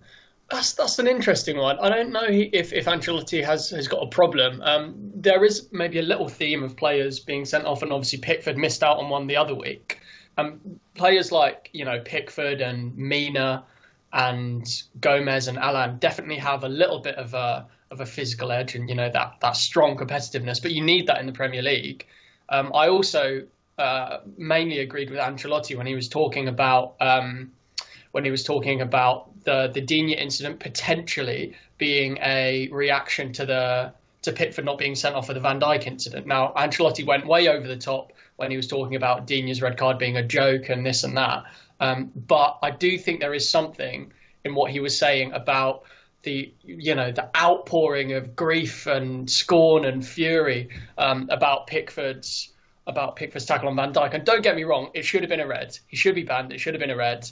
that's 0.49 0.73
that's 0.73 0.97
an 0.97 1.07
interesting 1.07 1.57
one. 1.57 1.77
I 1.77 1.89
don't 1.89 2.11
know 2.11 2.25
if 2.27 2.73
if 2.73 2.85
Ancelotti 2.85 3.45
has 3.45 3.69
has 3.69 3.87
got 3.87 4.01
a 4.01 4.07
problem. 4.07 4.63
Um, 4.63 4.95
there 5.13 5.45
is 5.45 5.67
maybe 5.71 5.99
a 5.99 6.03
little 6.03 6.27
theme 6.27 6.63
of 6.63 6.75
players 6.75 7.19
being 7.19 7.45
sent 7.45 7.65
off, 7.65 7.83
and 7.83 7.93
obviously 7.93 8.17
Pickford 8.17 8.57
missed 8.57 8.81
out 8.81 8.97
on 8.97 9.09
one 9.09 9.27
the 9.27 9.37
other 9.37 9.53
week. 9.53 9.99
Um, 10.39 10.59
players 10.95 11.31
like 11.31 11.69
you 11.71 11.85
know 11.85 12.01
Pickford 12.03 12.61
and 12.61 12.97
Mina 12.97 13.63
and 14.13 14.83
Gomes 14.99 15.47
and 15.47 15.57
Allan 15.57 15.97
definitely 15.99 16.37
have 16.37 16.63
a 16.63 16.69
little 16.69 16.99
bit 16.99 17.15
of 17.15 17.33
a 17.33 17.67
of 17.91 18.01
a 18.01 18.05
physical 18.05 18.51
edge 18.51 18.75
and 18.75 18.87
you 18.89 18.95
know 18.95 19.09
that 19.09 19.35
that 19.41 19.55
strong 19.55 19.97
competitiveness. 19.97 20.61
But 20.61 20.71
you 20.71 20.83
need 20.83 21.07
that 21.07 21.19
in 21.19 21.25
the 21.25 21.31
Premier 21.31 21.61
League. 21.61 22.05
Um, 22.49 22.71
I 22.73 22.87
also 22.87 23.43
uh, 23.77 24.19
mainly 24.37 24.79
agreed 24.79 25.09
with 25.09 25.19
Ancelotti 25.19 25.75
when 25.77 25.87
he 25.87 25.95
was 25.95 26.09
talking 26.09 26.47
about 26.47 26.95
um, 26.99 27.51
when 28.11 28.25
he 28.25 28.31
was 28.31 28.43
talking 28.43 28.81
about 28.81 29.29
the 29.43 29.69
the 29.73 29.81
Digne 29.81 30.13
incident 30.13 30.59
potentially 30.59 31.55
being 31.77 32.17
a 32.21 32.67
reaction 32.71 33.31
to 33.33 33.45
the 33.45 33.93
to 34.21 34.33
Pickford 34.33 34.65
not 34.65 34.77
being 34.77 34.95
sent 34.95 35.15
off 35.15 35.27
for 35.27 35.33
the 35.33 35.39
Van 35.39 35.59
Dijk 35.59 35.87
incident. 35.87 36.27
Now 36.27 36.53
Ancelotti 36.57 37.05
went 37.05 37.25
way 37.25 37.47
over 37.47 37.67
the 37.67 37.77
top 37.77 38.11
when 38.35 38.51
he 38.51 38.57
was 38.57 38.67
talking 38.67 38.95
about 38.95 39.27
Digne's 39.27 39.61
red 39.61 39.77
card 39.77 39.97
being 39.97 40.17
a 40.17 40.23
joke 40.23 40.69
and 40.69 40.85
this 40.85 41.03
and 41.03 41.15
that. 41.17 41.43
Um, 41.79 42.11
but 42.15 42.59
I 42.61 42.71
do 42.71 42.97
think 42.97 43.19
there 43.19 43.33
is 43.33 43.49
something 43.49 44.11
in 44.43 44.55
what 44.55 44.71
he 44.71 44.79
was 44.79 44.97
saying 44.97 45.33
about 45.33 45.83
the 46.23 46.53
you 46.63 46.95
know 46.95 47.11
the 47.11 47.29
outpouring 47.37 48.13
of 48.13 48.35
grief 48.35 48.87
and 48.87 49.29
scorn 49.29 49.85
and 49.85 50.05
fury 50.05 50.69
um, 50.97 51.27
about 51.31 51.67
Pickford's 51.67 52.51
about 52.87 53.15
Pickford's 53.15 53.45
tackle 53.45 53.69
on 53.69 53.75
Van 53.75 53.93
Dijk. 53.93 54.13
And 54.13 54.25
don't 54.25 54.41
get 54.41 54.55
me 54.55 54.63
wrong, 54.63 54.89
it 54.93 55.05
should 55.05 55.21
have 55.21 55.29
been 55.29 55.39
a 55.39 55.47
red. 55.47 55.77
He 55.87 55.95
should 55.95 56.15
be 56.15 56.23
banned. 56.23 56.51
It 56.51 56.59
should 56.59 56.73
have 56.73 56.81
been 56.81 56.89
a 56.89 56.95
red. 56.95 57.29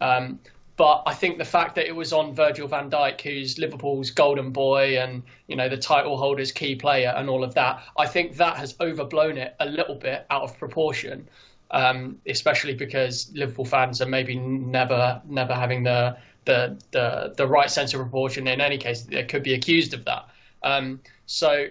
Um, 0.00 0.38
but 0.76 1.02
I 1.06 1.14
think 1.14 1.38
the 1.38 1.44
fact 1.44 1.74
that 1.74 1.88
it 1.88 1.96
was 1.96 2.12
on 2.12 2.34
Virgil 2.34 2.68
van 2.68 2.88
Dijk, 2.88 3.20
who's 3.22 3.58
Liverpool's 3.58 4.10
golden 4.12 4.52
boy 4.52 4.98
and 5.00 5.24
you 5.48 5.56
know 5.56 5.68
the 5.68 5.76
title 5.76 6.16
holder's 6.16 6.52
key 6.52 6.76
player 6.76 7.12
and 7.16 7.28
all 7.28 7.42
of 7.42 7.54
that, 7.54 7.82
I 7.96 8.06
think 8.06 8.36
that 8.36 8.56
has 8.58 8.76
overblown 8.80 9.38
it 9.38 9.56
a 9.58 9.66
little 9.66 9.96
bit 9.96 10.24
out 10.30 10.42
of 10.42 10.56
proportion 10.58 11.28
um, 11.70 12.18
especially 12.26 12.74
because 12.74 13.30
Liverpool 13.34 13.64
fans 13.64 14.00
are 14.00 14.06
maybe 14.06 14.36
never 14.36 15.20
never 15.26 15.54
having 15.54 15.82
the 15.82 16.16
the 16.44 16.78
the, 16.92 17.34
the 17.36 17.46
right 17.46 17.70
sense 17.70 17.94
of 17.94 18.00
proportion. 18.00 18.46
In 18.46 18.60
any 18.60 18.78
case, 18.78 19.02
they 19.02 19.24
could 19.24 19.42
be 19.42 19.54
accused 19.54 19.94
of 19.94 20.04
that. 20.06 20.28
Um, 20.62 21.00
so 21.26 21.68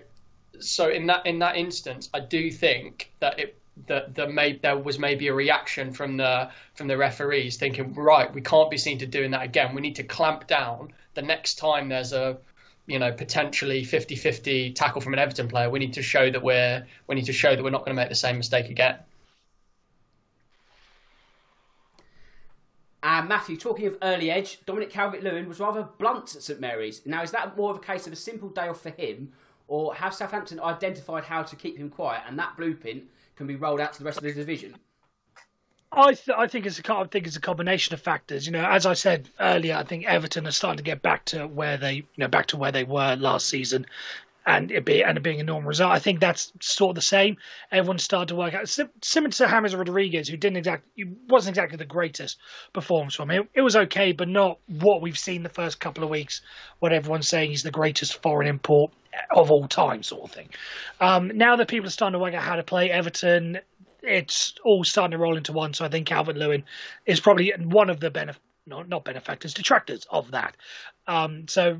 so 0.59 0.89
in 0.89 1.07
that 1.07 1.25
in 1.25 1.39
that 1.39 1.55
instance, 1.55 2.09
I 2.13 2.19
do 2.19 2.51
think 2.51 3.11
that 3.19 3.39
it 3.39 3.57
that 3.85 4.15
the 4.15 4.27
may, 4.27 4.53
there 4.53 4.77
was 4.77 4.97
maybe 4.97 5.27
a 5.27 5.33
reaction 5.33 5.91
from 5.91 6.17
the 6.17 6.49
from 6.73 6.87
the 6.87 6.97
referees 6.97 7.57
thinking, 7.57 7.93
right, 7.93 8.33
we 8.33 8.41
can't 8.41 8.71
be 8.71 8.77
seen 8.77 8.97
to 8.99 9.05
doing 9.05 9.31
that 9.31 9.43
again. 9.43 9.75
We 9.75 9.81
need 9.81 9.95
to 9.95 10.03
clamp 10.03 10.47
down 10.47 10.93
the 11.13 11.21
next 11.21 11.55
time 11.55 11.89
there's 11.89 12.13
a 12.13 12.37
you 12.85 12.99
know 12.99 13.11
potentially 13.11 13.83
50-50 13.83 14.75
tackle 14.75 15.01
from 15.01 15.13
an 15.13 15.19
Everton 15.19 15.47
player. 15.47 15.69
We 15.69 15.79
need 15.79 15.93
to 15.93 16.01
show 16.01 16.29
that 16.31 16.41
we're 16.41 16.85
we 17.07 17.15
need 17.15 17.25
to 17.25 17.33
show 17.33 17.55
that 17.55 17.63
we're 17.63 17.71
not 17.71 17.85
going 17.85 17.95
to 17.95 18.01
make 18.01 18.09
the 18.09 18.15
same 18.15 18.37
mistake 18.37 18.69
again. 18.69 18.97
And 23.03 23.29
Matthew, 23.29 23.57
talking 23.57 23.85
of 23.85 23.97
early 24.01 24.31
edge, 24.31 24.65
Dominic 24.65 24.89
Calvert 24.89 25.23
Lewin 25.23 25.47
was 25.47 25.59
rather 25.59 25.87
blunt 25.97 26.35
at 26.35 26.41
St 26.41 26.59
Mary's. 26.59 27.05
Now, 27.05 27.21
is 27.21 27.31
that 27.31 27.55
more 27.55 27.69
of 27.69 27.77
a 27.77 27.81
case 27.81 28.07
of 28.07 28.13
a 28.13 28.17
simple 28.17 28.49
day 28.49 28.67
off 28.67 28.81
for 28.81 28.89
him, 28.89 29.33
or 29.67 29.93
have 29.95 30.13
Southampton 30.13 30.59
identified 30.59 31.25
how 31.25 31.43
to 31.43 31.55
keep 31.55 31.77
him 31.77 31.89
quiet 31.89 32.23
and 32.27 32.39
that 32.39 32.57
blueprint 32.57 33.03
can 33.35 33.47
be 33.47 33.55
rolled 33.55 33.79
out 33.79 33.93
to 33.93 33.99
the 33.99 34.05
rest 34.05 34.17
of 34.17 34.23
the 34.23 34.33
division? 34.33 34.75
I, 35.91 36.13
th- 36.13 36.37
I 36.37 36.47
think 36.47 36.65
it's 36.65 36.79
a 36.79 36.93
I 36.93 37.05
think 37.05 37.27
it's 37.27 37.37
a 37.37 37.41
combination 37.41 37.93
of 37.93 38.01
factors. 38.01 38.45
You 38.45 38.51
know, 38.51 38.65
as 38.65 38.85
I 38.85 38.93
said 38.93 39.29
earlier, 39.39 39.75
I 39.75 39.83
think 39.83 40.05
Everton 40.05 40.45
are 40.45 40.51
starting 40.51 40.77
to 40.77 40.83
get 40.83 41.01
back 41.01 41.23
to 41.25 41.47
where 41.47 41.77
they 41.77 41.93
you 41.93 42.03
know 42.17 42.27
back 42.27 42.47
to 42.47 42.57
where 42.57 42.73
they 42.73 42.83
were 42.83 43.15
last 43.15 43.47
season 43.47 43.85
and 44.47 44.71
it 44.71 44.85
be 44.85 45.03
and 45.03 45.17
it 45.17 45.21
being 45.21 45.41
a 45.41 45.43
normal 45.43 45.67
result. 45.67 45.91
I 45.91 45.99
think 45.99 46.21
that's 46.21 46.53
sort 46.61 46.91
of 46.91 46.95
the 46.95 47.01
same. 47.01 47.35
Everyone 47.71 47.99
started 47.99 48.29
to 48.29 48.35
work 48.35 48.53
out. 48.53 48.67
Similar 48.69 49.31
to 49.31 49.47
James 49.47 49.75
Rodriguez, 49.75 50.29
who 50.29 50.37
didn't 50.37 50.57
exactly 50.57 51.03
wasn't 51.27 51.57
exactly 51.57 51.77
the 51.77 51.85
greatest 51.85 52.39
performance 52.73 53.13
from 53.13 53.29
him. 53.29 53.49
It, 53.53 53.61
was 53.61 53.75
okay, 53.75 54.13
but 54.13 54.29
not 54.29 54.59
what 54.67 55.01
we've 55.01 55.17
seen 55.17 55.43
the 55.43 55.49
first 55.49 55.81
couple 55.81 56.03
of 56.03 56.09
weeks, 56.09 56.41
what 56.79 56.93
everyone's 56.93 57.27
saying 57.27 57.49
he's 57.49 57.63
the 57.63 57.71
greatest 57.71 58.21
foreign 58.21 58.47
import 58.47 58.93
of 59.31 59.51
all 59.51 59.67
time, 59.67 60.01
sort 60.01 60.23
of 60.23 60.31
thing. 60.31 60.49
Um, 61.01 61.31
now 61.35 61.57
that 61.57 61.67
people 61.67 61.87
are 61.87 61.91
starting 61.91 62.13
to 62.13 62.19
work 62.19 62.33
out 62.33 62.43
how 62.43 62.55
to 62.55 62.63
play 62.63 62.89
Everton, 62.89 63.59
it's 64.01 64.53
all 64.63 64.85
starting 64.85 65.11
to 65.11 65.17
roll 65.17 65.35
into 65.35 65.51
one. 65.51 65.73
So 65.73 65.83
I 65.83 65.89
think 65.89 66.07
Calvert 66.07 66.37
Lewin 66.37 66.63
is 67.05 67.19
probably 67.19 67.51
one 67.57 67.89
of 67.89 67.99
the 67.99 68.09
benefit. 68.09 68.41
Not, 68.65 68.89
not 68.89 69.05
benefactors, 69.05 69.53
detractors 69.53 70.05
of 70.09 70.31
that. 70.31 70.57
Um, 71.07 71.47
so 71.47 71.79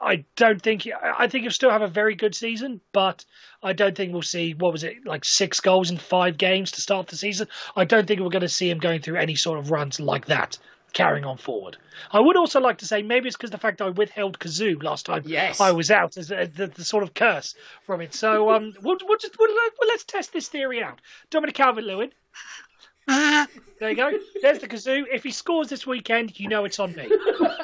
I 0.00 0.24
don't 0.36 0.62
think 0.62 0.88
I 1.02 1.26
think 1.26 1.42
he'll 1.42 1.50
still 1.50 1.70
have 1.70 1.82
a 1.82 1.88
very 1.88 2.14
good 2.14 2.34
season, 2.34 2.80
but 2.92 3.24
I 3.62 3.72
don't 3.72 3.96
think 3.96 4.12
we'll 4.12 4.22
see 4.22 4.54
what 4.54 4.72
was 4.72 4.84
it 4.84 5.04
like 5.04 5.24
six 5.24 5.60
goals 5.60 5.90
in 5.90 5.98
five 5.98 6.38
games 6.38 6.70
to 6.72 6.80
start 6.80 7.08
the 7.08 7.16
season. 7.16 7.48
I 7.76 7.84
don't 7.84 8.06
think 8.06 8.20
we're 8.20 8.28
going 8.28 8.42
to 8.42 8.48
see 8.48 8.70
him 8.70 8.78
going 8.78 9.00
through 9.00 9.16
any 9.16 9.34
sort 9.34 9.58
of 9.58 9.70
runs 9.70 9.98
like 9.98 10.26
that 10.26 10.58
carrying 10.92 11.24
on 11.24 11.36
forward. 11.36 11.76
I 12.12 12.20
would 12.20 12.36
also 12.36 12.60
like 12.60 12.78
to 12.78 12.86
say 12.86 13.02
maybe 13.02 13.28
it's 13.28 13.36
because 13.36 13.50
the 13.50 13.58
fact 13.58 13.82
I 13.82 13.90
withheld 13.90 14.38
Kazoo 14.38 14.82
last 14.82 15.06
time 15.06 15.22
yes. 15.26 15.60
I 15.60 15.72
was 15.72 15.90
out 15.90 16.16
as, 16.16 16.30
as 16.30 16.50
the, 16.50 16.68
the, 16.68 16.84
sort 16.84 17.02
of 17.02 17.14
curse 17.14 17.54
from 17.84 18.00
it. 18.00 18.14
So 18.14 18.50
um, 18.50 18.72
we'll, 18.82 18.96
we'll 19.02 19.18
just 19.18 19.36
we'll, 19.38 19.54
let's 19.86 20.04
test 20.04 20.32
this 20.32 20.48
theory 20.48 20.82
out. 20.82 21.00
Dominic 21.30 21.56
Calvert-Lewin 21.56 22.10
there 23.78 23.90
you 23.90 23.96
go. 23.96 24.10
There's 24.42 24.58
the 24.58 24.68
kazoo. 24.68 25.04
If 25.10 25.22
he 25.22 25.30
scores 25.30 25.68
this 25.68 25.86
weekend, 25.86 26.38
you 26.38 26.46
know 26.46 26.66
it's 26.66 26.78
on 26.78 26.94
me. 26.94 27.08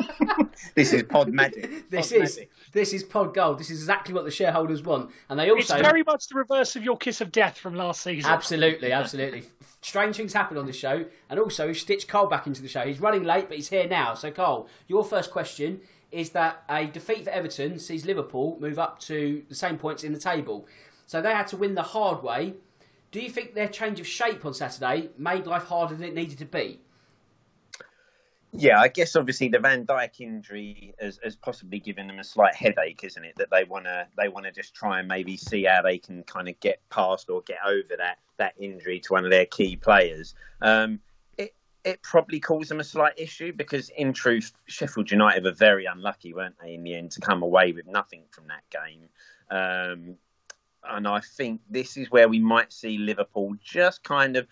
this 0.75 0.95
is 0.95 1.03
pod 1.03 1.29
magic. 1.29 1.91
This 1.91 2.13
pod 2.13 2.23
is 2.23 2.37
magic. 2.37 2.51
this 2.73 2.93
is 2.95 3.03
pod 3.03 3.35
gold. 3.35 3.59
This 3.59 3.69
is 3.69 3.81
exactly 3.81 4.15
what 4.15 4.25
the 4.25 4.31
shareholders 4.31 4.83
want, 4.83 5.11
and 5.29 5.39
they 5.39 5.51
also 5.51 5.75
it's 5.75 5.87
very 5.87 6.03
much 6.03 6.29
the 6.29 6.37
reverse 6.37 6.77
of 6.77 6.83
your 6.83 6.97
kiss 6.97 7.21
of 7.21 7.31
death 7.31 7.59
from 7.59 7.75
last 7.75 8.01
season. 8.01 8.31
Absolutely, 8.31 8.91
absolutely. 8.91 9.45
Strange 9.83 10.17
things 10.17 10.33
happen 10.33 10.57
on 10.57 10.65
the 10.65 10.73
show, 10.73 11.05
and 11.29 11.39
also 11.39 11.75
stitch 11.75 12.09
Cole 12.09 12.27
back 12.27 12.47
into 12.47 12.63
the 12.63 12.69
show. 12.69 12.87
He's 12.87 13.01
running 13.01 13.25
late, 13.25 13.49
but 13.49 13.59
he's 13.59 13.69
here 13.69 13.87
now. 13.87 14.15
So 14.15 14.31
Cole, 14.31 14.67
your 14.89 15.05
first 15.05 15.31
question 15.31 15.83
is 16.11 16.31
that 16.31 16.63
a 16.71 16.87
defeat 16.87 17.25
for 17.25 17.31
Everton 17.31 17.79
sees 17.79 18.07
Liverpool 18.07 18.57
move 18.61 18.79
up 18.79 18.99
to 19.01 19.43
the 19.49 19.55
same 19.55 19.77
points 19.77 20.05
in 20.05 20.15
the 20.15 20.19
table. 20.19 20.67
So 21.07 21.21
they 21.21 21.33
had 21.33 21.49
to 21.49 21.57
win 21.59 21.75
the 21.75 21.83
hard 21.83 22.23
way 22.23 22.55
Do 23.15 23.21
you 23.21 23.31
think 23.31 23.55
their 23.55 23.69
change 23.69 24.01
of 24.01 24.09
shape 24.09 24.45
on 24.45 24.55
Saturday 24.55 25.09
made 25.17 25.47
life 25.47 25.67
harder 25.67 25.95
than 25.95 26.05
it 26.05 26.17
needed 26.17 26.37
to 26.39 26.45
be? 26.45 26.81
Yeah, 28.51 28.81
I 28.81 28.89
guess 28.89 29.15
obviously 29.15 29.47
the 29.47 29.61
Van 29.61 29.87
Dijk 29.87 30.21
injury 30.21 30.97
has, 30.99 31.21
has 31.23 31.37
possibly 31.37 31.79
given 31.79 32.09
them 32.09 32.19
a 32.19 32.25
slight 32.25 32.57
headache, 32.57 33.05
isn't 33.05 33.25
it? 33.25 33.37
That 33.37 33.51
they 33.53 33.63
wanna 33.63 34.09
they 34.19 34.27
wanna 34.27 34.51
just 34.51 34.75
try 34.75 34.99
and 34.99 35.07
maybe 35.07 35.37
see 35.37 35.63
how 35.63 35.83
they 35.83 35.97
can 35.97 36.25
kind 36.25 36.49
of 36.49 36.59
get 36.59 36.81
past 36.91 37.31
or 37.31 37.43
get 37.43 37.59
over 37.65 37.95
that 37.99 38.19
that 38.39 38.55
injury 38.59 38.99
to 38.99 39.13
one 39.13 39.25
of 39.25 39.31
their 39.31 39.47
key 39.47 39.77
players. 39.77 40.35
Um, 40.61 40.99
it 41.39 41.55
it 41.85 42.03
probably 42.03 42.41
caused 42.41 42.69
them 42.69 42.81
a 42.81 42.85
slight 42.85 43.17
issue 43.17 43.53
because 43.53 43.91
in 43.91 44.13
truth, 44.13 44.53
Sheffield 44.67 45.13
United 45.13 45.45
were 45.45 45.53
very 45.53 45.85
unlucky, 45.85 46.35
weren't 46.35 46.57
they, 46.61 46.75
in 46.75 46.83
the 46.83 46.97
end, 46.97 47.13
to 47.13 47.21
come 47.21 47.45
away 47.45 47.71
with 47.71 47.87
nothing 47.87 48.25
from 48.33 48.49
that 48.49 48.65
game. 48.71 49.09
Um, 49.53 50.17
and 50.89 51.07
I 51.09 51.21
think 51.21 51.61
this 51.71 51.97
is 51.97 52.11
where 52.11 52.29
we 52.29 52.39
might 52.39 52.73
see 52.73 52.99
Liverpool 52.99 53.55
just 53.63 54.03
kind 54.03 54.37
of 54.37 54.47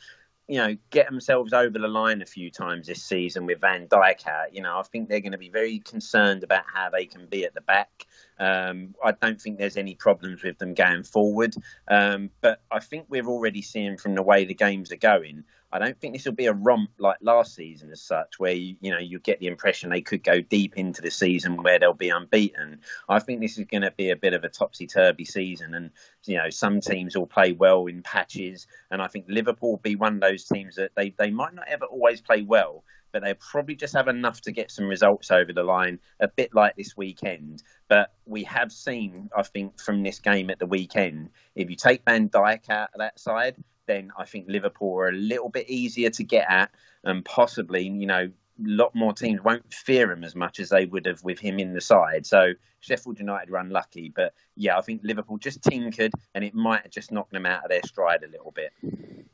you 0.49 0.59
know, 0.59 0.77
get 0.91 1.09
themselves 1.09 1.53
over 1.53 1.79
the 1.79 1.89
line 1.89 2.21
a 2.21 2.27
few 2.27 2.51
times 2.51 2.87
this 2.87 3.03
season 3.03 3.47
with 3.47 3.61
Van 3.61 3.87
Dijk 3.87 4.27
out. 4.27 4.55
You 4.55 4.63
know, 4.63 4.79
I 4.79 4.83
think 4.83 5.09
they're 5.09 5.21
going 5.21 5.33
to 5.33 5.39
be 5.39 5.49
very 5.49 5.79
concerned 5.79 6.43
about 6.43 6.65
how 6.67 6.91
they 6.91 7.07
can 7.07 7.27
be 7.27 7.45
at 7.45 7.55
the 7.55 7.61
back. 7.61 8.07
Um, 8.43 8.97
I 9.05 9.13
don't 9.13 9.41
think 9.41 9.59
there's 9.59 9.77
any 9.77 9.95
problems 9.95 10.43
with 10.43 10.59
them 10.59 10.75
going 10.75 11.05
forward. 11.05 11.55
Um, 11.87 12.31
but 12.41 12.61
I 12.73 12.81
think 12.81 13.07
we're 13.09 13.29
already 13.29 13.63
seeing 13.63 13.97
from 13.97 14.17
the 14.17 14.23
way 14.23 14.45
the 14.45 14.55
games 14.55 14.91
are 14.91 14.97
going, 14.97 15.45
I 15.73 15.79
don't 15.79 15.99
think 15.99 16.13
this 16.13 16.27
will 16.27 16.33
be 16.33 16.47
a 16.47 16.53
romp 16.53 16.91
like 16.99 17.19
last 17.23 17.55
season 17.55 17.91
as 17.93 18.03
such, 18.03 18.39
where 18.39 18.53
you, 18.53 18.77
you 18.81 18.91
know 18.91 18.99
you 18.99 19.21
get 19.21 19.39
the 19.39 19.47
impression 19.47 19.89
they 19.89 20.03
could 20.03 20.23
go 20.23 20.41
deep 20.41 20.77
into 20.77 21.01
the 21.01 21.11
season 21.11 21.63
where 21.63 21.79
they'll 21.79 21.95
be 21.95 22.11
unbeaten. 22.11 22.81
I 23.09 23.21
think 23.21 23.41
this 23.41 23.59
is 23.59 23.65
going 23.65 23.83
to 23.83 23.93
be 23.93 24.11
a 24.11 24.17
bit 24.17 24.35
of 24.35 24.45
a 24.45 24.51
topsy 24.51 24.87
turvy 24.87 25.25
season, 25.25 25.75
and 25.75 25.91
you 26.25 26.37
know 26.37 26.51
some 26.51 26.81
teams 26.81 27.17
will 27.17 27.27
play 27.27 27.53
well 27.53 27.87
in 27.87 28.03
patches, 28.03 28.67
and 28.91 29.01
I 29.01 29.07
think 29.07 29.27
Liverpool 29.29 29.71
will 29.71 29.77
be 29.79 29.97
one 29.97 30.17
of 30.17 30.21
those 30.21 30.45
teams 30.45 30.77
that 30.77 30.91
they 30.95 31.15
they 31.17 31.31
might 31.31 31.55
not 31.55 31.69
ever 31.69 31.87
always 31.87 32.21
play 32.21 32.43
well, 32.43 32.85
but 33.13 33.23
they'll 33.23 33.35
probably 33.35 33.75
just 33.75 33.95
have 33.95 34.09
enough 34.09 34.41
to 34.43 34.53
get 34.53 34.71
some 34.71 34.87
results 34.87 35.31
over 35.31 35.53
the 35.53 35.63
line, 35.63 35.99
a 36.21 36.29
bit 36.29 36.55
like 36.55 36.77
this 36.77 36.97
weekend. 36.97 37.63
But 37.89 38.13
we 38.27 38.45
have 38.45 38.73
seen, 38.73 39.31
I 39.37 39.43
think, 39.43 39.81
from 39.81 40.03
this 40.03 40.19
game 40.19 40.51
at 40.51 40.59
the 40.59 40.67
weekend, 40.67 41.31
if 41.55 41.71
you 41.71 41.77
take 41.77 42.05
Van 42.05 42.29
Dijk 42.29 42.71
out 42.71 42.91
of 42.95 42.99
that 42.99 43.21
side, 43.21 43.57
then 43.87 44.13
I 44.19 44.25
think 44.25 44.47
Liverpool 44.49 44.95
are 44.99 45.09
a 45.09 45.13
little 45.13 45.49
bit 45.49 45.69
easier 45.69 46.11
to 46.11 46.25
get 46.25 46.51
at, 46.51 46.71
and 47.05 47.25
possibly, 47.25 47.83
you 47.83 48.07
know, 48.07 48.31
lot 48.61 48.95
more 48.95 49.13
teams 49.13 49.41
won't 49.43 49.73
fear 49.73 50.11
him 50.13 50.25
as 50.25 50.35
much 50.35 50.61
as 50.61 50.69
they 50.69 50.87
would 50.87 51.07
have 51.07 51.23
with 51.23 51.39
him 51.39 51.59
in 51.59 51.73
the 51.73 51.81
side. 51.81 52.27
So 52.27 52.53
Sheffield 52.81 53.19
United 53.19 53.51
were 53.51 53.59
unlucky, 53.59 54.13
but 54.15 54.35
yeah, 54.57 54.77
I 54.77 54.81
think 54.83 55.01
Liverpool 55.05 55.39
just 55.39 55.63
tinkered, 55.63 56.13
and 56.35 56.45
it 56.45 56.55
might 56.55 56.83
have 56.83 56.91
just 56.91 57.13
knocked 57.13 57.33
them 57.33 57.47
out 57.47 57.65
of 57.65 57.71
their 57.71 57.83
stride 57.85 58.23
a 58.25 58.31
little 58.31 58.53
bit. 58.53 58.73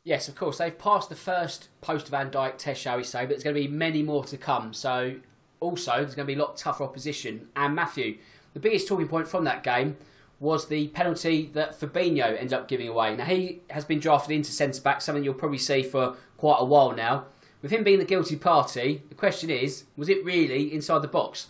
Yes, 0.05 0.29
of 0.29 0.35
course, 0.35 0.59
they've 0.59 0.79
passed 0.79 1.09
the 1.09 1.17
first 1.17 1.69
post 1.81 2.09
Van 2.09 2.31
Dijk 2.31 2.59
test, 2.59 2.81
shall 2.81 2.97
we 2.97 3.05
say, 3.05 3.21
but 3.21 3.31
there's 3.31 3.45
going 3.45 3.57
to 3.57 3.61
be 3.61 3.69
many 3.69 4.03
more 4.03 4.25
to 4.25 4.37
come. 4.37 4.73
So 4.73 5.17
also, 5.61 5.97
there's 5.97 6.15
going 6.15 6.27
to 6.27 6.35
be 6.35 6.39
a 6.39 6.43
lot 6.43 6.57
tougher 6.57 6.85
opposition. 6.85 7.49
And 7.57 7.75
Matthew, 7.75 8.19
the 8.55 8.61
biggest 8.61 8.89
talking 8.89 9.09
point 9.09 9.29
from 9.29 9.45
that 9.45 9.63
game 9.63 9.97
was 10.41 10.69
the 10.69 10.89
penalty 10.89 11.51
that 11.55 11.79
Fabinho 11.79 12.39
ended 12.39 12.53
up 12.53 12.69
giving 12.69 12.87
away. 12.87 13.17
Now, 13.17 13.25
he 13.25 13.61
has 13.71 13.85
been 13.85 13.99
drafted 13.99 14.37
into 14.37 14.53
centre 14.53 14.81
back, 14.81 15.01
something 15.01 15.25
you'll 15.25 15.35
probably 15.35 15.59
see 15.59 15.83
for 15.83 16.17
quite 16.37 16.59
a 16.61 16.65
while 16.65 16.93
now. 16.93 17.25
With 17.61 17.73
him 17.73 17.83
being 17.83 17.99
the 17.99 18.05
guilty 18.05 18.37
party, 18.37 19.03
the 19.09 19.15
question 19.15 19.51
is 19.51 19.85
was 19.97 20.09
it 20.09 20.25
really 20.25 20.73
inside 20.73 21.03
the 21.03 21.09
box? 21.09 21.49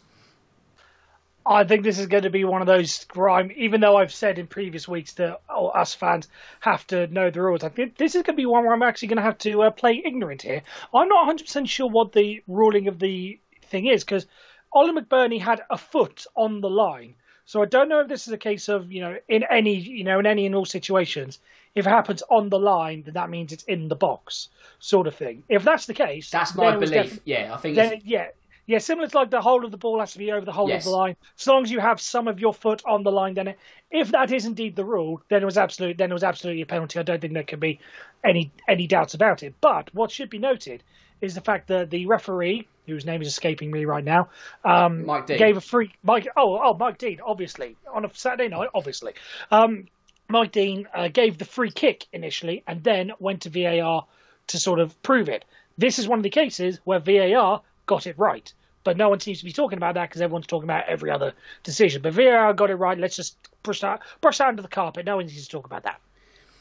I 1.44 1.64
think 1.64 1.82
this 1.82 1.98
is 1.98 2.06
going 2.06 2.24
to 2.24 2.30
be 2.30 2.44
one 2.44 2.60
of 2.60 2.66
those 2.66 3.04
grime. 3.04 3.50
Even 3.56 3.80
though 3.80 3.96
I've 3.96 4.12
said 4.12 4.38
in 4.38 4.46
previous 4.46 4.86
weeks 4.86 5.14
that 5.14 5.40
oh, 5.48 5.68
us 5.68 5.94
fans 5.94 6.28
have 6.60 6.86
to 6.88 7.06
know 7.06 7.30
the 7.30 7.40
rules, 7.40 7.64
I 7.64 7.70
think 7.70 7.96
this 7.96 8.14
is 8.14 8.22
going 8.22 8.36
to 8.36 8.40
be 8.42 8.46
one 8.46 8.64
where 8.64 8.74
I'm 8.74 8.82
actually 8.82 9.08
going 9.08 9.16
to 9.16 9.22
have 9.22 9.38
to 9.38 9.62
uh, 9.62 9.70
play 9.70 10.02
ignorant 10.04 10.42
here. 10.42 10.62
I'm 10.94 11.08
not 11.08 11.26
100 11.26 11.46
percent 11.46 11.68
sure 11.68 11.88
what 11.88 12.12
the 12.12 12.42
ruling 12.46 12.86
of 12.88 12.98
the 12.98 13.40
thing 13.64 13.86
is 13.86 14.04
because 14.04 14.26
Ollie 14.72 14.92
McBurnie 14.92 15.40
had 15.40 15.62
a 15.70 15.78
foot 15.78 16.26
on 16.36 16.60
the 16.60 16.68
line, 16.68 17.14
so 17.46 17.62
I 17.62 17.64
don't 17.64 17.88
know 17.88 18.00
if 18.00 18.08
this 18.08 18.26
is 18.26 18.32
a 18.32 18.38
case 18.38 18.68
of 18.68 18.92
you 18.92 19.00
know 19.00 19.16
in 19.28 19.44
any 19.50 19.74
you 19.74 20.04
know 20.04 20.18
in 20.18 20.26
any 20.26 20.44
and 20.44 20.54
all 20.54 20.66
situations, 20.66 21.38
if 21.78 21.86
it 21.86 21.90
happens 21.90 22.22
on 22.30 22.48
the 22.48 22.58
line, 22.58 23.02
then 23.04 23.14
that 23.14 23.30
means 23.30 23.52
it's 23.52 23.64
in 23.64 23.88
the 23.88 23.96
box, 23.96 24.48
sort 24.78 25.06
of 25.06 25.14
thing. 25.14 25.42
If 25.48 25.64
that's 25.64 25.86
the 25.86 25.94
case, 25.94 26.30
that's 26.30 26.54
my 26.54 26.76
belief. 26.76 27.20
Yeah, 27.24 27.54
I 27.54 27.56
think. 27.56 27.76
Then, 27.76 28.00
yeah, 28.04 28.28
yeah, 28.66 28.78
similar 28.78 29.08
to 29.08 29.16
like 29.16 29.30
the 29.30 29.40
whole 29.40 29.64
of 29.64 29.70
the 29.70 29.78
ball 29.78 29.98
has 30.00 30.12
to 30.12 30.18
be 30.18 30.30
over 30.30 30.44
the 30.44 30.52
whole 30.52 30.68
yes. 30.68 30.84
of 30.84 30.90
the 30.90 30.96
line. 30.96 31.16
As 31.38 31.46
long 31.46 31.62
as 31.62 31.70
you 31.70 31.80
have 31.80 32.00
some 32.00 32.28
of 32.28 32.38
your 32.38 32.52
foot 32.52 32.82
on 32.84 33.02
the 33.02 33.10
line, 33.10 33.34
then 33.34 33.48
it, 33.48 33.58
if 33.90 34.10
that 34.10 34.30
is 34.30 34.44
indeed 34.44 34.76
the 34.76 34.84
rule, 34.84 35.22
then 35.30 35.40
it 35.40 35.46
was 35.46 35.56
absolute. 35.56 35.96
Then 35.96 36.10
it 36.10 36.14
was 36.14 36.24
absolutely 36.24 36.62
a 36.62 36.66
penalty. 36.66 36.98
I 36.98 37.02
don't 37.02 37.20
think 37.20 37.32
there 37.32 37.44
can 37.44 37.60
be 37.60 37.80
any 38.24 38.50
any 38.68 38.86
doubts 38.86 39.14
about 39.14 39.42
it. 39.42 39.54
But 39.60 39.94
what 39.94 40.10
should 40.10 40.28
be 40.28 40.38
noted 40.38 40.82
is 41.20 41.34
the 41.34 41.40
fact 41.40 41.68
that 41.68 41.90
the 41.90 42.06
referee, 42.06 42.68
whose 42.86 43.06
name 43.06 43.22
is 43.22 43.28
escaping 43.28 43.70
me 43.70 43.84
right 43.84 44.04
now, 44.04 44.28
um, 44.64 45.06
Mike 45.06 45.26
Dean. 45.26 45.38
gave 45.38 45.56
a 45.56 45.60
free 45.60 45.90
Mike. 46.02 46.28
Oh, 46.36 46.60
oh, 46.62 46.74
Mike 46.74 46.98
Dean, 46.98 47.20
obviously 47.24 47.76
on 47.92 48.04
a 48.04 48.10
Saturday 48.12 48.48
night, 48.48 48.68
obviously. 48.74 49.12
Um, 49.50 49.86
Mike 50.28 50.52
Dean 50.52 50.86
uh, 50.94 51.08
gave 51.08 51.38
the 51.38 51.44
free 51.44 51.70
kick 51.70 52.06
initially, 52.12 52.62
and 52.66 52.84
then 52.84 53.12
went 53.18 53.42
to 53.42 53.50
VAR 53.50 54.06
to 54.48 54.58
sort 54.58 54.78
of 54.78 55.00
prove 55.02 55.28
it. 55.28 55.44
This 55.78 55.98
is 55.98 56.06
one 56.06 56.18
of 56.18 56.22
the 56.22 56.30
cases 56.30 56.80
where 56.84 56.98
VAR 56.98 57.62
got 57.86 58.06
it 58.06 58.18
right, 58.18 58.52
but 58.84 58.96
no 58.96 59.08
one 59.08 59.20
seems 59.20 59.38
to 59.38 59.44
be 59.44 59.52
talking 59.52 59.78
about 59.78 59.94
that 59.94 60.08
because 60.08 60.20
everyone's 60.20 60.46
talking 60.46 60.68
about 60.68 60.86
every 60.86 61.10
other 61.10 61.32
decision. 61.62 62.02
But 62.02 62.12
VAR 62.12 62.52
got 62.52 62.70
it 62.70 62.74
right. 62.74 62.98
Let's 62.98 63.16
just 63.16 63.36
push 63.62 63.80
that 63.80 64.02
brush 64.20 64.38
that 64.38 64.48
under 64.48 64.62
the 64.62 64.68
carpet. 64.68 65.06
No 65.06 65.16
one 65.16 65.26
needs 65.26 65.44
to 65.44 65.50
talk 65.50 65.64
about 65.64 65.84
that. 65.84 66.00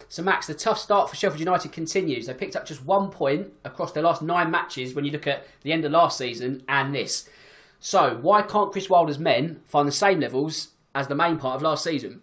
So, 0.10 0.24
Max, 0.24 0.48
the 0.48 0.54
tough 0.54 0.80
start 0.80 1.10
for 1.10 1.18
Sheffield 1.18 1.42
United 1.42 1.74
continues. 1.74 2.28
They 2.28 2.34
picked 2.34 2.56
up 2.56 2.66
just 2.66 2.86
one 2.86 3.10
point 3.10 3.52
across 3.66 3.92
their 3.92 4.04
last 4.04 4.22
nine 4.22 4.50
matches 4.50 4.94
when 4.94 5.04
you 5.04 5.12
look 5.12 5.28
at 5.28 5.46
the 5.64 5.74
end 5.74 5.84
of 5.84 5.92
last 5.92 6.18
season 6.18 6.64
and 6.70 6.96
this. 6.96 7.28
So, 7.82 8.18
why 8.22 8.44
can't 8.44 8.72
Chris 8.72 8.90
Wilder's 8.90 9.20
men 9.20 9.60
find 9.66 9.86
the 9.86 9.92
same 9.92 10.22
levels 10.22 10.70
as 10.96 11.08
the 11.08 11.16
main 11.16 11.38
part 11.38 11.58
of 11.58 11.62
last 11.62 11.84
season? 11.84 12.22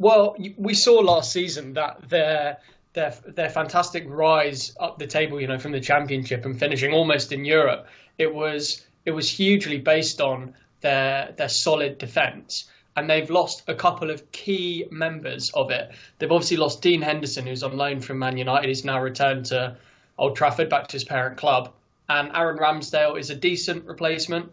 Well, 0.00 0.34
we 0.56 0.72
saw 0.72 0.94
last 0.94 1.30
season 1.30 1.74
that 1.74 2.08
their 2.08 2.56
their 2.94 3.14
their 3.26 3.50
fantastic 3.50 4.04
rise 4.08 4.74
up 4.80 4.98
the 4.98 5.06
table, 5.06 5.38
you 5.38 5.46
know, 5.46 5.58
from 5.58 5.72
the 5.72 5.80
championship 5.80 6.46
and 6.46 6.58
finishing 6.58 6.94
almost 6.94 7.32
in 7.32 7.44
Europe, 7.44 7.86
it 8.16 8.34
was 8.34 8.86
it 9.04 9.10
was 9.10 9.30
hugely 9.30 9.76
based 9.76 10.22
on 10.22 10.54
their 10.80 11.34
their 11.36 11.50
solid 11.50 11.98
defence 11.98 12.70
and 12.96 13.08
they've 13.10 13.28
lost 13.28 13.62
a 13.68 13.74
couple 13.74 14.10
of 14.10 14.32
key 14.32 14.86
members 14.90 15.50
of 15.50 15.70
it. 15.70 15.92
They've 16.18 16.32
obviously 16.32 16.56
lost 16.56 16.80
Dean 16.80 17.02
Henderson, 17.02 17.46
who's 17.46 17.62
on 17.62 17.76
loan 17.76 18.00
from 18.00 18.18
Man 18.18 18.38
United. 18.38 18.68
He's 18.68 18.84
now 18.84 19.00
returned 19.00 19.44
to 19.46 19.76
Old 20.18 20.34
Trafford, 20.34 20.68
back 20.68 20.88
to 20.88 20.94
his 20.94 21.04
parent 21.04 21.36
club. 21.36 21.72
And 22.08 22.30
Aaron 22.34 22.58
Ramsdale 22.58 23.18
is 23.18 23.30
a 23.30 23.36
decent 23.36 23.84
replacement. 23.84 24.50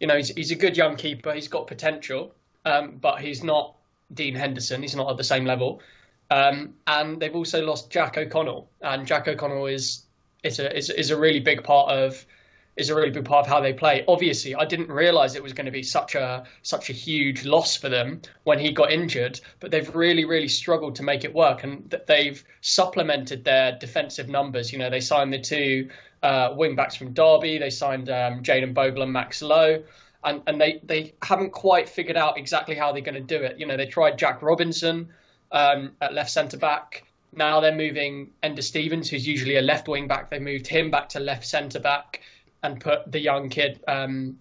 You 0.00 0.06
know, 0.06 0.16
he's, 0.16 0.28
he's 0.30 0.50
a 0.50 0.56
good 0.56 0.76
young 0.76 0.96
keeper. 0.96 1.32
He's 1.32 1.48
got 1.48 1.66
potential, 1.66 2.34
um, 2.64 2.96
but 3.00 3.20
he's 3.20 3.44
not 3.44 3.75
Dean 4.14 4.34
Henderson. 4.34 4.82
He's 4.82 4.96
not 4.96 5.10
at 5.10 5.16
the 5.16 5.24
same 5.24 5.44
level. 5.44 5.80
Um, 6.30 6.74
and 6.86 7.20
they've 7.20 7.34
also 7.34 7.64
lost 7.64 7.90
Jack 7.90 8.18
O'Connell, 8.18 8.68
and 8.82 9.06
Jack 9.06 9.28
O'Connell 9.28 9.66
is 9.66 10.06
is 10.42 10.58
a 10.58 10.76
is, 10.76 10.90
is 10.90 11.10
a 11.10 11.18
really 11.18 11.40
big 11.40 11.62
part 11.62 11.90
of 11.90 12.26
is 12.76 12.90
a 12.90 12.94
really 12.94 13.10
big 13.10 13.24
part 13.24 13.46
of 13.46 13.50
how 13.50 13.60
they 13.60 13.72
play. 13.72 14.04
Obviously, 14.06 14.54
I 14.54 14.64
didn't 14.64 14.90
realize 14.90 15.34
it 15.34 15.42
was 15.42 15.52
going 15.52 15.66
to 15.66 15.72
be 15.72 15.82
such 15.82 16.14
a 16.14 16.44
such 16.62 16.90
a 16.90 16.92
huge 16.92 17.44
loss 17.44 17.76
for 17.76 17.88
them 17.88 18.20
when 18.44 18.58
he 18.58 18.72
got 18.72 18.90
injured, 18.90 19.40
but 19.60 19.70
they've 19.70 19.94
really 19.94 20.24
really 20.24 20.48
struggled 20.48 20.96
to 20.96 21.04
make 21.04 21.24
it 21.24 21.32
work, 21.32 21.62
and 21.62 21.94
they've 22.06 22.42
supplemented 22.60 23.44
their 23.44 23.78
defensive 23.78 24.28
numbers. 24.28 24.72
You 24.72 24.78
know, 24.78 24.90
they 24.90 25.00
signed 25.00 25.32
the 25.32 25.40
two 25.40 25.88
uh, 26.22 26.54
wing 26.56 26.74
backs 26.74 26.96
from 26.96 27.12
Derby, 27.12 27.58
they 27.58 27.70
signed 27.70 28.10
um, 28.10 28.42
Jayden 28.42 28.74
Bogle 28.74 29.02
and 29.02 29.12
Max 29.12 29.42
Lowe. 29.42 29.82
And, 30.26 30.42
and 30.46 30.60
they, 30.60 30.80
they 30.82 31.14
haven't 31.22 31.52
quite 31.52 31.88
figured 31.88 32.16
out 32.16 32.36
exactly 32.36 32.74
how 32.74 32.92
they're 32.92 33.00
going 33.00 33.14
to 33.14 33.38
do 33.38 33.42
it. 33.42 33.58
You 33.58 33.66
know, 33.66 33.76
they 33.76 33.86
tried 33.86 34.18
Jack 34.18 34.42
Robinson 34.42 35.08
um, 35.52 35.92
at 36.02 36.12
left 36.12 36.30
centre 36.30 36.58
back. 36.58 37.04
Now 37.32 37.60
they're 37.60 37.74
moving 37.74 38.30
Enda 38.42 38.62
Stevens, 38.62 39.08
who's 39.08 39.26
usually 39.26 39.56
a 39.56 39.62
left 39.62 39.88
wing 39.88 40.08
back. 40.08 40.28
They 40.28 40.38
moved 40.38 40.66
him 40.66 40.90
back 40.90 41.08
to 41.10 41.20
left 41.20 41.46
centre 41.46 41.80
back 41.80 42.20
and 42.62 42.80
put 42.80 43.10
the 43.10 43.20
young 43.20 43.48
kid 43.48 43.80
um, 43.86 44.38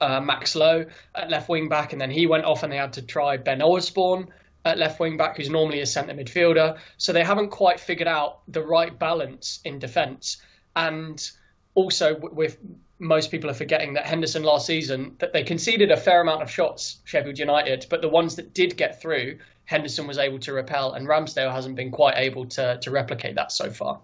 uh, 0.00 0.20
Max 0.20 0.54
Lowe 0.54 0.86
at 1.14 1.28
left 1.28 1.48
wing 1.48 1.68
back, 1.68 1.92
and 1.92 2.00
then 2.00 2.10
he 2.10 2.26
went 2.26 2.44
off 2.44 2.62
and 2.62 2.72
they 2.72 2.76
had 2.76 2.92
to 2.94 3.02
try 3.02 3.36
Ben 3.36 3.60
Osborne 3.62 4.28
at 4.64 4.78
left 4.78 5.00
wing 5.00 5.16
back, 5.16 5.36
who's 5.36 5.50
normally 5.50 5.80
a 5.80 5.86
centre 5.86 6.14
midfielder. 6.14 6.78
So 6.98 7.12
they 7.12 7.24
haven't 7.24 7.50
quite 7.50 7.80
figured 7.80 8.08
out 8.08 8.40
the 8.48 8.62
right 8.62 8.96
balance 8.98 9.60
in 9.64 9.78
defence. 9.78 10.40
And 10.76 11.30
also, 11.74 12.18
with 12.18 12.58
most 13.00 13.30
people 13.30 13.50
are 13.50 13.54
forgetting 13.54 13.94
that 13.94 14.06
Henderson 14.06 14.42
last 14.42 14.66
season 14.66 15.16
that 15.18 15.32
they 15.32 15.42
conceded 15.42 15.90
a 15.90 15.96
fair 15.96 16.20
amount 16.20 16.42
of 16.42 16.50
shots, 16.50 16.98
Sheffield 17.04 17.38
United, 17.38 17.86
but 17.88 18.02
the 18.02 18.08
ones 18.08 18.36
that 18.36 18.52
did 18.54 18.76
get 18.76 19.00
through, 19.00 19.38
Henderson 19.64 20.06
was 20.06 20.18
able 20.18 20.38
to 20.40 20.52
repel, 20.52 20.92
and 20.92 21.08
Ramsdale 21.08 21.50
hasn't 21.50 21.76
been 21.76 21.90
quite 21.90 22.16
able 22.16 22.44
to 22.46 22.78
to 22.82 22.90
replicate 22.90 23.34
that 23.36 23.52
so 23.52 23.70
far. 23.70 24.00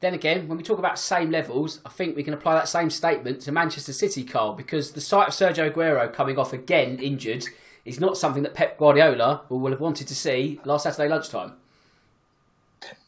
Then 0.00 0.14
again, 0.14 0.46
when 0.46 0.58
we 0.58 0.62
talk 0.62 0.78
about 0.78 0.98
same 0.98 1.30
levels, 1.30 1.80
I 1.84 1.88
think 1.88 2.14
we 2.14 2.22
can 2.22 2.34
apply 2.34 2.54
that 2.54 2.68
same 2.68 2.90
statement 2.90 3.40
to 3.42 3.52
Manchester 3.52 3.92
City, 3.92 4.22
Carl, 4.22 4.52
because 4.52 4.92
the 4.92 5.00
sight 5.00 5.28
of 5.28 5.34
Sergio 5.34 5.72
Aguero 5.72 6.12
coming 6.12 6.38
off 6.38 6.52
again 6.52 6.98
injured 7.00 7.46
is 7.84 7.98
not 7.98 8.16
something 8.16 8.42
that 8.42 8.54
Pep 8.54 8.78
Guardiola 8.78 9.42
will 9.48 9.70
have 9.70 9.80
wanted 9.80 10.06
to 10.06 10.14
see 10.14 10.60
last 10.64 10.84
Saturday 10.84 11.08
lunchtime. 11.08 11.54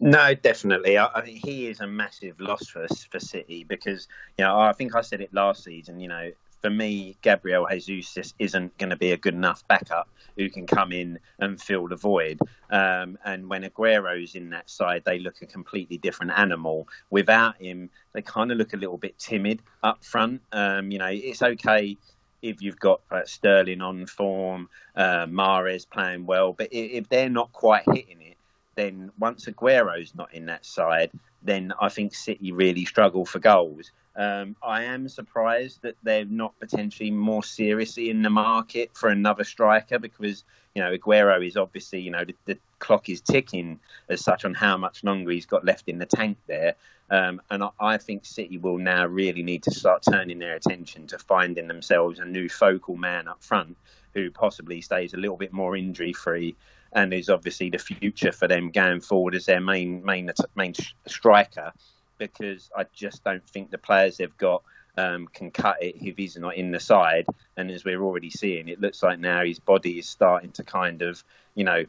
No, 0.00 0.35
definitely. 0.35 0.98
I, 0.98 1.06
I 1.14 1.20
think 1.22 1.44
he 1.44 1.66
is 1.68 1.80
a 1.80 1.87
massive 1.87 2.40
loss 2.40 2.66
for 2.66 2.87
for 3.11 3.20
City 3.20 3.64
because 3.64 4.09
you 4.38 4.44
know 4.44 4.59
I 4.59 4.72
think 4.72 4.94
I 4.94 5.00
said 5.00 5.20
it 5.20 5.33
last 5.33 5.64
season. 5.64 6.00
You 6.00 6.09
know, 6.09 6.30
for 6.61 6.70
me, 6.70 7.16
Gabriel 7.22 7.66
Jesus 7.70 8.14
just 8.14 8.35
isn't 8.38 8.76
going 8.78 8.90
to 8.90 8.96
be 8.96 9.12
a 9.12 9.16
good 9.16 9.35
enough 9.35 9.66
backup 9.68 10.09
who 10.37 10.48
can 10.48 10.66
come 10.66 10.92
in 10.92 11.18
and 11.38 11.61
fill 11.61 11.88
the 11.88 11.96
void. 11.96 12.38
Um, 12.70 13.18
and 13.24 13.48
when 13.48 13.64
Aguero's 13.64 14.35
in 14.35 14.50
that 14.50 14.70
side, 14.70 15.02
they 15.04 15.18
look 15.18 15.42
a 15.42 15.46
completely 15.46 15.98
different 15.98 16.33
animal. 16.33 16.88
Without 17.11 17.61
him, 17.61 17.90
they 18.12 18.22
kind 18.22 18.52
of 18.52 18.59
look 18.59 18.72
a 18.72 18.76
little 18.76 18.98
bit 18.98 19.18
timid 19.18 19.62
up 19.83 20.04
front. 20.04 20.42
Um, 20.52 20.90
you 20.90 20.98
know, 20.98 21.09
it's 21.11 21.42
okay 21.42 21.96
if 22.42 22.62
you've 22.62 22.78
got 22.78 23.02
uh, 23.11 23.24
Sterling 23.24 23.83
on 23.83 24.06
form, 24.06 24.68
uh, 24.96 25.26
Mahrez 25.26 25.88
playing 25.88 26.26
well, 26.26 26.52
but 26.52 26.68
if 26.72 27.09
they're 27.09 27.28
not 27.28 27.52
quite 27.52 27.85
hitting 27.92 28.22
it, 28.22 28.37
then 28.81 29.11
once 29.19 29.45
Aguero's 29.45 30.14
not 30.14 30.33
in 30.33 30.47
that 30.47 30.64
side, 30.64 31.11
then 31.43 31.73
I 31.81 31.90
think 31.90 32.14
City 32.14 32.51
really 32.53 32.85
struggle 32.87 33.27
for 33.27 33.38
goals. 33.38 33.93
Um, 34.16 34.57
I 34.62 34.85
am 34.85 35.09
surprised 35.09 35.83
that 35.83 35.97
they're 36.03 36.25
not 36.25 36.59
potentially 36.59 37.11
more 37.11 37.45
seriously 37.45 38.11
in 38.11 38.23
the 38.23 38.31
market 38.31 38.90
for 38.95 39.09
another 39.09 39.45
striker 39.45 39.99
because 39.99 40.45
you 40.75 40.83
know 40.83 40.97
Aguero 40.97 41.47
is 41.47 41.57
obviously 41.57 42.01
you 42.01 42.11
know 42.11 42.25
the, 42.25 42.35
the 42.47 42.59
clock 42.81 43.09
is 43.09 43.21
ticking 43.21 43.79
as 44.09 44.23
such 44.23 44.45
on 44.45 44.55
how 44.55 44.77
much 44.77 45.05
longer 45.05 45.31
he's 45.31 45.47
got 45.47 45.64
left 45.64 45.88
in 45.88 45.99
the 45.99 46.07
tank 46.07 46.38
there. 46.47 46.75
Um, 47.11 47.43
and 47.51 47.62
I, 47.62 47.71
I, 47.81 47.99
think 47.99 48.25
City 48.25 48.57
will 48.57 48.79
now 48.79 49.05
really 49.07 49.43
need 49.43 49.64
to 49.64 49.73
start 49.73 50.05
turning 50.09 50.38
their 50.38 50.55
attention 50.55 51.09
to 51.09 51.19
finding 51.19 51.66
themselves 51.66 52.21
a 52.21 52.25
new 52.25 52.49
focal 52.49 52.97
man 52.97 53.27
up 53.27 53.43
front 53.43 53.77
who 54.14 54.31
possibly 54.31 54.81
stays 54.81 55.12
a 55.12 55.16
little 55.16 55.37
bit 55.37 55.53
more 55.53 55.77
injury 55.77 56.12
free 56.12 56.55
and 56.92 57.12
is 57.12 57.29
obviously 57.29 57.70
the 57.70 57.79
future 57.79 58.33
for 58.33 58.48
them 58.48 58.70
going 58.70 59.00
forward 59.00 59.35
as 59.35 59.46
their 59.46 59.61
main 59.61 60.05
main 60.05 60.31
main 60.55 60.74
striker. 61.07 61.72
Because 62.18 62.70
I 62.76 62.85
just 62.92 63.24
don't 63.24 63.46
think 63.48 63.70
the 63.70 63.79
players 63.79 64.18
they've 64.18 64.37
got 64.37 64.62
um, 64.98 65.26
can 65.29 65.50
cut 65.50 65.83
it 65.83 65.96
if 66.00 66.16
he's 66.16 66.37
not 66.37 66.57
in 66.57 66.70
the 66.70 66.81
side. 66.81 67.26
And 67.57 67.70
as 67.70 67.85
we're 67.85 68.03
already 68.03 68.31
seeing, 68.31 68.68
it 68.68 68.81
looks 68.81 69.03
like 69.03 69.18
now 69.18 69.44
his 69.44 69.59
body 69.59 69.98
is 69.98 70.09
starting 70.09 70.53
to 70.53 70.62
kind 70.62 71.00
of, 71.03 71.24
you 71.55 71.64
know, 71.64 71.85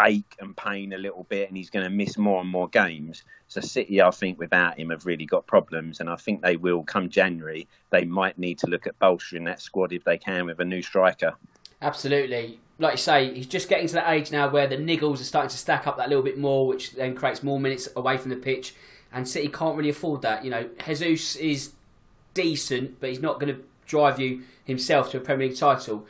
ache 0.00 0.36
and 0.40 0.56
pain 0.56 0.92
a 0.92 0.98
little 0.98 1.24
bit, 1.28 1.48
and 1.48 1.56
he's 1.56 1.70
going 1.70 1.84
to 1.84 1.90
miss 1.90 2.16
more 2.16 2.40
and 2.40 2.48
more 2.48 2.68
games. 2.68 3.22
So 3.48 3.60
City, 3.60 4.00
I 4.00 4.10
think, 4.10 4.38
without 4.38 4.78
him, 4.78 4.90
have 4.90 5.06
really 5.06 5.26
got 5.26 5.46
problems, 5.46 6.00
and 6.00 6.08
I 6.08 6.16
think 6.16 6.42
they 6.42 6.56
will 6.56 6.82
come 6.82 7.10
January. 7.10 7.68
They 7.90 8.04
might 8.04 8.38
need 8.38 8.58
to 8.60 8.66
look 8.66 8.86
at 8.86 8.98
bolstering 8.98 9.44
that 9.44 9.60
squad 9.60 9.92
if 9.92 10.04
they 10.04 10.18
can 10.18 10.46
with 10.46 10.60
a 10.60 10.64
new 10.64 10.82
striker. 10.82 11.34
Absolutely. 11.82 12.58
Like 12.82 12.94
you 12.94 12.98
say, 12.98 13.32
he's 13.32 13.46
just 13.46 13.68
getting 13.68 13.86
to 13.86 13.94
that 13.94 14.10
age 14.10 14.32
now 14.32 14.50
where 14.50 14.66
the 14.66 14.76
niggles 14.76 15.20
are 15.20 15.24
starting 15.24 15.50
to 15.50 15.56
stack 15.56 15.86
up 15.86 15.96
that 15.98 16.08
little 16.08 16.24
bit 16.24 16.36
more, 16.36 16.66
which 16.66 16.92
then 16.92 17.14
creates 17.14 17.42
more 17.42 17.60
minutes 17.60 17.88
away 17.94 18.16
from 18.16 18.30
the 18.30 18.36
pitch. 18.36 18.74
And 19.12 19.28
City 19.28 19.46
can't 19.46 19.76
really 19.76 19.90
afford 19.90 20.22
that. 20.22 20.44
You 20.44 20.50
know, 20.50 20.68
Jesus 20.84 21.36
is 21.36 21.72
decent, 22.34 22.98
but 22.98 23.10
he's 23.10 23.22
not 23.22 23.38
going 23.38 23.54
to 23.54 23.62
drive 23.86 24.18
you 24.18 24.42
himself 24.64 25.12
to 25.12 25.18
a 25.18 25.20
Premier 25.20 25.48
League 25.48 25.56
title. 25.56 26.06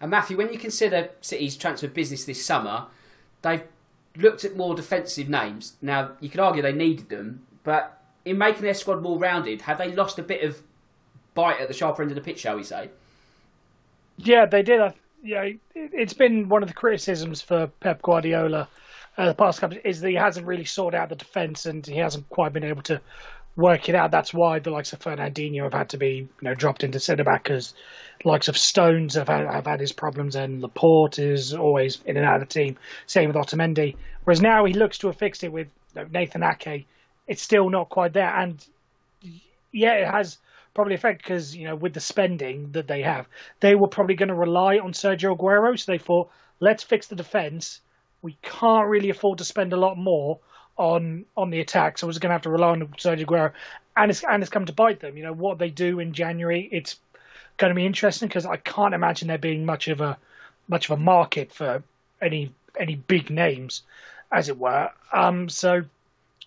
And 0.00 0.10
Matthew, 0.10 0.38
when 0.38 0.50
you 0.50 0.58
consider 0.58 1.10
City's 1.20 1.56
transfer 1.56 1.88
business 1.88 2.24
this 2.24 2.44
summer, 2.44 2.86
they've 3.42 3.64
looked 4.16 4.46
at 4.46 4.56
more 4.56 4.74
defensive 4.74 5.28
names. 5.28 5.74
Now, 5.82 6.12
you 6.20 6.30
could 6.30 6.40
argue 6.40 6.62
they 6.62 6.72
needed 6.72 7.10
them, 7.10 7.44
but 7.64 8.02
in 8.24 8.38
making 8.38 8.62
their 8.62 8.72
squad 8.72 9.02
more 9.02 9.18
rounded, 9.18 9.62
have 9.62 9.76
they 9.76 9.92
lost 9.92 10.18
a 10.18 10.22
bit 10.22 10.42
of 10.42 10.62
bite 11.34 11.60
at 11.60 11.68
the 11.68 11.74
sharper 11.74 12.00
end 12.00 12.10
of 12.10 12.14
the 12.14 12.22
pitch, 12.22 12.40
shall 12.40 12.56
we 12.56 12.62
say? 12.62 12.88
Yeah, 14.16 14.46
they 14.46 14.62
did. 14.62 14.94
Yeah, 15.24 15.48
it's 15.74 16.12
been 16.12 16.50
one 16.50 16.62
of 16.62 16.68
the 16.68 16.74
criticisms 16.74 17.40
for 17.40 17.66
Pep 17.80 18.02
Guardiola 18.02 18.68
uh, 19.16 19.26
the 19.26 19.34
past 19.34 19.60
couple 19.60 19.78
is 19.84 20.00
that 20.00 20.08
he 20.08 20.16
hasn't 20.16 20.46
really 20.46 20.64
sorted 20.64 20.98
out 20.98 21.08
the 21.08 21.16
defence 21.16 21.66
and 21.66 21.86
he 21.86 21.98
hasn't 21.98 22.28
quite 22.28 22.52
been 22.52 22.64
able 22.64 22.82
to 22.82 23.00
work 23.56 23.88
it 23.88 23.94
out. 23.94 24.10
That's 24.10 24.34
why 24.34 24.58
the 24.58 24.70
likes 24.70 24.92
of 24.92 24.98
Fernandinho 24.98 25.62
have 25.62 25.72
had 25.72 25.88
to 25.90 25.96
be 25.96 26.08
you 26.08 26.28
know 26.42 26.54
dropped 26.54 26.82
into 26.82 26.98
centre 26.98 27.24
back 27.24 27.44
because 27.44 27.74
likes 28.24 28.48
of 28.48 28.58
Stones 28.58 29.14
have 29.14 29.28
had, 29.28 29.46
have 29.46 29.66
had 29.66 29.80
his 29.80 29.92
problems 29.92 30.34
and 30.34 30.60
Laporte 30.60 31.20
is 31.20 31.54
always 31.54 32.00
in 32.06 32.16
and 32.16 32.26
out 32.26 32.42
of 32.42 32.48
the 32.48 32.52
team. 32.52 32.76
Same 33.06 33.28
with 33.28 33.36
Otamendi. 33.36 33.96
Whereas 34.24 34.40
now 34.42 34.64
he 34.64 34.74
looks 34.74 34.98
to 34.98 35.06
have 35.06 35.16
fixed 35.16 35.44
it 35.44 35.52
with 35.52 35.68
Nathan 36.10 36.42
Ake. 36.42 36.86
It's 37.28 37.42
still 37.42 37.70
not 37.70 37.88
quite 37.88 38.12
there, 38.12 38.34
and 38.36 38.64
yeah, 39.72 39.94
it 39.94 40.10
has 40.10 40.38
probably 40.74 40.94
affected 40.94 41.22
because 41.22 41.56
you 41.56 41.66
know 41.66 41.76
with 41.76 41.94
the 41.94 42.00
spending 42.00 42.70
that 42.72 42.88
they 42.88 43.02
have, 43.02 43.26
they 43.60 43.74
were 43.74 43.88
probably 43.88 44.14
going 44.14 44.28
to 44.28 44.34
rely 44.34 44.78
on 44.78 44.92
Sergio 44.92 45.36
Aguero. 45.36 45.78
So 45.78 45.92
they 45.92 45.98
thought, 45.98 46.30
let's 46.60 46.82
fix 46.82 47.06
the 47.06 47.16
defence. 47.16 47.80
We 48.22 48.36
can't 48.42 48.88
really 48.88 49.10
afford 49.10 49.38
to 49.38 49.44
spend 49.44 49.72
a 49.72 49.76
lot 49.76 49.96
more 49.96 50.38
on 50.76 51.24
on 51.36 51.50
the 51.50 51.60
attack, 51.60 51.98
so 51.98 52.06
we're 52.06 52.12
going 52.14 52.30
to 52.30 52.34
have 52.34 52.42
to 52.42 52.50
rely 52.50 52.70
on 52.70 52.86
Sergio 52.98 53.24
Aguero, 53.24 53.52
and 53.96 54.10
it's 54.10 54.24
and 54.24 54.42
it's 54.42 54.50
come 54.50 54.66
to 54.66 54.72
bite 54.72 55.00
them. 55.00 55.16
You 55.16 55.24
know 55.24 55.32
what 55.32 55.58
they 55.58 55.70
do 55.70 56.00
in 56.00 56.12
January, 56.12 56.68
it's 56.72 56.98
going 57.56 57.70
to 57.70 57.74
be 57.74 57.86
interesting 57.86 58.28
because 58.28 58.46
I 58.46 58.56
can't 58.56 58.94
imagine 58.94 59.28
there 59.28 59.38
being 59.38 59.64
much 59.64 59.88
of 59.88 60.00
a 60.00 60.16
much 60.68 60.90
of 60.90 60.98
a 60.98 61.00
market 61.00 61.52
for 61.52 61.82
any 62.20 62.52
any 62.78 62.96
big 62.96 63.30
names, 63.30 63.82
as 64.32 64.48
it 64.48 64.58
were. 64.58 64.90
Um, 65.12 65.48
so 65.48 65.82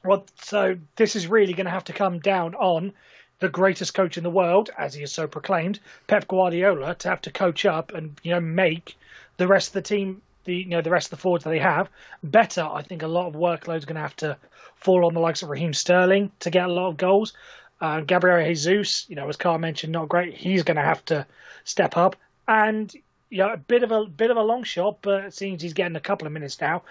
what? 0.04 0.30
So 0.42 0.78
this 0.96 1.16
is 1.16 1.28
really 1.28 1.54
going 1.54 1.66
to 1.66 1.72
have 1.72 1.86
to 1.86 1.94
come 1.94 2.20
down 2.20 2.56
on 2.56 2.94
the 3.40 3.50
greatest 3.50 3.94
coach 3.94 4.18
in 4.18 4.24
the 4.24 4.30
world, 4.30 4.70
as 4.78 4.94
he 4.94 5.04
is 5.04 5.12
so 5.12 5.28
proclaimed, 5.28 5.80
Pep 6.08 6.28
Guardiola, 6.28 6.96
to 6.96 7.10
have 7.10 7.22
to 7.22 7.32
coach 7.32 7.66
up 7.66 7.94
and 7.94 8.20
you 8.24 8.32
know 8.32 8.40
make 8.40 8.98
the 9.38 9.48
rest 9.48 9.70
of 9.70 9.74
the 9.74 9.82
team 9.82 10.22
the 10.46 10.56
you 10.56 10.66
know 10.66 10.82
the 10.82 10.90
rest 10.90 11.08
of 11.08 11.12
the 11.12 11.22
forwards 11.22 11.44
that 11.44 11.52
they 11.52 11.60
have 11.60 11.90
better. 12.24 12.64
I 12.64 12.82
think 12.82 13.04
a 13.04 13.08
lot 13.08 13.28
of 13.28 13.36
workload 13.36 13.78
is 13.78 13.86
going 13.86 13.96
to 13.96 14.02
have 14.02 14.16
to 14.18 14.38
fall 14.76 15.06
on 15.06 15.14
the 15.14 15.20
likes 15.20 15.44
of 15.44 15.50
Raheem 15.50 15.74
Sterling 15.74 16.32
to 16.40 16.50
get 16.50 16.66
a 16.66 16.72
lot 16.72 16.90
of 16.90 16.98
goals. 16.98 17.34
Uh, 17.80 18.02
Gabriel 18.02 18.44
Jesus, 18.48 19.08
you 19.08 19.16
know, 19.16 19.30
as 19.30 19.38
Carl 19.38 19.60
mentioned, 19.60 19.94
not 19.94 20.10
great. 20.10 20.34
He's 20.34 20.64
going 20.64 20.78
to 20.78 20.84
have 20.84 21.06
to 21.06 21.28
step 21.64 21.96
up, 21.96 22.16
and 22.48 22.92
you 23.30 23.40
know, 23.40 23.54
a 23.54 23.58
bit 23.58 23.84
of 23.84 23.92
a 23.92 24.06
bit 24.06 24.32
of 24.32 24.38
a 24.38 24.42
long 24.42 24.64
shot, 24.64 24.98
but 25.02 25.26
it 25.26 25.34
seems 25.34 25.62
he's 25.62 25.74
getting 25.74 25.96
a 25.96 26.02
couple 26.02 26.26
of 26.26 26.34
minutes 26.34 26.60
now. 26.60 26.82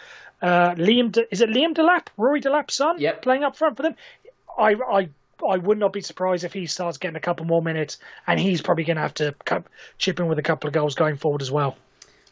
Uh, 0.40 0.74
Liam, 0.74 1.10
De, 1.10 1.26
is 1.32 1.40
it 1.40 1.48
Liam 1.48 1.74
Delap, 1.74 2.06
Rory 2.16 2.40
Delap's 2.40 2.76
son, 2.76 3.00
yep. 3.00 3.22
playing 3.22 3.42
up 3.42 3.56
front 3.56 3.76
for 3.76 3.82
them? 3.82 3.96
I, 4.58 4.74
I 4.74 5.08
I 5.48 5.56
would 5.56 5.78
not 5.78 5.92
be 5.92 6.00
surprised 6.00 6.44
if 6.44 6.52
he 6.52 6.66
starts 6.66 6.98
getting 6.98 7.16
a 7.16 7.20
couple 7.20 7.44
more 7.46 7.62
minutes, 7.62 7.98
and 8.26 8.40
he's 8.40 8.62
probably 8.62 8.84
going 8.84 8.96
to 8.96 9.02
have 9.02 9.14
to 9.14 9.34
chip 9.98 10.18
in 10.18 10.26
with 10.28 10.38
a 10.38 10.42
couple 10.42 10.68
of 10.68 10.74
goals 10.74 10.94
going 10.94 11.16
forward 11.16 11.42
as 11.42 11.50
well. 11.50 11.76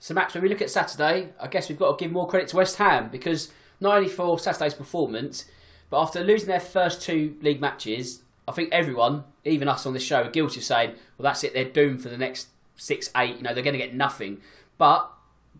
So, 0.00 0.14
Max, 0.14 0.34
when 0.34 0.42
we 0.42 0.48
look 0.48 0.62
at 0.62 0.70
Saturday, 0.70 1.30
I 1.40 1.46
guess 1.46 1.68
we've 1.68 1.78
got 1.78 1.98
to 1.98 2.04
give 2.04 2.12
more 2.12 2.26
credit 2.28 2.48
to 2.48 2.56
West 2.56 2.76
Ham 2.76 3.08
because 3.10 3.52
not 3.80 3.96
only 3.96 4.08
for 4.08 4.38
Saturday's 4.38 4.74
performance, 4.74 5.46
but 5.90 6.00
after 6.00 6.22
losing 6.22 6.48
their 6.48 6.60
first 6.60 7.02
two 7.02 7.36
league 7.40 7.60
matches, 7.60 8.22
I 8.46 8.52
think 8.52 8.70
everyone, 8.72 9.24
even 9.44 9.68
us 9.68 9.86
on 9.86 9.94
this 9.94 10.02
show, 10.02 10.22
are 10.22 10.30
guilty 10.30 10.60
of 10.60 10.64
saying, 10.64 10.94
well, 11.16 11.24
that's 11.24 11.44
it, 11.44 11.54
they're 11.54 11.64
doomed 11.64 12.02
for 12.02 12.08
the 12.08 12.18
next 12.18 12.48
six, 12.76 13.10
eight, 13.16 13.36
you 13.36 13.42
know, 13.42 13.54
they're 13.54 13.62
going 13.62 13.78
to 13.78 13.78
get 13.78 13.94
nothing. 13.94 14.40
But 14.76 15.10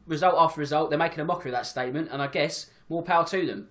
result 0.07 0.35
after 0.38 0.61
result, 0.61 0.90
they're 0.90 0.98
making 0.98 1.20
a 1.20 1.24
mockery 1.24 1.50
of 1.50 1.57
that 1.57 1.66
statement, 1.66 2.09
and 2.11 2.20
I 2.20 2.26
guess 2.26 2.66
more 2.88 3.02
power 3.02 3.24
to 3.26 3.46
them. 3.46 3.68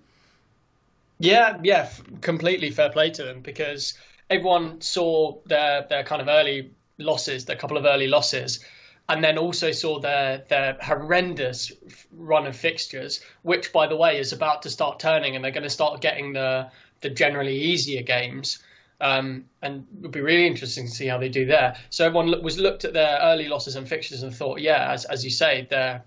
Yeah, 1.18 1.58
yeah, 1.62 1.90
completely 2.20 2.70
fair 2.70 2.90
play 2.90 3.10
to 3.10 3.22
them 3.22 3.40
because 3.40 3.94
everyone 4.30 4.80
saw 4.80 5.38
their 5.46 5.86
their 5.88 6.04
kind 6.04 6.20
of 6.20 6.28
early 6.28 6.70
losses, 6.98 7.44
their 7.44 7.56
couple 7.56 7.76
of 7.76 7.84
early 7.84 8.08
losses, 8.08 8.64
and 9.08 9.22
then 9.22 9.38
also 9.38 9.70
saw 9.70 9.98
their 10.00 10.44
their 10.48 10.76
horrendous 10.82 11.72
run 12.12 12.46
of 12.46 12.56
fixtures, 12.56 13.20
which 13.42 13.72
by 13.72 13.86
the 13.86 13.96
way 13.96 14.18
is 14.18 14.32
about 14.32 14.62
to 14.62 14.70
start 14.70 14.98
turning, 14.98 15.34
and 15.36 15.44
they're 15.44 15.52
going 15.52 15.62
to 15.62 15.70
start 15.70 16.00
getting 16.00 16.32
the 16.32 16.70
the 17.00 17.10
generally 17.10 17.56
easier 17.56 18.02
games. 18.02 18.58
Um, 19.00 19.44
and 19.60 19.86
it 19.96 20.02
would 20.02 20.12
be 20.12 20.20
really 20.20 20.46
interesting 20.46 20.86
to 20.86 20.92
see 20.92 21.06
how 21.06 21.18
they 21.18 21.28
do 21.28 21.44
there. 21.44 21.76
So 21.90 22.06
everyone 22.06 22.42
was 22.42 22.58
looked 22.58 22.84
at 22.84 22.92
their 22.92 23.18
early 23.20 23.48
losses 23.48 23.76
and 23.76 23.86
fixtures 23.88 24.22
and 24.22 24.34
thought, 24.34 24.60
yeah, 24.60 24.90
as 24.90 25.04
as 25.06 25.24
you 25.24 25.30
say, 25.30 25.66
they're 25.70 26.02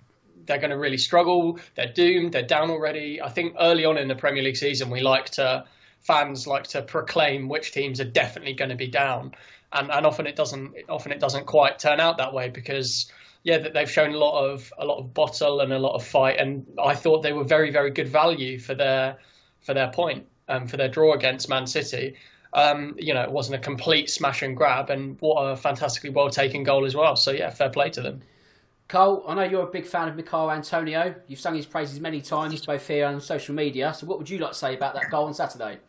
they're 0.47 0.57
going 0.57 0.71
to 0.71 0.77
really 0.77 0.97
struggle. 0.97 1.60
They're 1.75 1.91
doomed. 1.91 2.31
They're 2.33 2.43
down 2.43 2.69
already. 2.69 3.21
I 3.21 3.29
think 3.29 3.55
early 3.60 3.86
on 3.86 3.97
in 3.97 4.07
the 4.07 4.15
Premier 4.15 4.43
League 4.43 4.57
season, 4.57 4.89
we 4.89 5.01
like 5.01 5.29
to 5.31 5.65
fans 6.01 6.47
like 6.47 6.63
to 6.63 6.81
proclaim 6.81 7.49
which 7.49 7.71
teams 7.71 7.99
are 7.99 8.05
definitely 8.05 8.53
going 8.53 8.69
to 8.69 8.75
be 8.75 8.88
down 8.88 9.33
and 9.73 9.91
and 9.91 10.05
often 10.05 10.25
it 10.25 10.36
doesn't 10.36 10.73
often 10.88 11.12
it 11.12 11.19
doesn't 11.19 11.45
quite 11.45 11.79
turn 11.79 11.99
out 11.99 12.17
that 12.17 12.33
way 12.33 12.49
because 12.49 13.12
yeah 13.43 13.57
that 13.57 13.73
they've 13.73 13.91
shown 13.91 14.13
a 14.13 14.17
lot 14.17 14.45
of 14.45 14.71
a 14.77 14.86
lot 14.86 14.99
of 14.99 15.13
bottle 15.13 15.60
and 15.60 15.73
a 15.73 15.79
lot 15.79 15.95
of 15.95 16.05
fight 16.05 16.39
and 16.39 16.65
I 16.81 16.95
thought 16.95 17.23
they 17.23 17.33
were 17.33 17.43
very 17.43 17.71
very 17.71 17.91
good 17.91 18.07
value 18.07 18.60
for 18.60 18.75
their 18.75 19.17
for 19.62 19.73
their 19.73 19.91
point 19.91 20.27
um, 20.47 20.67
for 20.67 20.77
their 20.77 20.88
draw 20.88 21.13
against 21.13 21.49
Man 21.49 21.67
City. 21.67 22.15
Um, 22.53 22.95
you 22.97 23.13
know, 23.13 23.23
it 23.23 23.31
wasn't 23.31 23.57
a 23.57 23.63
complete 23.63 24.10
smash 24.10 24.41
and 24.41 24.55
grab, 24.55 24.89
and 24.89 25.17
what 25.19 25.41
a 25.41 25.57
fantastically 25.57 26.10
well 26.10 26.29
taken 26.29 26.63
goal 26.63 26.86
as 26.86 26.95
well. 26.95 27.17
So 27.17 27.31
yeah, 27.31 27.49
fair 27.49 27.69
play 27.69 27.89
to 27.91 28.01
them. 28.01 28.21
Cole, 28.88 29.23
I 29.28 29.36
know 29.36 29.43
you're 29.43 29.63
a 29.63 29.71
big 29.71 29.86
fan 29.86 30.08
of 30.08 30.15
Michail 30.15 30.50
Antonio. 30.50 31.13
You've 31.28 31.39
sung 31.39 31.56
his 31.56 31.65
praises 31.65 32.00
many 32.00 32.21
times, 32.21 32.65
both 32.65 32.88
here 32.88 33.06
and 33.06 33.15
on 33.15 33.21
social 33.21 33.54
media. 33.54 33.93
So, 33.93 34.08
what 34.08 34.17
would 34.17 34.30
you 34.30 34.38
like 34.39 34.52
to 34.52 34.58
say 34.58 34.76
about 34.76 34.93
that 34.93 35.12
goal 35.12 35.26
on 35.26 35.34
Saturday? 35.34 35.80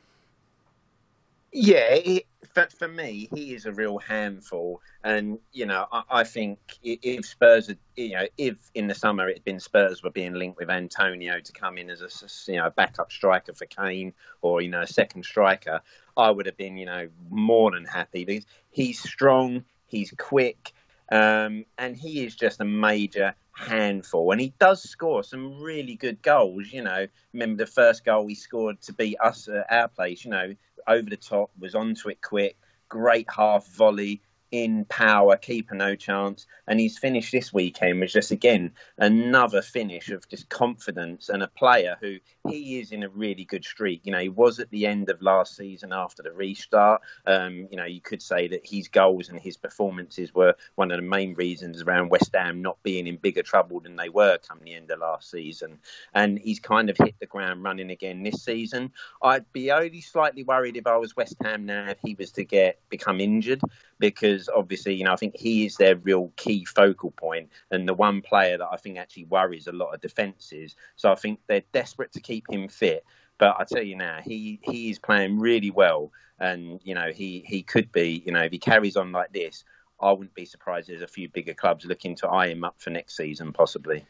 Yeah, 1.53 2.19
for, 2.53 2.67
for 2.77 2.89
me, 2.89 3.29
he 3.35 3.55
is 3.55 3.67
a 3.67 3.73
real 3.73 3.99
handful, 3.99 4.83
and 5.05 5.39
you 5.53 5.65
know, 5.65 5.87
I, 5.93 6.03
I 6.11 6.25
think 6.25 6.59
if 6.83 7.25
Spurs, 7.25 7.69
had, 7.69 7.79
you 7.97 8.11
know, 8.11 8.27
if 8.37 8.57
in 8.75 8.87
the 8.87 8.95
summer 8.95 9.29
it 9.29 9.37
had 9.37 9.45
been 9.45 9.61
Spurs 9.61 10.03
were 10.03 10.11
being 10.11 10.35
linked 10.35 10.59
with 10.59 10.69
Antonio 10.69 11.41
to 11.41 11.53
come 11.53 11.79
in 11.79 11.89
as 11.89 12.03
a 12.03 12.53
you 12.53 12.59
know 12.59 12.69
backup 12.71 13.13
striker 13.13 13.55
for 13.55 13.67
Kane 13.67 14.13
or 14.43 14.61
you 14.61 14.69
know 14.69 14.83
a 14.83 14.87
second 14.87 15.25
striker, 15.25 15.81
I 16.17 16.31
would 16.31 16.47
have 16.47 16.57
been 16.57 16.77
you 16.77 16.87
know 16.87 17.09
more 17.31 17.71
than 17.71 17.85
happy 17.85 18.25
because 18.25 18.45
he's 18.71 19.01
strong, 19.01 19.65
he's 19.87 20.13
quick, 20.19 20.73
um, 21.11 21.65
and 21.79 21.97
he 21.97 22.25
is 22.25 22.35
just 22.35 22.61
a 22.61 22.65
major 22.65 23.35
handful. 23.53 24.31
And 24.31 24.41
he 24.41 24.53
does 24.59 24.83
score 24.83 25.23
some 25.23 25.61
really 25.61 25.97
good 25.97 26.23
goals. 26.23 26.69
You 26.71 26.83
know, 26.83 27.07
remember 27.33 27.65
the 27.65 27.71
first 27.71 28.05
goal 28.05 28.27
he 28.27 28.35
scored 28.35 28.81
to 28.83 28.93
beat 28.93 29.17
us 29.23 29.49
at 29.49 29.67
our 29.71 29.89
place. 29.89 30.25
You 30.25 30.31
know, 30.31 30.55
over 30.87 31.09
the 31.09 31.17
top, 31.17 31.51
was 31.59 31.75
onto 31.75 32.09
it 32.09 32.23
quick, 32.23 32.57
great 32.89 33.27
half 33.35 33.67
volley 33.69 34.23
in 34.51 34.85
power, 34.87 35.37
keeper 35.37 35.75
no 35.75 35.95
chance. 35.95 36.47
And 36.67 36.81
he's 36.81 36.99
finished 36.99 37.33
this 37.33 37.53
weekend 37.53 38.01
was 38.01 38.13
just 38.13 38.31
again 38.31 38.73
another 38.97 39.63
finish 39.63 40.09
of 40.11 40.29
just 40.29 40.49
confidence 40.49 41.29
and 41.29 41.43
a 41.43 41.49
player 41.49 41.97
who 42.01 42.17
he 42.49 42.79
is 42.81 42.93
in 42.93 43.03
a 43.03 43.09
really 43.09 43.45
good 43.45 43.65
streak. 43.65 44.01
You 44.05 44.13
know, 44.13 44.21
he 44.21 44.29
was 44.29 44.59
at 44.59 44.71
the 44.71 44.87
end 44.87 45.11
of 45.11 45.21
last 45.23 45.57
season 45.57 45.93
after 45.93 46.23
the 46.23 46.33
restart. 46.33 47.03
Um, 47.27 47.69
you 47.71 47.77
know, 47.77 47.85
you 47.85 48.01
could 48.01 48.23
say 48.23 48.49
that 48.49 48.67
his 48.67 48.89
goals 48.89 49.29
and 49.29 49.39
his 49.39 49.57
performances 49.57 50.35
were 50.35 50.55
one 50.75 50.91
of 50.91 50.99
the 50.99 51.07
main 51.07 51.35
reasons 51.35 51.83
around 51.83 52.11
West 52.11 52.35
Ham 52.35 52.63
not 52.63 52.83
being 52.83 53.07
in 53.07 53.17
bigger 53.17 53.43
trouble 53.43 53.81
than 53.81 53.97
they 53.97 54.09
were 54.09 54.39
come 54.39 54.61
the 54.63 54.75
end 54.75 54.91
of 54.91 55.01
last 55.01 55.31
season. 55.31 55.79
And 56.15 56.39
he's 56.39 56.61
kind 56.61 56.91
of 56.91 56.97
hit 56.97 57.15
the 57.21 57.27
ground 57.27 57.63
running 57.63 57.91
again 57.91 58.23
this 58.23 58.43
season. 58.43 58.93
I'd 59.23 59.51
be 59.53 59.71
only 59.71 60.01
slightly 60.01 60.45
worried 60.45 60.77
if 60.77 60.87
I 60.87 60.97
was 60.97 61.17
West 61.17 61.37
Ham 61.43 61.67
now 61.67 61.89
if 61.89 61.99
he 62.03 62.15
was 62.15 62.31
to 62.33 62.45
get 62.45 62.79
become 62.89 63.21
injured 63.21 63.61
because 63.99 64.49
obviously, 64.55 64.95
you 64.95 65.05
know, 65.05 65.13
I 65.13 65.17
think 65.17 65.37
he 65.37 65.67
is 65.67 65.77
their 65.77 65.97
real 65.97 66.33
key 66.37 66.65
focal 66.65 67.11
point 67.13 67.51
and 67.71 67.89
the 67.89 67.95
one 67.95 68.23
player 68.23 68.59
that 68.59 68.69
I 68.71 68.77
think 68.77 68.99
actually 68.99 69.25
worries 69.25 69.67
a 69.67 69.73
lot 69.73 69.95
of 69.95 70.01
defences. 70.01 70.77
So 70.97 71.11
I 71.11 71.15
think 71.15 71.41
they're 71.47 71.63
desperate 71.73 72.13
to 72.13 72.21
keep 72.41 72.51
him 72.51 72.69
fit. 72.69 73.05
But 73.39 73.57
I 73.59 73.65
tell 73.65 73.83
you 73.83 73.97
now, 73.97 74.19
he, 74.25 74.59
he 74.63 74.91
is 74.91 74.99
playing 74.99 75.39
really 75.39 75.71
well, 75.71 76.11
and 76.41 76.81
you 76.85 76.95
know 76.95 77.11
he, 77.13 77.45
he 77.47 77.63
could 77.63 77.93
be. 77.93 78.23
You 78.27 78.33
know, 78.33 78.41
if 78.41 78.53
he 78.53 78.59
carries 78.59 78.97
on 78.97 79.13
like 79.13 79.33
this, 79.33 79.65
I 80.01 80.11
wouldn't 80.13 80.35
be 80.35 80.45
surprised. 80.45 80.89
There's 80.89 81.03
a 81.03 81.07
few 81.07 81.29
bigger 81.29 81.55
clubs 81.55 81.85
looking 81.85 82.17
to 82.17 82.29
eye 82.29 82.49
him 82.49 82.65
up 82.65 82.77
for 82.79 82.91
next 82.91 83.17
season, 83.17 83.53
possibly. 83.53 84.05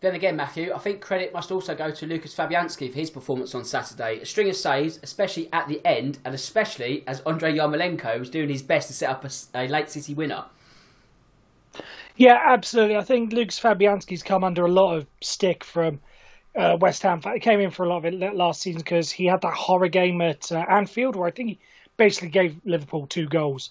Then 0.00 0.14
again, 0.14 0.36
Matthew, 0.36 0.74
I 0.74 0.78
think 0.78 1.00
credit 1.00 1.32
must 1.32 1.50
also 1.50 1.74
go 1.74 1.90
to 1.90 2.06
Lucas 2.06 2.34
Fabianski 2.34 2.90
for 2.90 2.98
his 2.98 3.10
performance 3.10 3.54
on 3.54 3.64
Saturday. 3.64 4.20
A 4.20 4.26
string 4.26 4.50
of 4.50 4.56
saves, 4.56 4.98
especially 5.02 5.48
at 5.52 5.68
the 5.68 5.84
end, 5.86 6.18
and 6.24 6.34
especially 6.34 7.02
as 7.06 7.20
Andrei 7.20 7.56
Yarmolenko 7.56 8.18
was 8.18 8.28
doing 8.28 8.50
his 8.50 8.62
best 8.62 8.88
to 8.88 8.94
set 8.94 9.08
up 9.08 9.24
a, 9.24 9.30
a 9.54 9.68
late 9.68 9.88
City 9.88 10.12
winner. 10.12 10.44
Yeah, 12.16 12.38
absolutely. 12.44 12.96
I 12.96 13.02
think 13.02 13.32
Lucas 13.32 13.60
Fabianski's 13.60 14.22
come 14.22 14.44
under 14.44 14.64
a 14.64 14.70
lot 14.70 14.96
of 14.96 15.06
stick 15.22 15.64
from 15.64 16.00
uh, 16.56 16.76
West 16.80 17.02
Ham. 17.02 17.20
He 17.32 17.40
came 17.40 17.60
in 17.60 17.70
for 17.70 17.84
a 17.84 17.88
lot 17.88 17.98
of 17.98 18.06
it 18.06 18.34
last 18.34 18.62
season 18.62 18.80
because 18.80 19.10
he 19.10 19.26
had 19.26 19.42
that 19.42 19.54
horror 19.54 19.88
game 19.88 20.20
at 20.20 20.50
uh, 20.50 20.64
Anfield 20.68 21.16
where 21.16 21.28
I 21.28 21.30
think 21.30 21.48
he 21.50 21.58
basically 21.96 22.28
gave 22.28 22.56
Liverpool 22.64 23.06
two 23.06 23.26
goals 23.26 23.70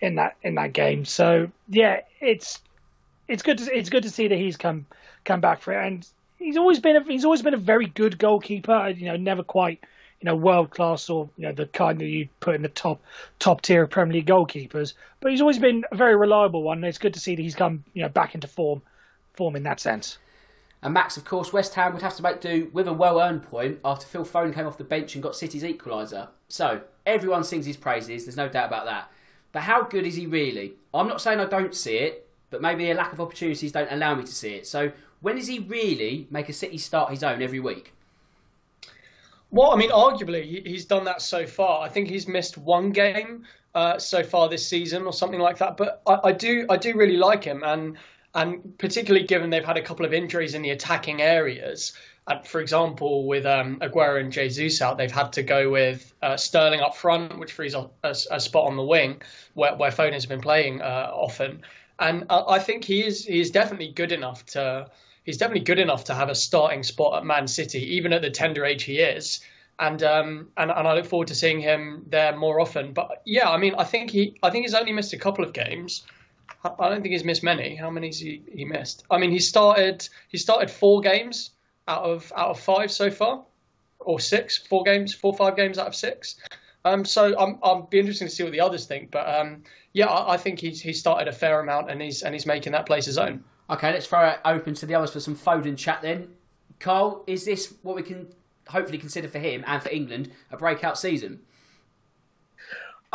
in 0.00 0.16
that 0.16 0.36
in 0.42 0.54
that 0.56 0.72
game. 0.72 1.04
So 1.04 1.50
yeah, 1.68 2.00
it's 2.20 2.60
it's 3.28 3.42
good 3.42 3.58
to 3.58 3.76
it's 3.76 3.90
good 3.90 4.02
to 4.02 4.10
see 4.10 4.28
that 4.28 4.36
he's 4.36 4.56
come 4.56 4.86
come 5.24 5.40
back 5.40 5.60
for 5.60 5.72
it, 5.72 5.86
and 5.86 6.06
he's 6.38 6.56
always 6.56 6.80
been 6.80 6.96
a, 6.96 7.02
he's 7.02 7.24
always 7.24 7.42
been 7.42 7.54
a 7.54 7.58
very 7.58 7.86
good 7.86 8.18
goalkeeper. 8.18 8.88
You 8.88 9.06
know, 9.06 9.16
never 9.16 9.42
quite 9.42 9.80
you 10.20 10.26
know 10.26 10.36
world 10.36 10.70
class 10.70 11.08
or 11.08 11.28
you 11.36 11.46
know 11.46 11.52
the 11.52 11.66
kind 11.66 11.98
that 12.00 12.06
you 12.06 12.28
put 12.40 12.54
in 12.54 12.62
the 12.62 12.68
top 12.68 13.00
top 13.38 13.62
tier 13.62 13.82
of 13.82 13.90
Premier 13.90 14.14
League 14.14 14.26
goalkeepers, 14.26 14.94
but 15.20 15.30
he's 15.30 15.40
always 15.40 15.58
been 15.58 15.84
a 15.90 15.96
very 15.96 16.16
reliable 16.16 16.62
one. 16.62 16.78
And 16.78 16.86
it's 16.86 16.98
good 16.98 17.14
to 17.14 17.20
see 17.20 17.34
that 17.34 17.42
he's 17.42 17.54
come 17.54 17.84
you 17.94 18.02
know 18.02 18.08
back 18.08 18.34
into 18.34 18.48
form 18.48 18.82
form 19.34 19.56
in 19.56 19.62
that 19.64 19.80
sense. 19.80 20.18
And 20.86 20.94
Max, 20.94 21.16
of 21.16 21.24
course, 21.24 21.52
West 21.52 21.74
Ham 21.74 21.94
would 21.94 22.02
have 22.02 22.14
to 22.14 22.22
make 22.22 22.40
do 22.40 22.70
with 22.72 22.86
a 22.86 22.92
well 22.92 23.18
earned 23.18 23.42
point 23.42 23.80
after 23.84 24.06
Phil 24.06 24.24
Foden 24.24 24.54
came 24.54 24.68
off 24.68 24.78
the 24.78 24.84
bench 24.84 25.16
and 25.16 25.22
got 25.22 25.34
City's 25.34 25.64
equaliser. 25.64 26.28
So 26.46 26.80
everyone 27.04 27.42
sings 27.42 27.66
his 27.66 27.76
praises, 27.76 28.24
there's 28.24 28.36
no 28.36 28.48
doubt 28.48 28.68
about 28.68 28.84
that. 28.84 29.10
But 29.50 29.62
how 29.62 29.82
good 29.82 30.06
is 30.06 30.14
he 30.14 30.26
really? 30.26 30.74
I'm 30.94 31.08
not 31.08 31.20
saying 31.20 31.40
I 31.40 31.46
don't 31.46 31.74
see 31.74 31.96
it, 31.96 32.28
but 32.50 32.62
maybe 32.62 32.88
a 32.88 32.94
lack 32.94 33.12
of 33.12 33.20
opportunities 33.20 33.72
don't 33.72 33.90
allow 33.90 34.14
me 34.14 34.22
to 34.22 34.32
see 34.32 34.50
it. 34.50 34.64
So 34.64 34.92
when 35.22 35.34
does 35.34 35.48
he 35.48 35.58
really 35.58 36.28
make 36.30 36.48
a 36.48 36.52
City 36.52 36.78
start 36.78 37.10
his 37.10 37.24
own 37.24 37.42
every 37.42 37.58
week? 37.58 37.92
Well, 39.50 39.72
I 39.72 39.76
mean, 39.76 39.90
arguably 39.90 40.64
he's 40.64 40.84
done 40.84 41.04
that 41.06 41.20
so 41.20 41.48
far. 41.48 41.82
I 41.82 41.88
think 41.88 42.08
he's 42.08 42.28
missed 42.28 42.58
one 42.58 42.92
game 42.92 43.44
uh, 43.74 43.98
so 43.98 44.22
far 44.22 44.48
this 44.48 44.64
season 44.64 45.02
or 45.02 45.12
something 45.12 45.40
like 45.40 45.58
that. 45.58 45.76
But 45.76 46.00
I, 46.06 46.28
I, 46.28 46.32
do, 46.32 46.64
I 46.70 46.76
do 46.76 46.96
really 46.96 47.16
like 47.16 47.42
him, 47.42 47.64
and 47.64 47.98
and 48.36 48.76
particularly 48.78 49.26
given 49.26 49.48
they've 49.48 49.64
had 49.64 49.78
a 49.78 49.82
couple 49.82 50.04
of 50.04 50.12
injuries 50.12 50.54
in 50.54 50.60
the 50.60 50.70
attacking 50.70 51.22
areas. 51.22 51.94
And 52.28 52.46
for 52.46 52.60
example, 52.60 53.26
with 53.26 53.46
um, 53.46 53.78
Aguero 53.80 54.20
and 54.20 54.30
Jesus 54.30 54.82
out, 54.82 54.98
they've 54.98 55.10
had 55.10 55.32
to 55.32 55.42
go 55.42 55.70
with 55.70 56.12
uh, 56.22 56.36
Sterling 56.36 56.80
up 56.80 56.94
front, 56.94 57.38
which 57.38 57.52
frees 57.52 57.74
up 57.74 57.94
a, 58.04 58.14
a, 58.30 58.38
spot 58.38 58.66
on 58.66 58.76
the 58.76 58.82
wing 58.82 59.22
where, 59.54 59.74
where 59.76 59.90
Foden's 59.90 60.26
been 60.26 60.42
playing 60.42 60.82
uh, 60.82 61.10
often. 61.14 61.62
And 61.98 62.26
I 62.28 62.58
think 62.58 62.84
he 62.84 63.06
is 63.06 63.24
he 63.24 63.40
is 63.40 63.50
definitely 63.50 63.90
good 63.92 64.12
enough 64.12 64.44
to 64.46 64.90
he's 65.24 65.38
definitely 65.38 65.64
good 65.64 65.78
enough 65.78 66.04
to 66.04 66.14
have 66.14 66.28
a 66.28 66.34
starting 66.34 66.82
spot 66.82 67.16
at 67.16 67.24
Man 67.24 67.48
City, 67.48 67.80
even 67.94 68.12
at 68.12 68.20
the 68.20 68.28
tender 68.28 68.66
age 68.66 68.82
he 68.82 68.98
is. 68.98 69.40
And 69.78 70.02
um 70.02 70.48
and, 70.58 70.70
and 70.70 70.86
I 70.86 70.92
look 70.92 71.06
forward 71.06 71.28
to 71.28 71.34
seeing 71.34 71.58
him 71.58 72.04
there 72.06 72.36
more 72.36 72.60
often. 72.60 72.92
But 72.92 73.22
yeah, 73.24 73.48
I 73.48 73.56
mean, 73.56 73.74
I 73.78 73.84
think 73.84 74.10
he 74.10 74.36
I 74.42 74.50
think 74.50 74.66
he's 74.66 74.74
only 74.74 74.92
missed 74.92 75.14
a 75.14 75.18
couple 75.18 75.42
of 75.42 75.54
games. 75.54 76.02
I 76.64 76.88
don't 76.88 77.02
think 77.02 77.12
he's 77.12 77.24
missed 77.24 77.42
many. 77.42 77.76
How 77.76 77.90
many 77.90 78.10
he, 78.10 78.42
he 78.52 78.64
missed? 78.64 79.04
I 79.10 79.18
mean, 79.18 79.30
he 79.30 79.38
started 79.38 80.08
he 80.28 80.38
started 80.38 80.70
four 80.70 81.00
games 81.00 81.50
out 81.88 82.02
of 82.02 82.32
out 82.36 82.50
of 82.50 82.60
five 82.60 82.90
so 82.90 83.10
far, 83.10 83.44
or 84.00 84.20
six, 84.20 84.56
four 84.56 84.82
games, 84.84 85.14
four 85.14 85.34
five 85.34 85.56
games 85.56 85.78
out 85.78 85.86
of 85.86 85.94
six. 85.94 86.36
Um, 86.84 87.04
so 87.04 87.38
I'm 87.38 87.58
I'm 87.62 87.86
be 87.86 87.98
interesting 87.98 88.28
to 88.28 88.34
see 88.34 88.42
what 88.42 88.52
the 88.52 88.60
others 88.60 88.86
think. 88.86 89.10
But 89.10 89.28
um, 89.28 89.62
yeah, 89.92 90.06
I, 90.06 90.34
I 90.34 90.36
think 90.36 90.58
he's 90.60 90.80
he 90.80 90.92
started 90.92 91.28
a 91.28 91.32
fair 91.32 91.60
amount 91.60 91.90
and 91.90 92.00
he's 92.00 92.22
and 92.22 92.34
he's 92.34 92.46
making 92.46 92.72
that 92.72 92.86
place 92.86 93.06
his 93.06 93.18
own. 93.18 93.44
Okay, 93.68 93.92
let's 93.92 94.06
throw 94.06 94.28
it 94.28 94.38
open 94.44 94.74
to 94.74 94.86
the 94.86 94.94
others 94.94 95.12
for 95.12 95.20
some 95.20 95.34
Foden 95.34 95.76
chat 95.76 96.00
then. 96.02 96.28
Carl, 96.78 97.24
is 97.26 97.44
this 97.44 97.74
what 97.82 97.96
we 97.96 98.02
can 98.02 98.28
hopefully 98.68 98.98
consider 98.98 99.28
for 99.28 99.38
him 99.38 99.64
and 99.66 99.82
for 99.82 99.88
England 99.88 100.30
a 100.50 100.56
breakout 100.56 100.98
season? 100.98 101.40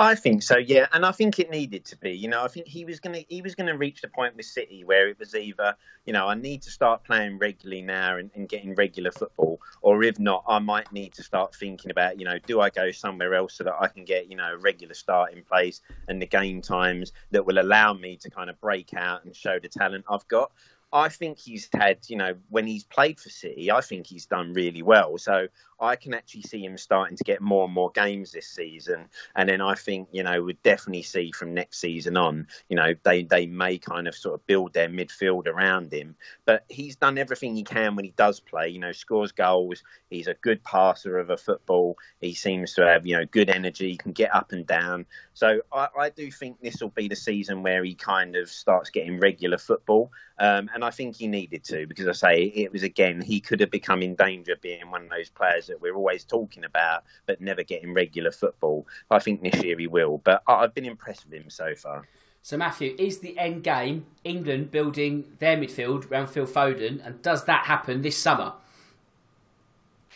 I 0.02 0.16
think 0.16 0.42
so, 0.42 0.58
yeah, 0.58 0.88
and 0.94 1.06
I 1.06 1.12
think 1.12 1.38
it 1.38 1.52
needed 1.52 1.86
to 1.86 1.96
be. 1.96 2.10
You 2.10 2.28
know, 2.28 2.44
I 2.44 2.48
think 2.48 2.68
he 2.68 2.86
was 2.86 3.00
gonna 3.00 3.22
he 3.30 3.44
was 3.44 3.54
gonna 3.54 3.78
reach 3.78 4.02
the 4.02 4.08
point 4.08 4.36
with 4.36 4.48
City 4.48 4.84
where 4.84 5.08
it 5.08 5.20
was 5.20 5.36
either, 5.36 5.76
you 6.08 6.14
know, 6.14 6.28
I 6.28 6.34
need 6.34 6.64
to 6.64 6.72
start 6.72 7.04
playing 7.04 7.38
regularly 7.38 7.84
now 7.84 8.18
and, 8.18 8.32
and 8.34 8.50
getting 8.50 8.74
regular 8.74 9.12
football, 9.12 9.62
or 9.84 10.02
if 10.02 10.18
not, 10.18 10.44
I 10.48 10.58
might 10.58 10.92
need 10.92 11.14
to 11.14 11.24
start 11.24 11.54
thinking 11.54 11.92
about, 11.92 12.18
you 12.18 12.26
know, 12.26 12.40
do 12.48 12.62
I 12.62 12.72
go 12.72 12.90
somewhere 12.90 13.36
else 13.36 13.54
so 13.54 13.64
that 13.64 13.76
I 13.80 13.90
can 13.90 14.04
get, 14.04 14.28
you 14.28 14.36
know, 14.36 14.56
a 14.56 14.58
regular 14.58 14.96
start 14.96 15.34
in 15.34 15.44
place 15.44 15.82
and 16.08 16.20
the 16.20 16.26
game 16.26 16.64
times 16.64 17.12
that 17.30 17.46
will 17.46 17.60
allow 17.60 17.94
me 17.94 18.18
to 18.22 18.30
kind 18.32 18.50
of 18.50 18.60
break 18.60 18.96
out 18.96 19.24
and 19.24 19.36
show 19.36 19.60
the 19.60 19.70
talent 19.70 20.06
I've 20.10 20.28
got. 20.28 20.52
I 20.94 21.10
think 21.10 21.38
he's 21.38 21.70
had, 21.74 22.00
you 22.08 22.18
know, 22.18 22.34
when 22.50 22.68
he's 22.68 22.84
played 22.84 23.20
for 23.20 23.30
City, 23.30 23.72
I 23.72 23.82
think 23.82 24.08
he's 24.08 24.26
done 24.26 24.54
really 24.54 24.82
well. 24.82 25.18
So 25.18 25.48
I 25.82 25.96
can 25.96 26.14
actually 26.14 26.44
see 26.44 26.64
him 26.64 26.78
starting 26.78 27.18
to 27.18 27.24
get 27.24 27.42
more 27.42 27.66
and 27.66 27.74
more 27.74 27.90
games 27.90 28.32
this 28.32 28.48
season. 28.48 29.10
And 29.36 29.50
then 29.50 29.62
I 29.62 29.74
think, 29.74 30.10
you 30.12 30.22
know, 30.22 30.44
we'd 30.44 30.62
definitely 30.62 31.02
see 31.02 31.32
from 31.32 31.56
next 31.56 31.80
season 31.80 32.18
on, 32.18 32.48
you 32.70 32.76
know, 32.76 32.94
they, 33.04 33.24
they 33.24 33.48
may 33.48 33.80
kind 33.80 34.08
of 34.08 34.14
sort 34.14 34.36
of 34.36 34.46
build 34.46 34.74
their 34.74 34.90
midfield 34.90 35.48
around 35.48 35.92
him. 35.92 36.16
But 36.46 36.66
he's 36.70 36.96
done 36.96 37.18
everything 37.18 37.56
he 37.56 37.64
can 37.64 37.96
when 37.96 38.06
he 38.06 38.14
does 38.16 38.40
play, 38.40 38.70
you 38.70 38.80
know, 38.80 38.92
scores 38.92 39.32
goals. 39.32 39.84
He's 40.12 40.28
a 40.28 40.36
good 40.36 40.64
passer 40.64 41.18
of 41.18 41.32
a 41.32 41.38
football. 41.38 41.98
He 42.20 42.36
seems 42.36 42.74
to 42.76 42.86
have, 42.86 43.08
you 43.08 43.18
know, 43.18 43.26
good 43.26 43.50
energy, 43.50 43.98
can 43.98 44.12
get 44.12 44.36
up 44.36 44.52
and 44.52 44.68
down. 44.68 45.08
So 45.34 45.62
I, 45.74 45.88
I 45.98 46.10
do 46.10 46.30
think 46.30 46.62
this 46.62 46.80
will 46.80 46.90
be 46.90 47.08
the 47.08 47.16
season 47.16 47.64
where 47.64 47.84
he 47.84 47.96
kind 47.96 48.36
of 48.36 48.52
starts 48.52 48.92
getting 48.92 49.20
regular 49.20 49.58
football. 49.58 50.12
Um, 50.38 50.70
and 50.74 50.84
I 50.84 50.90
think 50.90 51.16
he 51.16 51.28
needed 51.28 51.64
to 51.66 51.86
because 51.86 52.08
I 52.08 52.14
say 52.14 52.44
it 52.44 52.72
was 52.72 52.84
again, 52.84 53.22
he 53.22 53.40
could 53.40 53.60
have 53.60 53.70
become 53.70 54.02
in 54.02 54.16
danger 54.16 54.56
being 54.60 54.90
one 54.90 55.04
of 55.04 55.10
those 55.10 55.30
players 55.30 55.71
that 55.72 55.82
we're 55.82 55.96
always 55.96 56.24
talking 56.24 56.64
about, 56.64 57.04
but 57.26 57.42
never 57.42 57.64
getting 57.64 57.94
regular 57.94 58.32
football. 58.32 58.86
I 59.10 59.20
think 59.20 59.42
this 59.42 59.64
year 59.64 59.78
he 59.78 59.88
will, 59.88 60.20
but 60.24 60.44
I've 60.48 60.74
been 60.74 60.86
impressed 60.86 61.26
with 61.26 61.34
him 61.34 61.50
so 61.50 61.74
far. 61.76 62.08
So, 62.44 62.58
Matthew, 62.58 62.96
is 62.98 63.20
the 63.20 63.38
end 63.38 63.64
game 63.64 64.06
England 64.24 64.72
building 64.72 65.26
their 65.40 65.58
midfield 65.58 66.10
around 66.10 66.28
Phil 66.28 66.48
Foden, 66.48 67.06
and 67.06 67.22
does 67.22 67.46
that 67.46 67.66
happen 67.66 68.02
this 68.02 68.18
summer? 68.18 68.54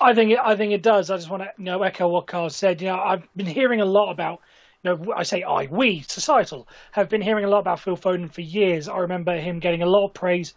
I 0.02 0.14
think 0.14 0.32
it, 0.32 0.40
I 0.44 0.56
think 0.56 0.74
it 0.74 0.82
does. 0.82 1.10
I 1.10 1.18
just 1.18 1.30
want 1.30 1.44
to 1.44 1.52
you 1.58 1.66
know 1.66 1.84
echo 1.84 2.08
what 2.08 2.28
Carl 2.28 2.50
said. 2.50 2.82
You 2.82 2.90
know, 2.90 3.00
I've 3.00 3.28
been 3.36 3.46
hearing 3.46 3.82
a 3.82 3.86
lot 3.86 4.12
about. 4.12 4.42
You 4.84 4.92
know, 4.96 5.14
I 5.16 5.24
say 5.24 5.42
I, 5.42 5.68
we, 5.72 6.02
societal, 6.02 6.68
have 6.92 7.10
been 7.10 7.22
hearing 7.22 7.46
a 7.46 7.50
lot 7.50 7.60
about 7.60 7.80
Phil 7.80 7.98
Foden 7.98 8.32
for 8.32 8.42
years. 8.42 8.88
I 8.88 8.98
remember 8.98 9.36
him 9.36 9.60
getting 9.60 9.82
a 9.82 9.88
lot 9.88 10.06
of 10.06 10.14
praise 10.14 10.54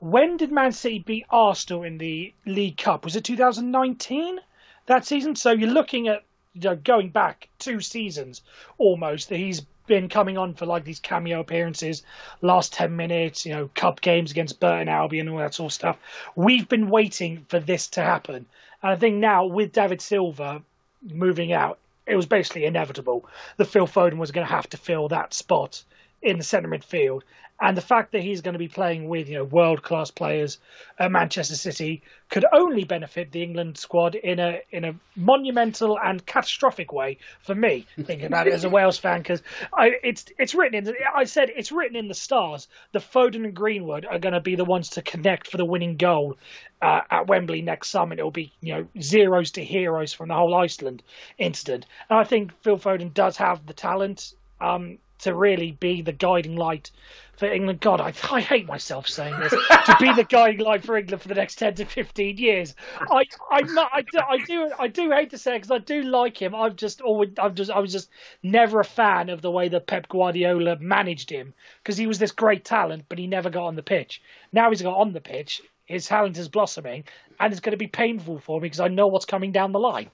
when 0.00 0.36
did 0.36 0.52
Man 0.52 0.72
City 0.72 1.00
beat 1.00 1.26
Arsenal 1.30 1.82
in 1.82 1.98
the 1.98 2.32
League 2.46 2.78
Cup? 2.78 3.04
Was 3.04 3.16
it 3.16 3.24
2019 3.24 4.38
that 4.86 5.04
season? 5.04 5.36
So 5.36 5.52
you're 5.52 5.70
looking 5.70 6.08
at 6.08 6.24
you 6.54 6.60
know, 6.70 6.76
going 6.76 7.10
back 7.10 7.48
two 7.58 7.80
seasons 7.80 8.42
almost, 8.78 9.28
that 9.28 9.36
he's 9.36 9.62
been 9.86 10.08
coming 10.08 10.36
on 10.36 10.54
for 10.54 10.66
like 10.66 10.84
these 10.84 11.00
cameo 11.00 11.40
appearances, 11.40 12.02
last 12.42 12.72
10 12.74 12.94
minutes, 12.94 13.46
you 13.46 13.52
know, 13.52 13.70
cup 13.74 14.00
games 14.00 14.30
against 14.30 14.60
Burton 14.60 14.88
Albion 14.88 15.26
and 15.26 15.34
all 15.34 15.40
that 15.40 15.54
sort 15.54 15.70
of 15.70 15.74
stuff. 15.74 15.98
We've 16.36 16.68
been 16.68 16.90
waiting 16.90 17.46
for 17.48 17.58
this 17.58 17.88
to 17.88 18.02
happen. 18.02 18.46
And 18.82 18.92
I 18.92 18.96
think 18.96 19.16
now 19.16 19.46
with 19.46 19.72
David 19.72 20.00
Silva 20.00 20.62
moving 21.02 21.52
out, 21.52 21.78
it 22.06 22.16
was 22.16 22.26
basically 22.26 22.64
inevitable 22.64 23.28
that 23.56 23.66
Phil 23.66 23.86
Foden 23.86 24.18
was 24.18 24.30
going 24.30 24.46
to 24.46 24.52
have 24.52 24.68
to 24.70 24.76
fill 24.76 25.08
that 25.08 25.34
spot 25.34 25.82
in 26.22 26.38
the 26.38 26.44
centre 26.44 26.68
midfield 26.68 27.22
and 27.60 27.76
the 27.76 27.82
fact 27.82 28.12
that 28.12 28.22
he's 28.22 28.40
going 28.40 28.52
to 28.52 28.58
be 28.58 28.68
playing 28.68 29.08
with 29.08 29.28
you 29.28 29.36
know 29.36 29.44
world 29.44 29.82
class 29.82 30.10
players 30.10 30.58
at 30.98 31.10
Manchester 31.10 31.56
City 31.56 32.02
could 32.28 32.44
only 32.52 32.84
benefit 32.84 33.32
the 33.32 33.42
England 33.42 33.76
squad 33.78 34.14
in 34.14 34.38
a 34.38 34.60
in 34.70 34.84
a 34.84 34.94
monumental 35.16 35.98
and 36.02 36.24
catastrophic 36.26 36.92
way 36.92 37.18
for 37.40 37.54
me 37.54 37.86
thinking 38.02 38.26
about 38.26 38.46
it 38.46 38.52
as 38.52 38.64
a 38.64 38.68
Wales 38.78 38.98
fan 38.98 39.20
because 39.20 39.42
it's 39.78 40.26
it's 40.38 40.54
written 40.54 40.86
in 40.86 40.94
I 41.14 41.24
said 41.24 41.50
it's 41.54 41.72
written 41.72 41.96
in 41.96 42.08
the 42.08 42.14
stars 42.14 42.68
the 42.92 43.00
Foden 43.00 43.44
and 43.44 43.54
Greenwood 43.54 44.06
are 44.06 44.18
going 44.18 44.34
to 44.34 44.40
be 44.40 44.56
the 44.56 44.64
ones 44.64 44.90
to 44.90 45.02
connect 45.02 45.50
for 45.50 45.56
the 45.56 45.66
winning 45.66 45.96
goal 45.96 46.36
uh, 46.80 47.00
at 47.10 47.26
Wembley 47.26 47.62
next 47.62 47.88
summer. 47.88 48.14
It'll 48.14 48.30
be 48.30 48.52
you 48.60 48.74
know 48.74 48.86
zeros 49.00 49.50
to 49.52 49.64
heroes 49.64 50.12
from 50.12 50.28
the 50.28 50.34
whole 50.34 50.54
Iceland 50.54 51.02
incident. 51.38 51.86
And 52.08 52.18
I 52.18 52.24
think 52.24 52.52
Phil 52.62 52.78
Foden 52.78 53.12
does 53.12 53.36
have 53.38 53.66
the 53.66 53.74
talent 53.74 54.34
um, 54.60 54.98
to 55.20 55.34
really 55.34 55.72
be 55.72 56.02
the 56.02 56.12
guiding 56.12 56.56
light 56.56 56.90
for 57.36 57.46
England. 57.46 57.80
God, 57.80 58.00
I, 58.00 58.12
I 58.30 58.40
hate 58.40 58.66
myself 58.66 59.08
saying 59.08 59.38
this. 59.38 59.50
to 59.50 59.96
be 60.00 60.12
the 60.12 60.24
guiding 60.24 60.60
light 60.60 60.84
for 60.84 60.96
England 60.96 61.22
for 61.22 61.28
the 61.28 61.34
next 61.34 61.56
ten 61.56 61.74
to 61.74 61.84
fifteen 61.84 62.36
years. 62.36 62.74
I 63.10 63.24
I'm 63.50 63.72
not. 63.74 63.90
I 63.92 64.02
do. 64.02 64.18
I 64.18 64.38
do. 64.38 64.70
I 64.78 64.88
do 64.88 65.10
hate 65.10 65.30
to 65.30 65.38
say 65.38 65.54
it 65.54 65.62
because 65.62 65.70
I 65.70 65.78
do 65.78 66.02
like 66.02 66.40
him. 66.40 66.54
I've 66.54 66.76
just 66.76 67.00
always. 67.00 67.30
I've 67.38 67.54
just. 67.54 67.70
I 67.70 67.78
was 67.78 67.92
just 67.92 68.10
never 68.42 68.80
a 68.80 68.84
fan 68.84 69.28
of 69.28 69.42
the 69.42 69.50
way 69.50 69.68
that 69.68 69.86
Pep 69.86 70.08
Guardiola 70.08 70.76
managed 70.80 71.30
him 71.30 71.54
because 71.82 71.96
he 71.96 72.06
was 72.06 72.18
this 72.18 72.32
great 72.32 72.64
talent, 72.64 73.04
but 73.08 73.18
he 73.18 73.26
never 73.26 73.50
got 73.50 73.66
on 73.66 73.76
the 73.76 73.82
pitch. 73.82 74.20
Now 74.52 74.70
he's 74.70 74.82
got 74.82 74.96
on 74.96 75.12
the 75.12 75.20
pitch. 75.20 75.62
His 75.86 76.06
talent 76.06 76.36
is 76.36 76.48
blossoming, 76.48 77.04
and 77.40 77.52
it's 77.52 77.60
going 77.60 77.70
to 77.72 77.78
be 77.78 77.86
painful 77.86 78.40
for 78.40 78.60
me 78.60 78.66
because 78.66 78.80
I 78.80 78.88
know 78.88 79.06
what's 79.06 79.24
coming 79.24 79.52
down 79.52 79.72
the 79.72 79.78
line. 79.78 80.10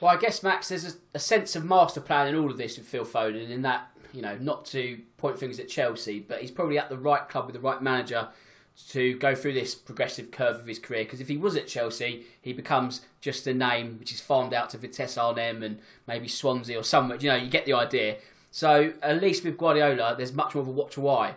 Well, 0.00 0.10
I 0.10 0.16
guess 0.16 0.42
Max, 0.42 0.68
there's 0.68 0.86
a, 0.86 0.96
a 1.14 1.18
sense 1.18 1.54
of 1.54 1.64
master 1.64 2.00
plan 2.00 2.28
in 2.28 2.34
all 2.34 2.50
of 2.50 2.56
this 2.56 2.78
with 2.78 2.86
Phil 2.86 3.04
Foden, 3.04 3.50
in 3.50 3.62
that 3.62 3.90
you 4.14 4.22
know, 4.22 4.38
not 4.38 4.64
to 4.66 5.00
point 5.16 5.38
fingers 5.38 5.58
at 5.58 5.68
Chelsea, 5.68 6.20
but 6.20 6.40
he's 6.40 6.50
probably 6.50 6.78
at 6.78 6.88
the 6.88 6.96
right 6.96 7.28
club 7.28 7.46
with 7.46 7.54
the 7.54 7.60
right 7.60 7.82
manager 7.82 8.28
to 8.90 9.16
go 9.18 9.34
through 9.34 9.52
this 9.52 9.74
progressive 9.74 10.30
curve 10.30 10.56
of 10.56 10.66
his 10.66 10.78
career. 10.78 11.04
Because 11.04 11.20
if 11.20 11.28
he 11.28 11.36
was 11.36 11.56
at 11.56 11.66
Chelsea, 11.66 12.24
he 12.40 12.52
becomes 12.52 13.02
just 13.20 13.46
a 13.46 13.54
name 13.54 13.98
which 13.98 14.12
is 14.12 14.20
farmed 14.20 14.54
out 14.54 14.70
to 14.70 14.78
Vitesse 14.78 15.18
Arnhem 15.18 15.62
and 15.62 15.78
maybe 16.06 16.28
Swansea 16.28 16.78
or 16.78 16.82
somewhere. 16.82 17.18
You 17.18 17.30
know, 17.30 17.36
you 17.36 17.50
get 17.50 17.66
the 17.66 17.74
idea. 17.74 18.16
So 18.50 18.92
at 19.02 19.20
least 19.20 19.44
with 19.44 19.58
Guardiola, 19.58 20.14
there's 20.16 20.32
much 20.32 20.54
more 20.54 20.62
of 20.62 20.68
a 20.68 20.72
watch 20.72 20.96
why. 20.96 21.34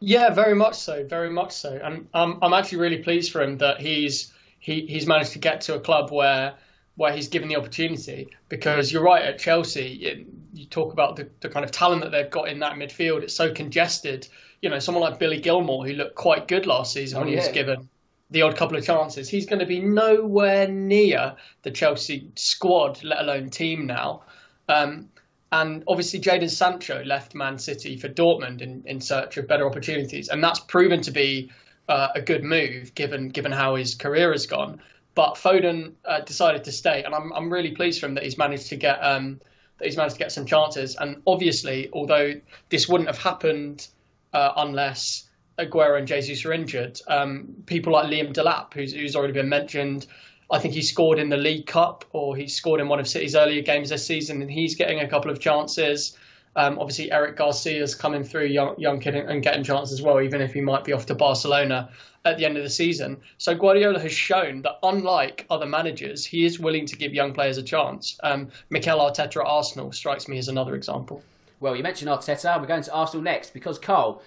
Yeah, 0.00 0.30
very 0.30 0.54
much 0.54 0.74
so, 0.74 1.04
very 1.04 1.30
much 1.30 1.52
so. 1.52 1.78
And 1.82 2.08
um, 2.12 2.38
I'm 2.42 2.52
actually 2.52 2.78
really 2.78 2.98
pleased 2.98 3.30
for 3.30 3.40
him 3.40 3.58
that 3.58 3.80
he's 3.80 4.32
he, 4.58 4.86
he's 4.86 5.06
managed 5.06 5.32
to 5.32 5.38
get 5.38 5.60
to 5.62 5.76
a 5.76 5.80
club 5.80 6.10
where 6.10 6.54
where 6.96 7.12
he's 7.12 7.28
given 7.28 7.48
the 7.48 7.56
opportunity. 7.56 8.28
Because 8.48 8.90
you're 8.90 9.02
right 9.02 9.24
at 9.24 9.38
Chelsea, 9.38 9.94
it, 9.94 10.26
you 10.52 10.66
talk 10.66 10.92
about 10.92 11.16
the, 11.16 11.28
the 11.40 11.48
kind 11.48 11.64
of 11.64 11.70
talent 11.70 12.02
that 12.02 12.10
they've 12.10 12.30
got 12.30 12.48
in 12.48 12.58
that 12.60 12.74
midfield. 12.74 13.22
It's 13.22 13.34
so 13.34 13.52
congested. 13.52 14.28
You 14.60 14.70
know, 14.70 14.78
someone 14.78 15.02
like 15.02 15.18
Billy 15.18 15.40
Gilmour, 15.40 15.86
who 15.86 15.94
looked 15.94 16.14
quite 16.14 16.48
good 16.48 16.66
last 16.66 16.92
season 16.92 17.18
oh, 17.18 17.20
when 17.22 17.28
yeah. 17.28 17.40
he 17.40 17.46
was 17.46 17.54
given 17.54 17.88
the 18.30 18.42
odd 18.42 18.56
couple 18.56 18.76
of 18.76 18.84
chances, 18.84 19.28
he's 19.28 19.46
going 19.46 19.58
to 19.58 19.66
be 19.66 19.80
nowhere 19.80 20.68
near 20.68 21.34
the 21.62 21.70
Chelsea 21.70 22.30
squad, 22.36 23.02
let 23.02 23.20
alone 23.20 23.50
team 23.50 23.86
now. 23.86 24.22
Um, 24.68 25.08
and 25.52 25.84
obviously, 25.86 26.18
Jadon 26.18 26.48
Sancho 26.48 27.02
left 27.04 27.34
Man 27.34 27.58
City 27.58 27.96
for 27.98 28.08
Dortmund 28.08 28.62
in, 28.62 28.82
in 28.86 29.00
search 29.00 29.36
of 29.36 29.46
better 29.46 29.66
opportunities, 29.66 30.28
and 30.28 30.42
that's 30.42 30.60
proven 30.60 31.02
to 31.02 31.10
be 31.10 31.50
uh, 31.88 32.08
a 32.14 32.22
good 32.22 32.42
move 32.42 32.94
given 32.94 33.28
given 33.28 33.52
how 33.52 33.74
his 33.74 33.94
career 33.94 34.32
has 34.32 34.46
gone. 34.46 34.80
But 35.14 35.34
Foden 35.34 35.92
uh, 36.06 36.20
decided 36.20 36.64
to 36.64 36.72
stay, 36.72 37.02
and 37.02 37.14
I'm 37.14 37.32
I'm 37.34 37.52
really 37.52 37.72
pleased 37.72 38.00
for 38.00 38.06
him 38.06 38.14
that 38.14 38.24
he's 38.24 38.38
managed 38.38 38.68
to 38.68 38.76
get 38.76 38.98
um, 39.00 39.42
that 39.82 39.88
he's 39.88 39.96
managed 39.96 40.14
to 40.14 40.20
get 40.20 40.30
some 40.30 40.46
chances. 40.46 40.96
And 41.00 41.20
obviously, 41.26 41.90
although 41.92 42.34
this 42.68 42.88
wouldn't 42.88 43.08
have 43.08 43.18
happened 43.18 43.88
uh, 44.32 44.52
unless 44.56 45.28
Aguero 45.58 45.98
and 45.98 46.06
Jesus 46.06 46.44
are 46.44 46.52
injured, 46.52 47.00
um, 47.08 47.48
people 47.66 47.92
like 47.92 48.06
Liam 48.06 48.32
Delap, 48.32 48.72
who's, 48.74 48.92
who's 48.92 49.16
already 49.16 49.32
been 49.32 49.48
mentioned, 49.48 50.06
I 50.52 50.60
think 50.60 50.72
he 50.72 50.82
scored 50.82 51.18
in 51.18 51.30
the 51.30 51.36
League 51.36 51.66
Cup 51.66 52.04
or 52.12 52.36
he 52.36 52.46
scored 52.46 52.80
in 52.80 52.86
one 52.86 53.00
of 53.00 53.08
City's 53.08 53.34
earlier 53.34 53.60
games 53.60 53.88
this 53.88 54.06
season, 54.06 54.40
and 54.40 54.50
he's 54.50 54.76
getting 54.76 55.00
a 55.00 55.08
couple 55.08 55.32
of 55.32 55.40
chances. 55.40 56.16
Um, 56.54 56.78
obviously, 56.78 57.10
Eric 57.10 57.36
Garcia's 57.36 57.94
coming 57.94 58.22
through, 58.22 58.46
young, 58.46 58.78
young 58.78 59.00
kid, 59.00 59.14
and 59.14 59.42
getting 59.42 59.64
chances 59.64 59.92
as 59.98 60.02
well, 60.02 60.20
even 60.20 60.40
if 60.40 60.52
he 60.52 60.60
might 60.60 60.84
be 60.84 60.92
off 60.92 61.06
to 61.06 61.14
Barcelona 61.14 61.88
at 62.24 62.38
the 62.38 62.44
end 62.44 62.56
of 62.56 62.62
the 62.62 62.70
season. 62.70 63.16
So 63.38 63.54
Guardiola 63.54 63.98
has 63.98 64.12
shown 64.12 64.62
that, 64.62 64.78
unlike 64.82 65.46
other 65.50 65.66
managers, 65.66 66.24
he 66.24 66.44
is 66.44 66.60
willing 66.60 66.86
to 66.86 66.96
give 66.96 67.14
young 67.14 67.32
players 67.32 67.58
a 67.58 67.62
chance. 67.62 68.18
Um, 68.22 68.48
Mikel 68.70 68.98
Arteta 68.98 69.40
at 69.40 69.46
Arsenal 69.46 69.92
strikes 69.92 70.28
me 70.28 70.38
as 70.38 70.48
another 70.48 70.74
example. 70.74 71.22
Well, 71.60 71.76
you 71.76 71.82
mentioned 71.82 72.10
Arteta. 72.10 72.60
We're 72.60 72.66
going 72.66 72.82
to 72.82 72.92
Arsenal 72.92 73.22
next 73.22 73.54
because 73.54 73.78
Carl, 73.78 74.22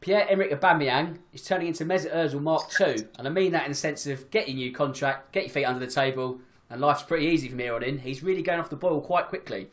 Pierre-Emerick 0.00 0.52
Aubameyang 0.52 1.18
is 1.32 1.42
turning 1.42 1.68
into 1.68 1.84
Mesut 1.84 2.14
Ozil 2.14 2.40
Mark 2.40 2.70
II, 2.78 3.06
and 3.18 3.26
I 3.26 3.30
mean 3.30 3.52
that 3.52 3.64
in 3.64 3.70
the 3.70 3.76
sense 3.76 4.06
of 4.06 4.30
get 4.30 4.48
your 4.48 4.56
new 4.56 4.70
contract, 4.70 5.32
get 5.32 5.44
your 5.44 5.50
feet 5.50 5.64
under 5.64 5.84
the 5.84 5.90
table, 5.90 6.40
and 6.68 6.80
life's 6.80 7.02
pretty 7.02 7.26
easy 7.26 7.48
from 7.48 7.58
here 7.58 7.74
on 7.74 7.82
in. 7.82 7.98
He's 7.98 8.22
really 8.22 8.42
going 8.42 8.60
off 8.60 8.68
the 8.68 8.76
boil 8.76 9.00
quite 9.00 9.28
quickly. 9.28 9.68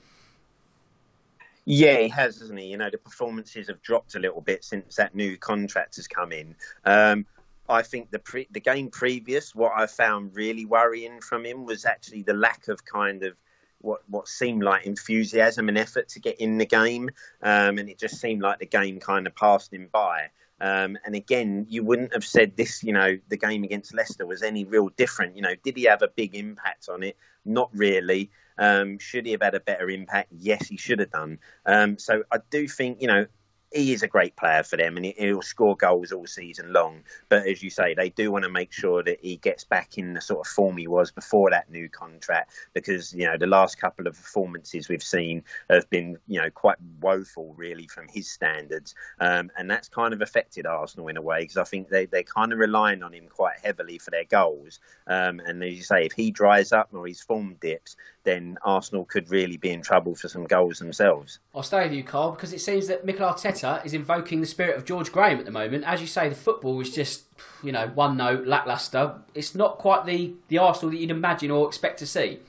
Yeah, 1.65 1.99
he 1.99 2.09
has, 2.09 2.39
hasn't 2.39 2.59
he? 2.59 2.67
You 2.67 2.77
know, 2.77 2.89
the 2.89 2.97
performances 2.97 3.67
have 3.67 3.81
dropped 3.81 4.15
a 4.15 4.19
little 4.19 4.41
bit 4.41 4.63
since 4.63 4.95
that 4.95 5.13
new 5.13 5.37
contract 5.37 5.95
has 5.97 6.07
come 6.07 6.31
in. 6.31 6.55
Um, 6.85 7.25
I 7.69 7.83
think 7.83 8.11
the 8.11 8.19
pre- 8.19 8.47
the 8.51 8.59
game 8.59 8.89
previous, 8.89 9.55
what 9.55 9.71
I 9.75 9.85
found 9.85 10.35
really 10.35 10.65
worrying 10.65 11.21
from 11.21 11.45
him 11.45 11.65
was 11.65 11.85
actually 11.85 12.23
the 12.23 12.33
lack 12.33 12.67
of 12.67 12.83
kind 12.83 13.23
of 13.23 13.35
what 13.79 14.01
what 14.09 14.27
seemed 14.27 14.63
like 14.63 14.85
enthusiasm 14.85 15.69
and 15.69 15.77
effort 15.77 16.09
to 16.09 16.19
get 16.19 16.39
in 16.39 16.57
the 16.57 16.65
game, 16.65 17.09
um, 17.41 17.77
and 17.77 17.89
it 17.89 17.97
just 17.97 18.19
seemed 18.19 18.41
like 18.41 18.59
the 18.59 18.65
game 18.65 18.99
kind 18.99 19.27
of 19.27 19.35
passed 19.35 19.73
him 19.73 19.87
by. 19.91 20.29
Um, 20.59 20.95
and 21.05 21.15
again, 21.15 21.65
you 21.69 21.83
wouldn't 21.83 22.13
have 22.13 22.23
said 22.23 22.55
this, 22.55 22.83
you 22.83 22.93
know, 22.93 23.17
the 23.29 23.37
game 23.37 23.63
against 23.63 23.95
Leicester 23.95 24.27
was 24.27 24.43
any 24.43 24.63
real 24.63 24.89
different. 24.89 25.35
You 25.35 25.41
know, 25.41 25.55
did 25.63 25.75
he 25.75 25.85
have 25.85 26.03
a 26.03 26.07
big 26.07 26.35
impact 26.35 26.87
on 26.87 27.01
it? 27.01 27.17
Not 27.45 27.71
really. 27.73 28.29
Um, 28.57 28.99
should 28.99 29.25
he 29.25 29.31
have 29.31 29.41
had 29.41 29.55
a 29.55 29.59
better 29.59 29.89
impact? 29.89 30.29
Yes, 30.31 30.67
he 30.67 30.77
should 30.77 30.99
have 30.99 31.11
done. 31.11 31.39
Um, 31.65 31.97
so 31.97 32.23
I 32.31 32.39
do 32.49 32.67
think, 32.67 33.01
you 33.01 33.07
know, 33.07 33.25
he 33.73 33.93
is 33.93 34.03
a 34.03 34.07
great 34.07 34.35
player 34.35 34.63
for 34.63 34.75
them 34.75 34.97
and 34.97 35.05
he'll 35.05 35.41
score 35.41 35.77
goals 35.77 36.11
all 36.11 36.27
season 36.27 36.73
long. 36.73 37.03
But 37.29 37.47
as 37.47 37.63
you 37.63 37.69
say, 37.69 37.93
they 37.93 38.09
do 38.09 38.31
want 38.31 38.43
to 38.43 38.49
make 38.49 38.73
sure 38.73 39.01
that 39.03 39.19
he 39.21 39.37
gets 39.37 39.63
back 39.63 39.97
in 39.97 40.13
the 40.13 40.21
sort 40.21 40.45
of 40.45 40.51
form 40.51 40.77
he 40.77 40.87
was 40.87 41.11
before 41.11 41.49
that 41.51 41.71
new 41.71 41.87
contract 41.87 42.51
because, 42.73 43.13
you 43.13 43.25
know, 43.25 43.37
the 43.37 43.47
last 43.47 43.79
couple 43.79 44.07
of 44.07 44.15
performances 44.15 44.89
we've 44.89 45.03
seen 45.03 45.43
have 45.69 45.89
been, 45.89 46.17
you 46.27 46.41
know, 46.41 46.49
quite 46.49 46.77
woeful 46.99 47.53
really 47.55 47.87
from 47.87 48.07
his 48.09 48.29
standards. 48.29 48.93
Um, 49.19 49.49
and 49.57 49.71
that's 49.71 49.87
kind 49.87 50.13
of 50.13 50.21
affected 50.21 50.65
Arsenal 50.65 51.07
in 51.07 51.15
a 51.15 51.21
way 51.21 51.41
because 51.41 51.57
I 51.57 51.63
think 51.63 51.87
they, 51.87 52.05
they're 52.05 52.23
kind 52.23 52.51
of 52.51 52.59
relying 52.59 53.03
on 53.03 53.13
him 53.13 53.27
quite 53.29 53.57
heavily 53.63 53.97
for 53.97 54.11
their 54.11 54.25
goals. 54.25 54.79
Um, 55.07 55.39
and 55.39 55.63
as 55.63 55.75
you 55.75 55.83
say, 55.83 56.05
if 56.05 56.11
he 56.11 56.29
dries 56.31 56.73
up 56.73 56.89
or 56.93 57.07
his 57.07 57.21
form 57.21 57.55
dips, 57.61 57.95
then 58.23 58.57
Arsenal 58.63 59.05
could 59.05 59.29
really 59.31 59.57
be 59.57 59.71
in 59.71 59.81
trouble 59.81 60.15
for 60.15 60.27
some 60.27 60.45
goals 60.45 60.79
themselves. 60.79 61.39
I'll 61.55 61.63
stay 61.63 61.83
with 61.83 61.93
you, 61.93 62.03
Carl, 62.03 62.31
because 62.31 62.53
it 62.53 62.61
seems 62.61 62.87
that 62.87 63.05
Mikel 63.05 63.27
Arteta 63.27 63.83
is 63.85 63.93
invoking 63.93 64.41
the 64.41 64.47
spirit 64.47 64.77
of 64.77 64.85
George 64.85 65.11
Graham 65.11 65.39
at 65.39 65.45
the 65.45 65.51
moment. 65.51 65.83
As 65.85 66.01
you 66.01 66.07
say, 66.07 66.29
the 66.29 66.35
football 66.35 66.79
is 66.81 66.93
just, 66.93 67.23
you 67.63 67.71
know, 67.71 67.87
one 67.87 68.17
note, 68.17 68.45
lacklustre. 68.45 69.15
It's 69.33 69.55
not 69.55 69.77
quite 69.77 70.05
the, 70.05 70.33
the 70.47 70.57
Arsenal 70.57 70.91
that 70.91 70.97
you'd 70.97 71.11
imagine 71.11 71.51
or 71.51 71.67
expect 71.67 71.99
to 71.99 72.07
see. 72.07 72.39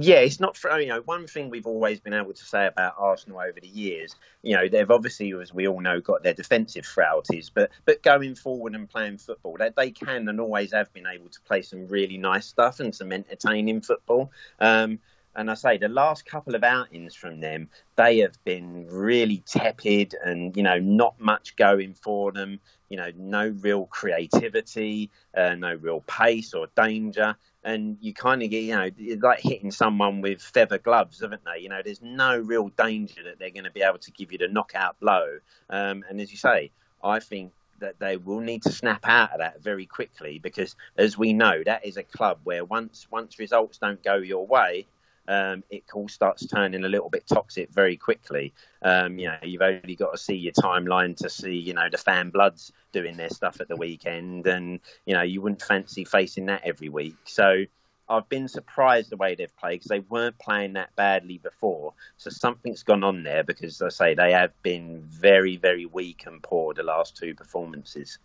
Yeah, 0.00 0.16
it's 0.16 0.40
not 0.40 0.56
for 0.56 0.78
you 0.80 0.88
know 0.88 1.02
one 1.02 1.26
thing 1.26 1.50
we've 1.50 1.66
always 1.66 2.00
been 2.00 2.12
able 2.12 2.32
to 2.32 2.44
say 2.44 2.66
about 2.66 2.94
Arsenal 2.98 3.40
over 3.40 3.60
the 3.60 3.68
years. 3.68 4.14
You 4.42 4.56
know 4.56 4.68
they've 4.68 4.90
obviously, 4.90 5.32
as 5.40 5.54
we 5.54 5.68
all 5.68 5.80
know, 5.80 6.00
got 6.00 6.22
their 6.22 6.34
defensive 6.34 6.84
frailties, 6.84 7.50
but 7.50 7.70
but 7.84 8.02
going 8.02 8.34
forward 8.34 8.74
and 8.74 8.88
playing 8.88 9.18
football, 9.18 9.56
they, 9.58 9.70
they 9.76 9.90
can 9.90 10.28
and 10.28 10.40
always 10.40 10.72
have 10.72 10.92
been 10.92 11.06
able 11.06 11.28
to 11.28 11.40
play 11.42 11.62
some 11.62 11.86
really 11.88 12.18
nice 12.18 12.46
stuff 12.46 12.80
and 12.80 12.94
some 12.94 13.12
entertaining 13.12 13.80
football. 13.80 14.30
Um, 14.60 14.98
and 15.36 15.50
I 15.50 15.54
say 15.54 15.76
the 15.76 15.88
last 15.88 16.24
couple 16.24 16.54
of 16.54 16.64
outings 16.64 17.14
from 17.14 17.40
them, 17.40 17.68
they 17.96 18.18
have 18.18 18.42
been 18.44 18.86
really 18.88 19.42
tepid 19.46 20.14
and 20.24 20.56
you 20.56 20.62
know 20.62 20.78
not 20.78 21.20
much 21.20 21.54
going 21.56 21.94
for 21.94 22.32
them. 22.32 22.58
You 22.88 22.96
know, 22.96 23.10
no 23.16 23.48
real 23.60 23.86
creativity, 23.86 25.10
uh, 25.36 25.54
no 25.56 25.74
real 25.74 26.02
pace 26.06 26.54
or 26.54 26.68
danger, 26.76 27.36
and 27.64 27.98
you 28.00 28.14
kind 28.14 28.42
of 28.42 28.50
get 28.50 28.62
you 28.62 28.76
know 28.76 28.90
it's 28.96 29.22
like 29.22 29.40
hitting 29.40 29.70
someone 29.70 30.20
with 30.22 30.40
feather 30.40 30.78
gloves, 30.78 31.20
haven't 31.20 31.42
they? 31.44 31.60
You 31.60 31.68
know, 31.68 31.82
there's 31.84 32.02
no 32.02 32.38
real 32.38 32.68
danger 32.68 33.22
that 33.24 33.38
they're 33.38 33.50
going 33.50 33.64
to 33.64 33.70
be 33.70 33.82
able 33.82 33.98
to 33.98 34.10
give 34.12 34.32
you 34.32 34.38
the 34.38 34.48
knockout 34.48 34.98
blow. 35.00 35.38
Um, 35.68 36.04
and 36.08 36.20
as 36.20 36.30
you 36.30 36.38
say, 36.38 36.70
I 37.02 37.20
think 37.20 37.52
that 37.78 37.98
they 37.98 38.16
will 38.16 38.40
need 38.40 38.62
to 38.62 38.72
snap 38.72 39.06
out 39.06 39.32
of 39.32 39.38
that 39.40 39.62
very 39.62 39.84
quickly 39.84 40.38
because, 40.38 40.76
as 40.96 41.18
we 41.18 41.32
know, 41.32 41.62
that 41.64 41.84
is 41.84 41.96
a 41.96 42.02
club 42.02 42.38
where 42.44 42.64
once 42.64 43.06
once 43.10 43.38
results 43.38 43.78
don't 43.78 44.02
go 44.02 44.16
your 44.16 44.46
way, 44.46 44.86
um, 45.28 45.64
it 45.70 45.84
all 45.92 46.08
starts 46.08 46.46
turning 46.46 46.84
a 46.84 46.88
little 46.88 47.10
bit 47.10 47.26
toxic 47.26 47.70
very 47.70 47.96
quickly. 47.96 48.52
Um, 48.82 49.18
you 49.18 49.28
know, 49.28 49.36
you've 49.42 49.62
only 49.62 49.96
got 49.96 50.12
to 50.12 50.18
see 50.18 50.36
your 50.36 50.52
timeline 50.52 51.16
to 51.18 51.30
see, 51.30 51.54
you 51.54 51.74
know, 51.74 51.88
the 51.90 51.98
fan 51.98 52.30
bloods 52.30 52.72
doing 52.92 53.16
their 53.16 53.30
stuff 53.30 53.60
at 53.60 53.68
the 53.68 53.76
weekend, 53.76 54.46
and 54.46 54.80
you 55.04 55.14
know, 55.14 55.22
you 55.22 55.40
wouldn't 55.40 55.62
fancy 55.62 56.04
facing 56.04 56.46
that 56.46 56.62
every 56.64 56.88
week. 56.88 57.16
So. 57.24 57.64
I've 58.08 58.28
been 58.28 58.46
surprised 58.46 59.10
the 59.10 59.16
way 59.16 59.34
they've 59.34 59.56
played 59.56 59.80
because 59.80 59.88
they 59.88 59.98
weren't 59.98 60.38
playing 60.38 60.74
that 60.74 60.94
badly 60.94 61.38
before. 61.38 61.92
So 62.18 62.30
something's 62.30 62.84
gone 62.84 63.02
on 63.02 63.24
there 63.24 63.42
because, 63.42 63.82
I 63.82 63.88
say, 63.88 64.14
they 64.14 64.30
have 64.30 64.52
been 64.62 65.02
very, 65.08 65.56
very 65.56 65.86
weak 65.86 66.22
and 66.24 66.40
poor 66.40 66.72
the 66.72 66.84
last 66.84 67.16
two 67.16 67.34
performances. 67.34 68.20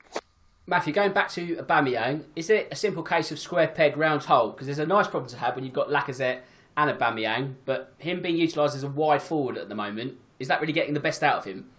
Matthew, 0.68 0.94
going 0.94 1.14
back 1.14 1.30
to 1.32 1.56
Aubameyang, 1.56 2.26
is 2.36 2.52
it 2.52 2.68
a 2.72 2.76
simple 2.76 3.02
case 3.02 3.32
of 3.32 3.40
square 3.40 3.68
peg 3.68 3.98
round 3.98 4.24
hole? 4.24 4.52
Because 4.52 4.68
there's 4.68 4.80
a 4.80 4.86
nice 4.86 5.08
problem 5.08 5.30
to 5.32 5.38
have 5.38 5.56
when 5.56 5.66
you've 5.66 5.74
got 5.74 5.90
Lacazette 5.90 6.42
and 6.78 6.90
a 6.90 6.94
Aubameyang, 6.94 7.56
but 7.66 7.94
him 7.98 8.22
being 8.22 8.38
utilised 8.38 8.76
as 8.76 8.84
a 8.84 8.88
wide 8.88 9.22
forward 9.22 9.58
at 9.58 9.70
the 9.70 9.76
moment, 9.76 10.18
is 10.40 10.48
that 10.48 10.62
really 10.62 10.74
getting 10.74 10.94
the 10.94 11.00
best 11.00 11.24
out 11.24 11.38
of 11.38 11.46
him? 11.46 11.70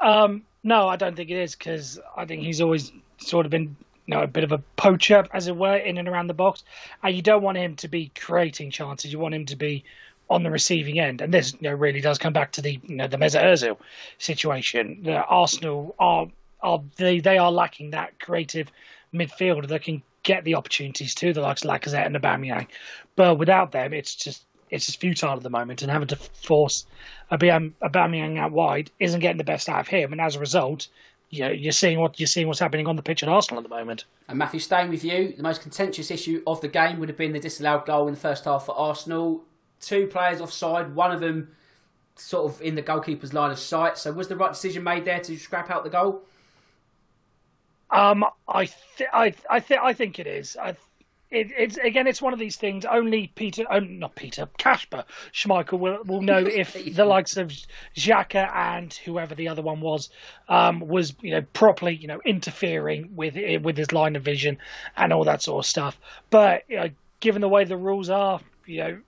Um, 0.00 0.42
no, 0.62 0.88
I 0.88 0.96
don't 0.96 1.16
think 1.16 1.30
it 1.30 1.38
is 1.38 1.54
because 1.54 1.98
I 2.16 2.24
think 2.24 2.42
he's 2.42 2.60
always 2.60 2.92
sort 3.18 3.46
of 3.46 3.50
been 3.50 3.76
you 4.06 4.14
know, 4.14 4.22
a 4.22 4.26
bit 4.26 4.44
of 4.44 4.52
a 4.52 4.58
poacher, 4.76 5.26
as 5.32 5.48
it 5.48 5.56
were, 5.56 5.76
in 5.76 5.98
and 5.98 6.08
around 6.08 6.28
the 6.28 6.34
box. 6.34 6.64
And 7.02 7.14
you 7.14 7.22
don't 7.22 7.42
want 7.42 7.58
him 7.58 7.76
to 7.76 7.88
be 7.88 8.10
creating 8.18 8.70
chances. 8.70 9.12
You 9.12 9.18
want 9.18 9.34
him 9.34 9.44
to 9.46 9.56
be 9.56 9.84
on 10.30 10.42
the 10.42 10.50
receiving 10.50 10.98
end. 10.98 11.20
And 11.20 11.32
this 11.32 11.52
you 11.52 11.68
know, 11.68 11.72
really 11.74 12.00
does 12.00 12.18
come 12.18 12.32
back 12.32 12.52
to 12.52 12.62
the 12.62 12.80
you 12.84 12.96
know, 12.96 13.06
the 13.06 13.16
Mesut 13.16 13.42
Ozil 13.42 13.76
situation. 14.18 15.02
The 15.02 15.22
Arsenal 15.24 15.94
are 15.98 16.28
are 16.60 16.82
they 16.96 17.20
they 17.20 17.38
are 17.38 17.52
lacking 17.52 17.90
that 17.90 18.18
creative 18.18 18.70
midfielder 19.12 19.68
that 19.68 19.82
can 19.82 20.02
get 20.28 20.44
the 20.44 20.54
opportunities 20.54 21.14
to 21.14 21.32
the 21.32 21.40
likes 21.40 21.64
of 21.64 21.70
Lacazette 21.70 22.06
and 22.06 22.14
Aubameyang. 22.14 22.66
But 23.16 23.36
without 23.36 23.72
them, 23.72 23.92
it's 23.94 24.14
just 24.14 24.44
it's 24.70 24.84
just 24.84 25.00
futile 25.00 25.32
at 25.32 25.42
the 25.42 25.50
moment, 25.50 25.80
and 25.82 25.90
having 25.90 26.08
to 26.08 26.16
force 26.16 26.86
Aubameyang 27.32 28.38
out 28.38 28.52
wide 28.52 28.90
isn't 29.00 29.20
getting 29.20 29.38
the 29.38 29.44
best 29.44 29.68
out 29.68 29.80
of 29.80 29.88
him. 29.88 30.12
And 30.12 30.20
as 30.20 30.36
a 30.36 30.40
result, 30.40 30.88
you 31.30 31.40
know, 31.40 31.50
you're 31.50 31.72
seeing 31.72 31.98
what 31.98 32.20
you're 32.20 32.26
seeing 32.26 32.46
what's 32.46 32.60
happening 32.60 32.86
on 32.86 32.96
the 32.96 33.02
pitch 33.02 33.22
at 33.22 33.28
Arsenal 33.30 33.58
at 33.58 33.68
the 33.68 33.74
moment. 33.74 34.04
And 34.28 34.38
Matthew, 34.38 34.60
staying 34.60 34.90
with 34.90 35.02
you, 35.02 35.32
the 35.34 35.42
most 35.42 35.62
contentious 35.62 36.10
issue 36.10 36.42
of 36.46 36.60
the 36.60 36.68
game 36.68 37.00
would 37.00 37.08
have 37.08 37.18
been 37.18 37.32
the 37.32 37.40
disallowed 37.40 37.86
goal 37.86 38.06
in 38.06 38.14
the 38.14 38.20
first 38.20 38.44
half 38.44 38.66
for 38.66 38.78
Arsenal. 38.78 39.44
Two 39.80 40.06
players 40.06 40.40
offside, 40.40 40.94
one 40.94 41.10
of 41.10 41.20
them 41.20 41.48
sort 42.16 42.52
of 42.52 42.60
in 42.60 42.74
the 42.74 42.82
goalkeeper's 42.82 43.32
line 43.32 43.50
of 43.50 43.58
sight. 43.58 43.96
So 43.96 44.12
was 44.12 44.28
the 44.28 44.36
right 44.36 44.52
decision 44.52 44.82
made 44.82 45.04
there 45.04 45.20
to 45.20 45.36
scrap 45.38 45.70
out 45.70 45.84
the 45.84 45.90
goal? 45.90 46.24
Um, 47.90 48.24
I 48.46 48.66
th- 48.96 49.10
I 49.12 49.34
I 49.50 49.60
think 49.60 49.80
I 49.82 49.92
think 49.92 50.18
it 50.18 50.26
is. 50.26 50.56
I 50.56 50.76
it, 51.30 51.50
it's 51.56 51.76
again, 51.76 52.06
it's 52.06 52.22
one 52.22 52.32
of 52.32 52.38
these 52.38 52.56
things. 52.56 52.84
Only 52.84 53.26
Peter, 53.34 53.64
oh, 53.70 53.80
not 53.80 54.14
Peter, 54.14 54.48
Kasper 54.56 55.04
Schmeichel 55.32 55.78
will 55.78 55.98
will 56.04 56.22
know 56.22 56.38
if 56.46 56.94
the 56.94 57.04
likes 57.04 57.36
of 57.36 57.52
Xhaka 57.94 58.50
and 58.54 58.92
whoever 58.92 59.34
the 59.34 59.48
other 59.48 59.62
one 59.62 59.80
was, 59.80 60.08
um, 60.48 60.80
was 60.80 61.14
you 61.20 61.32
know 61.32 61.42
properly 61.52 61.94
you 61.94 62.08
know 62.08 62.20
interfering 62.24 63.10
with 63.14 63.36
with 63.62 63.76
his 63.76 63.92
line 63.92 64.16
of 64.16 64.22
vision 64.22 64.58
and 64.96 65.12
all 65.12 65.24
that 65.24 65.42
sort 65.42 65.64
of 65.64 65.68
stuff. 65.68 65.98
But 66.30 66.64
you 66.68 66.76
know, 66.76 66.90
given 67.20 67.42
the 67.42 67.48
way 67.48 67.64
the 67.64 67.76
rules 67.76 68.08
are, 68.08 68.40
you 68.66 68.78
know, 68.78 69.00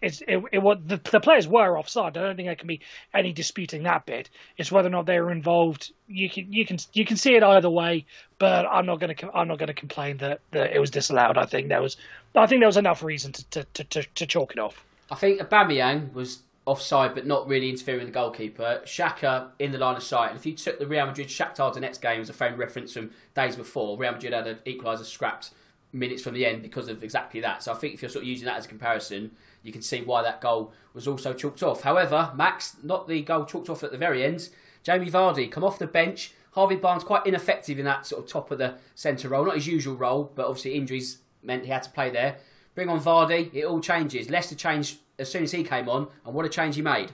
it's 0.00 0.22
it, 0.28 0.42
it 0.52 0.58
what 0.58 0.86
the, 0.86 1.00
the 1.10 1.20
players 1.20 1.48
were 1.48 1.78
offside. 1.78 2.16
I 2.16 2.22
don't 2.22 2.36
think 2.36 2.48
there 2.48 2.56
can 2.56 2.68
be 2.68 2.80
any 3.14 3.32
disputing 3.32 3.82
that 3.84 4.06
bit. 4.06 4.30
It's 4.56 4.70
whether 4.70 4.88
or 4.88 4.92
not 4.92 5.06
they 5.06 5.20
were 5.20 5.30
involved. 5.30 5.92
You 6.06 6.30
can 6.30 6.52
you 6.52 6.64
can 6.64 6.78
you 6.92 7.04
can 7.04 7.16
see 7.16 7.34
it 7.34 7.42
either 7.42 7.70
way, 7.70 8.06
but 8.38 8.66
I'm 8.66 8.86
not 8.86 9.00
going 9.00 9.14
to 9.14 9.30
I'm 9.32 9.48
not 9.48 9.58
to 9.58 9.74
complain 9.74 10.18
that, 10.18 10.40
that 10.52 10.72
it 10.74 10.78
was 10.78 10.90
disallowed. 10.90 11.36
I 11.36 11.46
think 11.46 11.68
there 11.68 11.82
was 11.82 11.96
I 12.34 12.46
think 12.46 12.60
there 12.60 12.68
was 12.68 12.76
enough 12.76 13.02
reason 13.02 13.32
to 13.32 13.44
to, 13.50 13.64
to, 13.64 13.84
to, 13.84 14.02
to 14.02 14.26
chalk 14.26 14.52
it 14.52 14.58
off. 14.58 14.84
I 15.10 15.14
think 15.14 15.40
Aubameyang 15.40 16.12
was 16.12 16.40
offside, 16.66 17.14
but 17.14 17.26
not 17.26 17.48
really 17.48 17.70
interfering 17.70 18.00
with 18.00 18.08
the 18.08 18.12
goalkeeper. 18.12 18.82
Xhaka 18.84 19.48
in 19.58 19.72
the 19.72 19.78
line 19.78 19.96
of 19.96 20.02
sight. 20.02 20.30
And 20.30 20.38
if 20.38 20.44
you 20.44 20.54
took 20.54 20.78
the 20.78 20.86
Real 20.86 21.06
Madrid 21.06 21.28
Shakhtar 21.28 21.74
Donetsk 21.74 22.00
game 22.02 22.20
as 22.20 22.28
a 22.28 22.34
frame 22.34 22.56
reference 22.56 22.92
from 22.92 23.10
days 23.34 23.56
before, 23.56 23.96
Real 23.96 24.12
Madrid 24.12 24.34
had 24.34 24.46
an 24.46 24.58
equaliser 24.66 25.04
scrapped 25.04 25.50
minutes 25.92 26.22
from 26.22 26.34
the 26.34 26.44
end 26.44 26.62
because 26.62 26.88
of 26.88 27.02
exactly 27.02 27.40
that. 27.40 27.62
So 27.62 27.72
I 27.72 27.76
think 27.76 27.94
if 27.94 28.02
you're 28.02 28.10
sort 28.10 28.24
of 28.24 28.28
using 28.28 28.46
that 28.46 28.58
as 28.58 28.66
a 28.66 28.68
comparison, 28.68 29.30
you 29.62 29.72
can 29.72 29.82
see 29.82 30.02
why 30.02 30.22
that 30.22 30.40
goal 30.40 30.72
was 30.94 31.06
also 31.06 31.32
chalked 31.32 31.62
off. 31.62 31.82
However, 31.82 32.32
Max, 32.34 32.76
not 32.82 33.08
the 33.08 33.22
goal 33.22 33.44
chalked 33.44 33.68
off 33.68 33.82
at 33.82 33.92
the 33.92 33.98
very 33.98 34.24
end. 34.24 34.48
Jamie 34.82 35.10
Vardy 35.10 35.50
come 35.50 35.64
off 35.64 35.78
the 35.78 35.86
bench. 35.86 36.32
Harvey 36.52 36.76
Barnes 36.76 37.04
quite 37.04 37.26
ineffective 37.26 37.78
in 37.78 37.84
that 37.84 38.06
sort 38.06 38.24
of 38.24 38.30
top 38.30 38.50
of 38.50 38.58
the 38.58 38.74
centre 38.94 39.28
role, 39.28 39.44
not 39.44 39.54
his 39.54 39.66
usual 39.66 39.96
role, 39.96 40.32
but 40.34 40.46
obviously 40.46 40.74
injuries 40.74 41.18
meant 41.42 41.64
he 41.64 41.70
had 41.70 41.82
to 41.84 41.90
play 41.90 42.10
there. 42.10 42.38
Bring 42.74 42.88
on 42.88 43.00
Vardy, 43.00 43.52
it 43.54 43.64
all 43.64 43.80
changes. 43.80 44.30
Leicester 44.30 44.54
changed 44.54 44.98
as 45.18 45.30
soon 45.30 45.42
as 45.42 45.52
he 45.52 45.62
came 45.62 45.88
on, 45.88 46.08
and 46.24 46.34
what 46.34 46.46
a 46.46 46.48
change 46.48 46.76
he 46.76 46.82
made. 46.82 47.12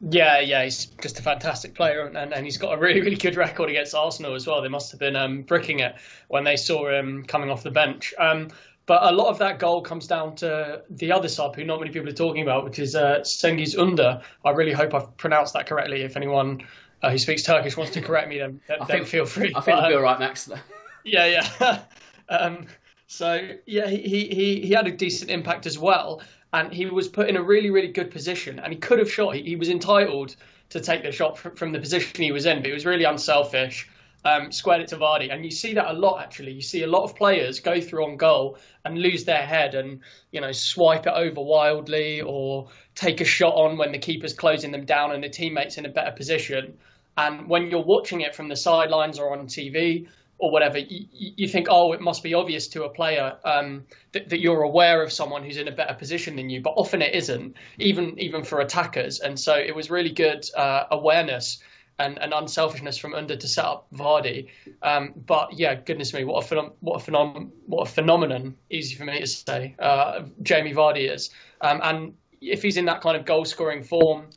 Yeah, 0.00 0.38
yeah, 0.38 0.62
he's 0.62 0.86
just 1.02 1.18
a 1.18 1.22
fantastic 1.22 1.74
player, 1.74 2.06
and, 2.06 2.32
and 2.32 2.44
he's 2.44 2.56
got 2.56 2.72
a 2.72 2.80
really, 2.80 3.00
really 3.00 3.16
good 3.16 3.36
record 3.36 3.68
against 3.68 3.94
Arsenal 3.94 4.34
as 4.34 4.46
well. 4.46 4.62
They 4.62 4.68
must 4.68 4.92
have 4.92 5.00
been 5.00 5.16
um, 5.16 5.42
bricking 5.42 5.80
it 5.80 5.96
when 6.28 6.44
they 6.44 6.56
saw 6.56 6.88
him 6.88 7.24
coming 7.24 7.50
off 7.50 7.64
the 7.64 7.70
bench. 7.70 8.14
Um, 8.18 8.48
but 8.88 9.02
a 9.02 9.14
lot 9.14 9.28
of 9.28 9.38
that 9.38 9.58
goal 9.58 9.82
comes 9.82 10.06
down 10.06 10.34
to 10.36 10.80
the 10.88 11.12
other 11.12 11.28
sub, 11.28 11.54
who 11.54 11.62
not 11.62 11.78
many 11.78 11.92
people 11.92 12.08
are 12.08 12.12
talking 12.12 12.40
about, 12.40 12.64
which 12.64 12.78
is 12.78 12.96
uh, 12.96 13.18
Cengiz 13.20 13.78
Under. 13.78 14.22
I 14.46 14.50
really 14.50 14.72
hope 14.72 14.94
I've 14.94 15.14
pronounced 15.18 15.52
that 15.52 15.66
correctly. 15.66 16.00
If 16.00 16.16
anyone 16.16 16.62
uh, 17.02 17.10
who 17.10 17.18
speaks 17.18 17.42
Turkish 17.42 17.76
wants 17.76 17.92
to 17.92 18.00
correct 18.00 18.30
me, 18.30 18.38
then, 18.38 18.62
then 18.66 18.78
think, 18.86 19.06
feel 19.06 19.26
free. 19.26 19.52
I 19.54 19.60
think 19.60 19.66
but, 19.66 19.74
um, 19.74 19.82
will 19.82 19.88
be 19.90 19.94
all 19.96 20.02
right, 20.02 20.18
Max. 20.18 20.50
yeah, 21.04 21.26
yeah. 21.60 21.82
um, 22.30 22.66
so 23.06 23.50
yeah, 23.66 23.88
he, 23.88 24.26
he 24.28 24.60
he 24.62 24.72
had 24.72 24.86
a 24.86 24.92
decent 24.92 25.30
impact 25.30 25.66
as 25.66 25.78
well, 25.78 26.22
and 26.54 26.72
he 26.72 26.86
was 26.86 27.08
put 27.08 27.28
in 27.28 27.36
a 27.36 27.42
really 27.42 27.68
really 27.68 27.92
good 27.92 28.10
position, 28.10 28.58
and 28.58 28.72
he 28.72 28.78
could 28.78 28.98
have 28.98 29.12
shot. 29.12 29.34
He, 29.34 29.42
he 29.42 29.56
was 29.56 29.68
entitled 29.68 30.36
to 30.70 30.80
take 30.80 31.02
the 31.02 31.12
shot 31.12 31.36
from, 31.36 31.54
from 31.56 31.72
the 31.72 31.78
position 31.78 32.22
he 32.22 32.32
was 32.32 32.46
in, 32.46 32.58
but 32.58 32.66
he 32.66 32.72
was 32.72 32.86
really 32.86 33.04
unselfish 33.04 33.86
um, 34.24 34.50
squared 34.52 34.82
it 34.82 34.88
to 34.88 34.96
Vardy. 34.96 35.32
And 35.32 35.44
you 35.44 35.50
see 35.50 35.74
that 35.74 35.90
a 35.90 35.92
lot, 35.92 36.22
actually. 36.22 36.52
You 36.52 36.62
see 36.62 36.82
a 36.82 36.86
lot 36.86 37.04
of 37.04 37.14
players 37.14 37.60
go 37.60 37.80
through 37.80 38.04
on 38.04 38.16
goal 38.16 38.58
and 38.84 38.98
lose 38.98 39.24
their 39.24 39.46
head 39.46 39.74
and, 39.74 40.00
you 40.32 40.40
know, 40.40 40.52
swipe 40.52 41.06
it 41.06 41.12
over 41.14 41.40
wildly 41.40 42.20
or 42.20 42.68
take 42.94 43.20
a 43.20 43.24
shot 43.24 43.54
on 43.54 43.78
when 43.78 43.92
the 43.92 43.98
keeper's 43.98 44.32
closing 44.32 44.72
them 44.72 44.84
down 44.84 45.12
and 45.12 45.22
the 45.22 45.28
teammate's 45.28 45.78
in 45.78 45.86
a 45.86 45.90
better 45.90 46.12
position. 46.12 46.76
And 47.16 47.48
when 47.48 47.70
you're 47.70 47.84
watching 47.84 48.20
it 48.20 48.34
from 48.34 48.48
the 48.48 48.56
sidelines 48.56 49.18
or 49.18 49.36
on 49.36 49.46
TV 49.46 50.06
or 50.38 50.52
whatever, 50.52 50.78
you, 50.78 51.06
you 51.12 51.48
think, 51.48 51.66
oh, 51.68 51.92
it 51.92 52.00
must 52.00 52.22
be 52.22 52.32
obvious 52.34 52.68
to 52.68 52.84
a 52.84 52.88
player 52.88 53.36
um, 53.44 53.84
that, 54.12 54.28
that, 54.28 54.40
you're 54.40 54.62
aware 54.62 55.02
of 55.02 55.12
someone 55.12 55.42
who's 55.42 55.56
in 55.56 55.66
a 55.66 55.72
better 55.72 55.94
position 55.94 56.36
than 56.36 56.48
you. 56.48 56.60
But 56.60 56.74
often 56.76 57.02
it 57.02 57.14
isn't, 57.14 57.56
even 57.78 58.18
even 58.20 58.44
for 58.44 58.60
attackers. 58.60 59.18
And 59.18 59.38
so 59.38 59.54
it 59.54 59.74
was 59.74 59.90
really 59.90 60.12
good 60.12 60.44
uh, 60.56 60.84
awareness 60.92 61.58
and, 61.98 62.18
and 62.18 62.32
unselfishness 62.32 62.98
from 62.98 63.14
Under 63.14 63.36
to 63.36 63.48
set 63.48 63.64
up 63.64 63.86
Vardy. 63.94 64.48
Um, 64.82 65.14
but 65.26 65.52
yeah, 65.52 65.74
goodness 65.74 66.14
me, 66.14 66.24
what 66.24 66.44
a 66.44 66.54
phenom- 66.54 66.72
what 66.80 67.02
a 67.06 67.10
phenom- 67.10 67.50
what 67.66 67.88
a 67.88 67.90
phenomenon! 67.90 68.56
Easy 68.70 68.94
for 68.94 69.04
me 69.04 69.20
to 69.20 69.26
say. 69.26 69.74
Uh, 69.78 70.22
Jamie 70.42 70.74
Vardy 70.74 71.10
is, 71.10 71.30
um, 71.60 71.80
and 71.82 72.14
if 72.40 72.62
he's 72.62 72.76
in 72.76 72.84
that 72.84 73.00
kind 73.00 73.16
of 73.16 73.24
goal 73.24 73.44
scoring 73.44 73.82
form 73.82 74.30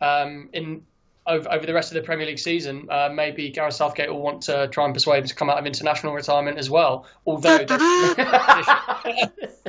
um, 0.00 0.48
in 0.52 0.82
over, 1.26 1.50
over 1.50 1.64
the 1.66 1.72
rest 1.72 1.90
of 1.90 1.94
the 1.94 2.02
Premier 2.02 2.26
League 2.26 2.38
season, 2.38 2.86
uh, 2.90 3.08
maybe 3.12 3.48
Gareth 3.50 3.74
Southgate 3.74 4.10
will 4.10 4.20
want 4.20 4.42
to 4.42 4.68
try 4.68 4.84
and 4.84 4.92
persuade 4.92 5.20
him 5.20 5.26
to 5.26 5.34
come 5.34 5.48
out 5.48 5.58
of 5.58 5.66
international 5.66 6.12
retirement 6.12 6.58
as 6.58 6.68
well. 6.68 7.06
Although 7.26 7.56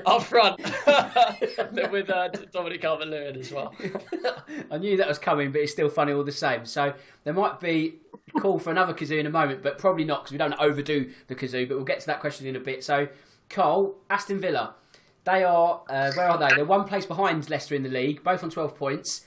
up 0.06 0.24
front 0.24 0.60
with 1.92 2.10
uh, 2.10 2.28
Dominic 2.52 2.82
Calvert-Lewin 2.82 3.38
as 3.38 3.52
well. 3.52 3.74
I 4.72 4.78
knew 4.78 4.98
that 4.98 5.08
was 5.08 5.18
coming, 5.18 5.52
but 5.54 5.62
it's 5.62 5.72
still 5.72 5.90
funny 5.90 6.12
all 6.12 6.26
the 6.26 6.32
same. 6.32 6.66
So 6.66 6.94
there 7.24 7.34
might 7.34 7.62
be 7.62 7.96
call 8.40 8.60
for 8.60 8.72
another 8.72 8.94
kazoo 8.94 9.20
in 9.20 9.26
a 9.26 9.30
moment, 9.30 9.64
but 9.64 9.78
probably 9.78 10.04
not 10.04 10.24
because 10.24 10.34
we 10.34 10.38
don't 10.38 10.54
overdo 10.60 11.10
the 11.28 11.36
kazoo. 11.36 11.68
But 11.68 11.78
we'll 11.78 11.86
get 11.86 12.02
to 12.02 12.08
that 12.08 12.20
question 12.20 12.48
in 12.48 12.58
a 12.58 12.60
bit. 12.60 12.84
So 12.84 13.08
Cole, 13.50 13.96
Aston 14.10 14.42
Villa. 14.42 14.76
They 15.24 15.44
are, 15.44 15.82
uh, 15.90 16.12
where 16.12 16.30
are 16.30 16.38
they? 16.38 16.56
They're 16.56 16.66
one 16.66 16.84
place 16.84 17.06
behind 17.08 17.50
Leicester 17.50 17.74
in 17.74 17.82
the 17.82 17.90
league, 17.90 18.24
both 18.24 18.44
on 18.44 18.52
12 18.52 18.76
points 18.76 19.26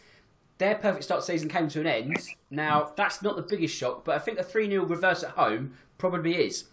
their 0.59 0.75
perfect 0.75 1.05
start 1.05 1.25
season 1.25 1.49
came 1.49 1.69
to 1.69 1.81
an 1.81 1.87
end. 1.87 2.19
Now, 2.51 2.93
that's 2.97 3.23
not 3.23 3.37
the 3.37 3.43
biggest 3.43 3.77
shock, 3.77 4.05
but 4.05 4.17
I 4.17 4.19
think 4.19 4.39
a 4.39 4.43
3 4.43 4.69
0 4.69 4.85
reverse 4.85 5.23
at 5.23 5.31
home 5.31 5.75
probably 5.97 6.35
is. 6.37 6.65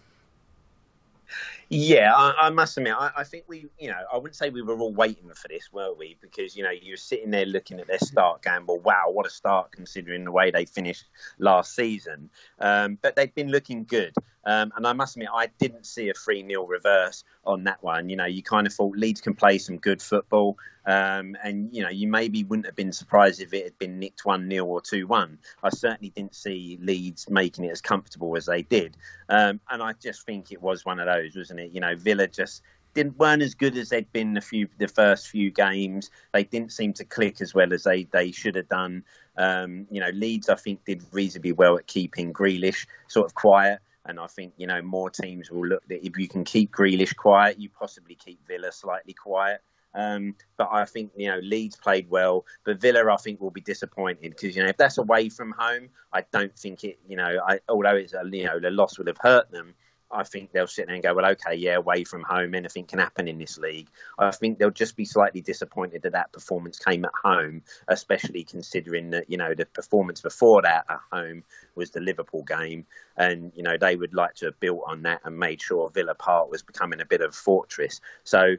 Yeah, 1.68 2.14
I, 2.14 2.46
I 2.46 2.50
must 2.50 2.76
admit, 2.76 2.94
I, 2.96 3.10
I, 3.16 3.24
think 3.24 3.44
we, 3.48 3.66
you 3.80 3.88
know, 3.88 3.98
I 4.12 4.16
wouldn't 4.16 4.36
say 4.36 4.50
we 4.50 4.62
were 4.62 4.78
all 4.78 4.92
waiting 4.92 5.28
for 5.34 5.48
this, 5.48 5.72
were 5.72 5.92
we? 5.94 6.16
Because, 6.20 6.56
you 6.56 6.62
know, 6.62 6.70
you 6.70 6.92
were 6.92 6.96
sitting 6.96 7.32
there 7.32 7.44
looking 7.44 7.80
at 7.80 7.88
their 7.88 7.98
start 7.98 8.42
going, 8.42 8.66
well, 8.66 8.78
wow, 8.78 9.06
what 9.10 9.26
a 9.26 9.30
start 9.30 9.72
considering 9.72 10.22
the 10.22 10.30
way 10.30 10.52
they 10.52 10.64
finished 10.64 11.06
last 11.40 11.74
season. 11.74 12.30
Um, 12.60 12.98
but 13.02 13.16
they've 13.16 13.34
been 13.34 13.50
looking 13.50 13.82
good. 13.82 14.14
Um, 14.44 14.72
and 14.76 14.86
I 14.86 14.92
must 14.92 15.16
admit, 15.16 15.28
I 15.34 15.48
didn't 15.58 15.86
see 15.86 16.08
a 16.08 16.14
3 16.14 16.46
0 16.46 16.66
reverse 16.66 17.24
on 17.44 17.64
that 17.64 17.82
one. 17.82 18.08
You 18.08 18.14
know, 18.14 18.26
you 18.26 18.44
kind 18.44 18.64
of 18.64 18.72
thought 18.72 18.96
Leeds 18.96 19.20
can 19.20 19.34
play 19.34 19.58
some 19.58 19.78
good 19.78 20.00
football. 20.00 20.56
Um, 20.86 21.36
and, 21.42 21.74
you 21.74 21.82
know, 21.82 21.88
you 21.88 22.06
maybe 22.06 22.44
wouldn't 22.44 22.66
have 22.66 22.76
been 22.76 22.92
surprised 22.92 23.40
if 23.40 23.52
it 23.52 23.64
had 23.64 23.78
been 23.78 23.98
nicked 23.98 24.24
1 24.24 24.48
0 24.48 24.64
or 24.64 24.80
2 24.80 25.06
1. 25.06 25.38
I 25.62 25.68
certainly 25.70 26.10
didn't 26.10 26.36
see 26.36 26.78
Leeds 26.80 27.28
making 27.28 27.64
it 27.64 27.70
as 27.70 27.80
comfortable 27.80 28.36
as 28.36 28.46
they 28.46 28.62
did. 28.62 28.96
Um, 29.28 29.60
and 29.68 29.82
I 29.82 29.94
just 29.94 30.24
think 30.24 30.52
it 30.52 30.62
was 30.62 30.84
one 30.84 31.00
of 31.00 31.06
those, 31.06 31.34
wasn't 31.34 31.60
it? 31.60 31.72
You 31.72 31.80
know, 31.80 31.96
Villa 31.96 32.28
just 32.28 32.62
didn't 32.94 33.18
weren't 33.18 33.42
as 33.42 33.54
good 33.54 33.76
as 33.76 33.90
they'd 33.90 34.10
been 34.12 34.32
the 34.32 34.40
few 34.40 34.68
the 34.78 34.88
first 34.88 35.28
few 35.28 35.50
games. 35.50 36.10
They 36.32 36.44
didn't 36.44 36.72
seem 36.72 36.94
to 36.94 37.04
click 37.04 37.40
as 37.40 37.54
well 37.54 37.72
as 37.72 37.84
they, 37.84 38.04
they 38.04 38.32
should 38.32 38.54
have 38.54 38.68
done. 38.68 39.04
Um, 39.36 39.86
you 39.90 40.00
know, 40.00 40.08
Leeds 40.10 40.48
I 40.48 40.54
think 40.54 40.84
did 40.84 41.04
reasonably 41.12 41.52
well 41.52 41.76
at 41.76 41.86
keeping 41.86 42.32
Grealish 42.32 42.86
sort 43.08 43.26
of 43.26 43.34
quiet. 43.34 43.80
And 44.06 44.18
I 44.20 44.28
think 44.28 44.54
you 44.56 44.66
know 44.66 44.80
more 44.82 45.10
teams 45.10 45.50
will 45.50 45.66
look 45.66 45.86
that 45.88 46.06
if 46.06 46.16
you 46.16 46.26
can 46.28 46.44
keep 46.44 46.72
Grealish 46.72 47.14
quiet, 47.14 47.60
you 47.60 47.68
possibly 47.68 48.14
keep 48.14 48.38
Villa 48.46 48.72
slightly 48.72 49.12
quiet. 49.12 49.60
Um, 49.94 50.34
but 50.56 50.68
I 50.70 50.84
think 50.84 51.12
you 51.16 51.28
know 51.28 51.38
Leeds 51.38 51.76
played 51.76 52.10
well, 52.10 52.44
but 52.64 52.80
Villa 52.80 53.10
I 53.10 53.16
think 53.16 53.40
will 53.40 53.50
be 53.50 53.60
disappointed 53.60 54.30
because 54.30 54.54
you 54.54 54.62
know 54.62 54.68
if 54.68 54.76
that's 54.76 54.98
away 54.98 55.28
from 55.28 55.54
home, 55.56 55.88
I 56.12 56.24
don't 56.32 56.56
think 56.56 56.84
it. 56.84 56.98
You 57.08 57.16
know, 57.16 57.40
I, 57.46 57.60
although 57.68 57.96
it's 57.96 58.12
a, 58.12 58.22
you 58.30 58.44
know 58.44 58.60
the 58.60 58.70
loss 58.70 58.98
would 58.98 59.06
have 59.06 59.18
hurt 59.18 59.50
them, 59.50 59.74
I 60.10 60.22
think 60.22 60.52
they'll 60.52 60.66
sit 60.66 60.86
there 60.86 60.94
and 60.94 61.02
go, 61.02 61.14
well, 61.14 61.26
okay, 61.32 61.54
yeah, 61.54 61.76
away 61.76 62.04
from 62.04 62.22
home, 62.22 62.54
anything 62.54 62.84
can 62.84 62.98
happen 62.98 63.26
in 63.26 63.38
this 63.38 63.58
league. 63.58 63.88
I 64.18 64.30
think 64.30 64.58
they'll 64.58 64.70
just 64.70 64.96
be 64.96 65.04
slightly 65.04 65.40
disappointed 65.40 66.02
that 66.02 66.12
that 66.12 66.32
performance 66.32 66.78
came 66.78 67.04
at 67.04 67.12
home, 67.22 67.62
especially 67.88 68.44
considering 68.44 69.10
that 69.10 69.28
you 69.30 69.36
know 69.36 69.54
the 69.54 69.66
performance 69.66 70.20
before 70.20 70.62
that 70.62 70.86
at 70.88 71.00
home 71.12 71.44
was 71.74 71.90
the 71.90 72.00
Liverpool 72.00 72.44
game, 72.44 72.86
and 73.16 73.52
you 73.54 73.62
know 73.62 73.76
they 73.76 73.96
would 73.96 74.14
like 74.14 74.34
to 74.36 74.46
have 74.46 74.60
built 74.60 74.82
on 74.86 75.02
that 75.02 75.20
and 75.24 75.38
made 75.38 75.60
sure 75.60 75.90
Villa 75.90 76.14
Park 76.14 76.50
was 76.50 76.62
becoming 76.62 77.00
a 77.00 77.06
bit 77.06 77.20
of 77.20 77.30
a 77.30 77.32
fortress. 77.32 78.00
So 78.24 78.56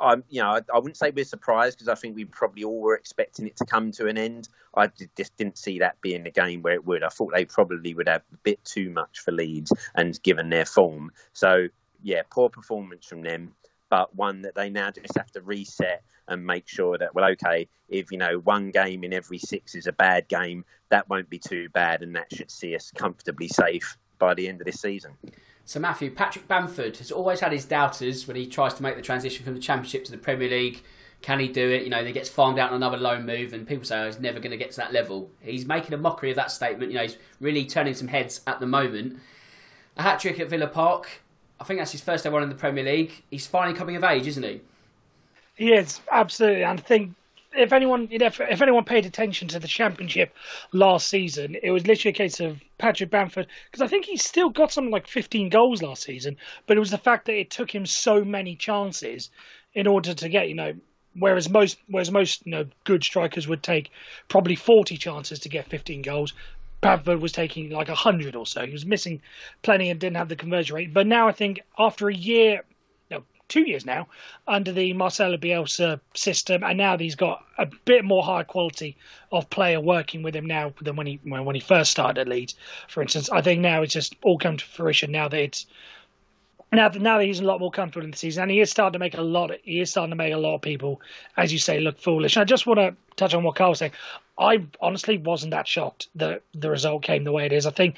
I'm, 0.00 0.24
you 0.28 0.40
know, 0.40 0.50
I, 0.50 0.60
I, 0.72 0.78
wouldn't 0.78 0.96
say 0.96 1.10
we're 1.10 1.24
surprised 1.24 1.78
because 1.78 1.88
I 1.88 1.94
think 1.94 2.14
we 2.14 2.24
probably 2.24 2.64
all 2.64 2.80
were 2.80 2.94
expecting 2.94 3.46
it 3.46 3.56
to 3.56 3.64
come 3.64 3.90
to 3.92 4.06
an 4.06 4.16
end. 4.16 4.48
I 4.74 4.90
just 5.16 5.36
didn't 5.36 5.58
see 5.58 5.80
that 5.80 6.00
being 6.00 6.22
the 6.22 6.30
game 6.30 6.62
where 6.62 6.74
it 6.74 6.86
would. 6.86 7.02
I 7.02 7.08
thought 7.08 7.32
they 7.34 7.44
probably 7.44 7.94
would 7.94 8.08
have 8.08 8.22
a 8.32 8.36
bit 8.38 8.64
too 8.64 8.90
much 8.90 9.20
for 9.20 9.32
Leeds 9.32 9.72
and 9.94 10.20
given 10.22 10.50
their 10.50 10.64
form. 10.64 11.10
So 11.32 11.68
yeah, 12.02 12.22
poor 12.30 12.48
performance 12.48 13.06
from 13.06 13.22
them, 13.22 13.54
but 13.90 14.14
one 14.14 14.42
that 14.42 14.54
they 14.54 14.70
now 14.70 14.90
just 14.90 15.16
have 15.16 15.32
to 15.32 15.40
reset 15.40 16.02
and 16.28 16.46
make 16.46 16.68
sure 16.68 16.98
that 16.98 17.14
well, 17.14 17.30
okay, 17.32 17.68
if 17.88 18.12
you 18.12 18.18
know 18.18 18.38
one 18.38 18.70
game 18.70 19.02
in 19.02 19.12
every 19.12 19.38
six 19.38 19.74
is 19.74 19.86
a 19.86 19.92
bad 19.92 20.28
game, 20.28 20.64
that 20.90 21.08
won't 21.08 21.30
be 21.30 21.38
too 21.38 21.68
bad, 21.70 22.02
and 22.02 22.14
that 22.14 22.32
should 22.32 22.50
see 22.50 22.76
us 22.76 22.92
comfortably 22.92 23.48
safe 23.48 23.96
by 24.18 24.34
the 24.34 24.48
end 24.48 24.60
of 24.60 24.66
this 24.66 24.80
season. 24.80 25.12
So, 25.68 25.78
Matthew, 25.78 26.10
Patrick 26.10 26.48
Bamford 26.48 26.96
has 26.96 27.12
always 27.12 27.40
had 27.40 27.52
his 27.52 27.66
doubters 27.66 28.26
when 28.26 28.38
he 28.38 28.46
tries 28.46 28.72
to 28.72 28.82
make 28.82 28.96
the 28.96 29.02
transition 29.02 29.44
from 29.44 29.52
the 29.52 29.60
Championship 29.60 30.02
to 30.06 30.10
the 30.10 30.16
Premier 30.16 30.48
League. 30.48 30.82
Can 31.20 31.40
he 31.40 31.48
do 31.48 31.68
it? 31.68 31.82
You 31.82 31.90
know, 31.90 32.02
he 32.02 32.10
gets 32.10 32.30
farmed 32.30 32.58
out 32.58 32.70
on 32.70 32.76
another 32.76 32.96
loan 32.96 33.26
move, 33.26 33.52
and 33.52 33.68
people 33.68 33.84
say 33.84 34.00
oh, 34.00 34.06
he's 34.06 34.18
never 34.18 34.40
going 34.40 34.52
to 34.52 34.56
get 34.56 34.70
to 34.70 34.78
that 34.78 34.94
level. 34.94 35.30
He's 35.42 35.66
making 35.66 35.92
a 35.92 35.98
mockery 35.98 36.30
of 36.30 36.36
that 36.36 36.50
statement. 36.50 36.90
You 36.90 36.96
know, 36.96 37.02
he's 37.02 37.18
really 37.38 37.66
turning 37.66 37.92
some 37.92 38.08
heads 38.08 38.40
at 38.46 38.60
the 38.60 38.66
moment. 38.66 39.20
A 39.98 40.02
hat 40.04 40.20
trick 40.20 40.40
at 40.40 40.48
Villa 40.48 40.68
Park. 40.68 41.20
I 41.60 41.64
think 41.64 41.80
that's 41.80 41.92
his 41.92 42.00
first 42.00 42.24
ever 42.24 42.32
one 42.32 42.42
in 42.42 42.48
the 42.48 42.54
Premier 42.54 42.84
League. 42.84 43.22
He's 43.30 43.46
finally 43.46 43.76
coming 43.76 43.94
of 43.94 44.04
age, 44.04 44.26
isn't 44.26 44.42
he? 44.42 44.62
Is 45.58 46.00
absolutely, 46.10 46.64
and 46.64 46.80
I 46.80 46.82
think 46.82 47.14
if 47.58 47.72
anyone 47.72 48.08
if, 48.10 48.40
anyone 48.40 48.84
paid 48.84 49.04
attention 49.04 49.48
to 49.48 49.58
the 49.58 49.68
championship 49.68 50.34
last 50.72 51.08
season, 51.08 51.56
it 51.62 51.70
was 51.70 51.86
literally 51.86 52.10
a 52.10 52.14
case 52.14 52.40
of 52.40 52.62
Patrick 52.78 53.10
Bamford 53.10 53.48
because 53.66 53.82
I 53.82 53.88
think 53.88 54.04
he 54.04 54.16
still 54.16 54.48
got 54.48 54.72
something 54.72 54.92
like 54.92 55.06
15 55.06 55.48
goals 55.48 55.82
last 55.82 56.04
season, 56.04 56.36
but 56.66 56.76
it 56.76 56.80
was 56.80 56.90
the 56.90 56.98
fact 56.98 57.26
that 57.26 57.38
it 57.38 57.50
took 57.50 57.74
him 57.74 57.84
so 57.84 58.24
many 58.24 58.54
chances 58.54 59.30
in 59.74 59.86
order 59.86 60.14
to 60.14 60.28
get 60.28 60.48
you 60.48 60.54
know. 60.54 60.74
Whereas 61.14 61.48
most, 61.48 61.78
whereas 61.88 62.12
most, 62.12 62.46
you 62.46 62.52
know, 62.52 62.66
good 62.84 63.02
strikers 63.02 63.48
would 63.48 63.62
take 63.62 63.90
probably 64.28 64.54
40 64.54 64.96
chances 64.98 65.40
to 65.40 65.48
get 65.48 65.66
15 65.66 66.02
goals. 66.02 66.32
Bamford 66.80 67.20
was 67.20 67.32
taking 67.32 67.70
like 67.70 67.88
100 67.88 68.36
or 68.36 68.46
so. 68.46 68.64
He 68.64 68.72
was 68.72 68.86
missing 68.86 69.20
plenty 69.62 69.90
and 69.90 69.98
didn't 69.98 70.16
have 70.16 70.28
the 70.28 70.36
conversion 70.36 70.76
rate. 70.76 70.94
But 70.94 71.08
now 71.08 71.26
I 71.26 71.32
think 71.32 71.60
after 71.76 72.08
a 72.08 72.14
year, 72.14 72.62
two 73.48 73.68
years 73.68 73.84
now 73.84 74.06
under 74.46 74.72
the 74.72 74.92
Marcelo 74.92 75.36
Bielsa 75.36 76.00
system, 76.14 76.62
and 76.62 76.78
now 76.78 76.96
he's 76.96 77.14
got 77.14 77.44
a 77.58 77.66
bit 77.84 78.04
more 78.04 78.22
high 78.22 78.42
quality 78.42 78.96
of 79.32 79.48
player 79.50 79.80
working 79.80 80.22
with 80.22 80.36
him 80.36 80.46
now 80.46 80.72
than 80.82 80.96
when 80.96 81.06
he 81.06 81.20
when, 81.24 81.54
he 81.54 81.60
first 81.60 81.90
started 81.90 82.20
at 82.20 82.28
Leeds. 82.28 82.54
For 82.88 83.02
instance, 83.02 83.30
I 83.30 83.42
think 83.42 83.60
now 83.60 83.82
it's 83.82 83.94
just 83.94 84.14
all 84.22 84.38
come 84.38 84.56
to 84.56 84.64
fruition 84.64 85.10
now 85.10 85.28
that 85.28 85.40
it's 85.40 85.66
now 86.72 86.88
that 86.88 87.00
now 87.00 87.18
that 87.18 87.24
he's 87.24 87.40
a 87.40 87.44
lot 87.44 87.60
more 87.60 87.70
comfortable 87.70 88.04
in 88.04 88.10
the 88.10 88.16
season, 88.16 88.42
and 88.42 88.50
he 88.50 88.60
is 88.60 88.70
starting 88.70 88.92
to 88.92 88.98
make 88.98 89.16
a 89.16 89.22
lot. 89.22 89.50
Of, 89.50 89.58
he 89.62 89.80
is 89.80 89.90
starting 89.90 90.10
to 90.10 90.16
make 90.16 90.34
a 90.34 90.38
lot 90.38 90.56
of 90.56 90.62
people, 90.62 91.00
as 91.36 91.52
you 91.52 91.58
say, 91.58 91.80
look 91.80 91.98
foolish. 91.98 92.36
And 92.36 92.42
I 92.42 92.44
just 92.44 92.66
want 92.66 92.78
to 92.78 92.94
touch 93.16 93.34
on 93.34 93.42
what 93.42 93.56
Carl 93.56 93.70
was 93.70 93.78
saying. 93.78 93.92
I 94.38 94.64
honestly 94.80 95.18
wasn't 95.18 95.50
that 95.52 95.66
shocked 95.66 96.08
that 96.14 96.42
the 96.54 96.70
result 96.70 97.02
came 97.02 97.24
the 97.24 97.32
way 97.32 97.46
it 97.46 97.52
is. 97.52 97.66
I 97.66 97.70
think 97.70 97.96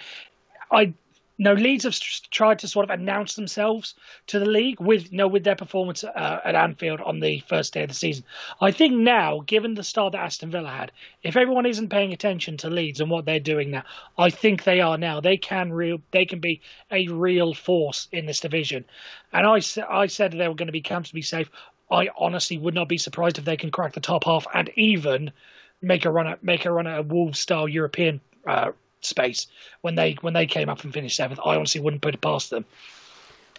I 0.71 0.95
no, 1.41 1.55
Leeds 1.55 1.85
have 1.85 1.99
tried 2.31 2.59
to 2.59 2.69
sort 2.69 2.85
of 2.85 2.91
announce 2.91 3.35
themselves 3.35 3.95
to 4.27 4.39
the 4.39 4.45
league 4.45 4.79
with 4.79 5.11
you 5.11 5.17
know 5.17 5.27
with 5.27 5.43
their 5.43 5.57
performance 5.57 6.05
uh, 6.05 6.41
at 6.45 6.55
Anfield 6.55 7.01
on 7.01 7.21
the 7.21 7.41
first 7.49 7.73
day 7.73 7.83
of 7.83 7.89
the 7.89 7.95
season. 7.95 8.25
I 8.61 8.71
think 8.73 8.93
now, 8.93 9.41
given 9.47 9.73
the 9.73 9.83
start 9.83 10.13
that 10.13 10.21
Aston 10.21 10.51
Villa 10.51 10.69
had, 10.69 10.93
if 11.23 11.39
everyone 11.39 11.65
isn't 11.65 11.89
paying 11.89 12.13
attention 12.13 12.59
to 12.59 12.69
Leeds 12.69 13.01
and 13.01 13.11
what 13.11 13.25
they're 13.25 13.41
doing 13.41 13.71
now, 13.71 13.85
I 14.19 14.29
think 14.29 14.65
they 14.65 14.83
are 14.83 14.99
now. 14.99 15.21
They 15.21 15.39
can 15.39 15.73
real 15.73 16.03
they 16.11 16.27
can 16.27 16.41
be 16.41 16.61
a 16.91 17.09
real 17.09 17.55
force 17.55 18.07
in 18.13 18.27
this 18.27 18.41
division. 18.41 18.85
And 19.33 19.47
I 19.47 19.61
I 19.89 20.09
said 20.09 20.33
they 20.33 20.47
were 20.47 20.55
going 20.55 20.67
to 20.67 20.73
be 20.73 20.83
comfortably 20.83 21.23
safe. 21.23 21.51
I 21.91 22.11
honestly 22.19 22.59
would 22.59 22.75
not 22.75 22.87
be 22.87 22.99
surprised 22.99 23.39
if 23.39 23.47
they 23.47 23.57
can 23.57 23.71
crack 23.71 23.95
the 23.95 24.01
top 24.01 24.25
half 24.25 24.47
and 24.53 24.69
even 24.77 25.33
make 25.81 26.05
a 26.05 26.11
run 26.11 26.27
at 26.27 26.45
make 26.45 26.67
a 26.67 26.71
run 26.71 26.87
at 26.87 26.99
a 26.99 27.03
Wolves 27.03 27.39
style 27.39 27.67
European. 27.67 28.21
Uh, 28.47 28.73
space 29.05 29.47
when 29.81 29.95
they 29.95 30.17
when 30.21 30.35
they 30.35 30.47
came 30.47 30.69
up 30.69 30.85
and 30.85 30.93
finished 30.93 31.17
seventh. 31.17 31.41
I 31.45 31.57
honestly 31.57 31.81
wouldn't 31.81 32.03
put 32.03 32.15
it 32.15 32.21
past 32.21 32.51
them. 32.51 32.65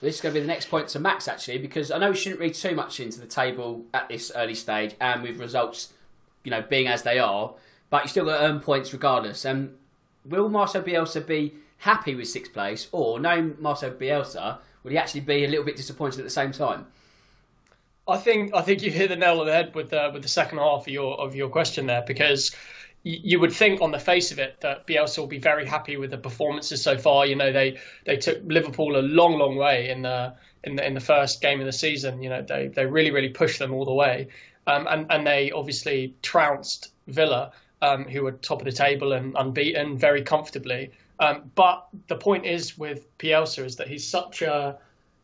This 0.01 0.15
is 0.15 0.21
going 0.21 0.33
to 0.33 0.39
be 0.39 0.43
the 0.43 0.51
next 0.51 0.69
point 0.69 0.87
to 0.89 0.99
Max 0.99 1.27
actually, 1.27 1.59
because 1.59 1.91
I 1.91 1.99
know 1.99 2.09
we 2.09 2.17
shouldn't 2.17 2.41
read 2.41 2.55
too 2.55 2.75
much 2.75 2.99
into 2.99 3.19
the 3.19 3.27
table 3.27 3.85
at 3.93 4.09
this 4.09 4.31
early 4.35 4.55
stage, 4.55 4.95
and 4.99 5.21
with 5.21 5.37
results, 5.37 5.93
you 6.43 6.49
know, 6.49 6.63
being 6.63 6.87
as 6.87 7.03
they 7.03 7.19
are, 7.19 7.53
but 7.91 8.03
you 8.03 8.09
still 8.09 8.25
got 8.25 8.39
to 8.39 8.43
earn 8.45 8.59
points 8.59 8.91
regardless. 8.93 9.45
And 9.45 9.69
um, 9.69 9.73
will 10.25 10.49
Marcel 10.49 10.81
Bielsa 10.81 11.25
be 11.25 11.53
happy 11.77 12.15
with 12.15 12.27
sixth 12.27 12.51
place, 12.51 12.87
or 12.91 13.19
knowing 13.19 13.55
Marcel 13.59 13.91
Bielsa, 13.91 14.57
will 14.83 14.91
he 14.91 14.97
actually 14.97 15.21
be 15.21 15.45
a 15.45 15.47
little 15.47 15.65
bit 15.65 15.75
disappointed 15.75 16.19
at 16.19 16.23
the 16.23 16.31
same 16.31 16.51
time? 16.51 16.87
I 18.07 18.17
think 18.17 18.53
I 18.55 18.61
think 18.61 18.81
you 18.81 18.89
hit 18.89 19.09
the 19.09 19.15
nail 19.15 19.39
on 19.39 19.45
the 19.45 19.53
head 19.53 19.75
with 19.75 19.91
the 19.91 20.09
with 20.11 20.23
the 20.23 20.29
second 20.29 20.57
half 20.57 20.81
of 20.81 20.87
your 20.87 21.19
of 21.19 21.35
your 21.35 21.49
question 21.49 21.85
there 21.85 22.03
because 22.05 22.55
you 23.03 23.39
would 23.39 23.51
think 23.51 23.81
on 23.81 23.91
the 23.91 23.99
face 23.99 24.31
of 24.31 24.39
it 24.39 24.61
that 24.61 24.85
Bielsa 24.85 25.19
will 25.19 25.27
be 25.27 25.39
very 25.39 25.65
happy 25.65 25.97
with 25.97 26.11
the 26.11 26.17
performances 26.17 26.83
so 26.83 26.97
far. 26.97 27.25
You 27.25 27.35
know, 27.35 27.51
they 27.51 27.79
they 28.05 28.17
took 28.17 28.39
Liverpool 28.45 28.97
a 28.97 29.01
long, 29.01 29.37
long 29.39 29.55
way 29.55 29.89
in 29.89 30.03
the 30.03 30.33
in 30.63 30.75
the 30.75 30.85
in 30.85 30.93
the 30.93 30.99
first 30.99 31.41
game 31.41 31.59
of 31.59 31.65
the 31.65 31.71
season. 31.71 32.21
You 32.21 32.29
know, 32.29 32.41
they 32.41 32.67
they 32.67 32.85
really, 32.85 33.11
really 33.11 33.29
pushed 33.29 33.59
them 33.59 33.73
all 33.73 33.85
the 33.85 33.93
way, 33.93 34.27
um, 34.67 34.87
and 34.87 35.07
and 35.11 35.25
they 35.25 35.51
obviously 35.51 36.13
trounced 36.21 36.93
Villa, 37.07 37.51
um, 37.81 38.05
who 38.05 38.23
were 38.23 38.33
top 38.33 38.59
of 38.59 38.65
the 38.65 38.71
table 38.71 39.13
and 39.13 39.35
unbeaten 39.37 39.97
very 39.97 40.21
comfortably. 40.21 40.91
Um, 41.19 41.51
but 41.55 41.87
the 42.07 42.15
point 42.15 42.45
is 42.45 42.77
with 42.77 43.05
Bielsa 43.17 43.65
is 43.65 43.75
that 43.77 43.87
he's 43.87 44.07
such 44.07 44.43
a 44.43 44.77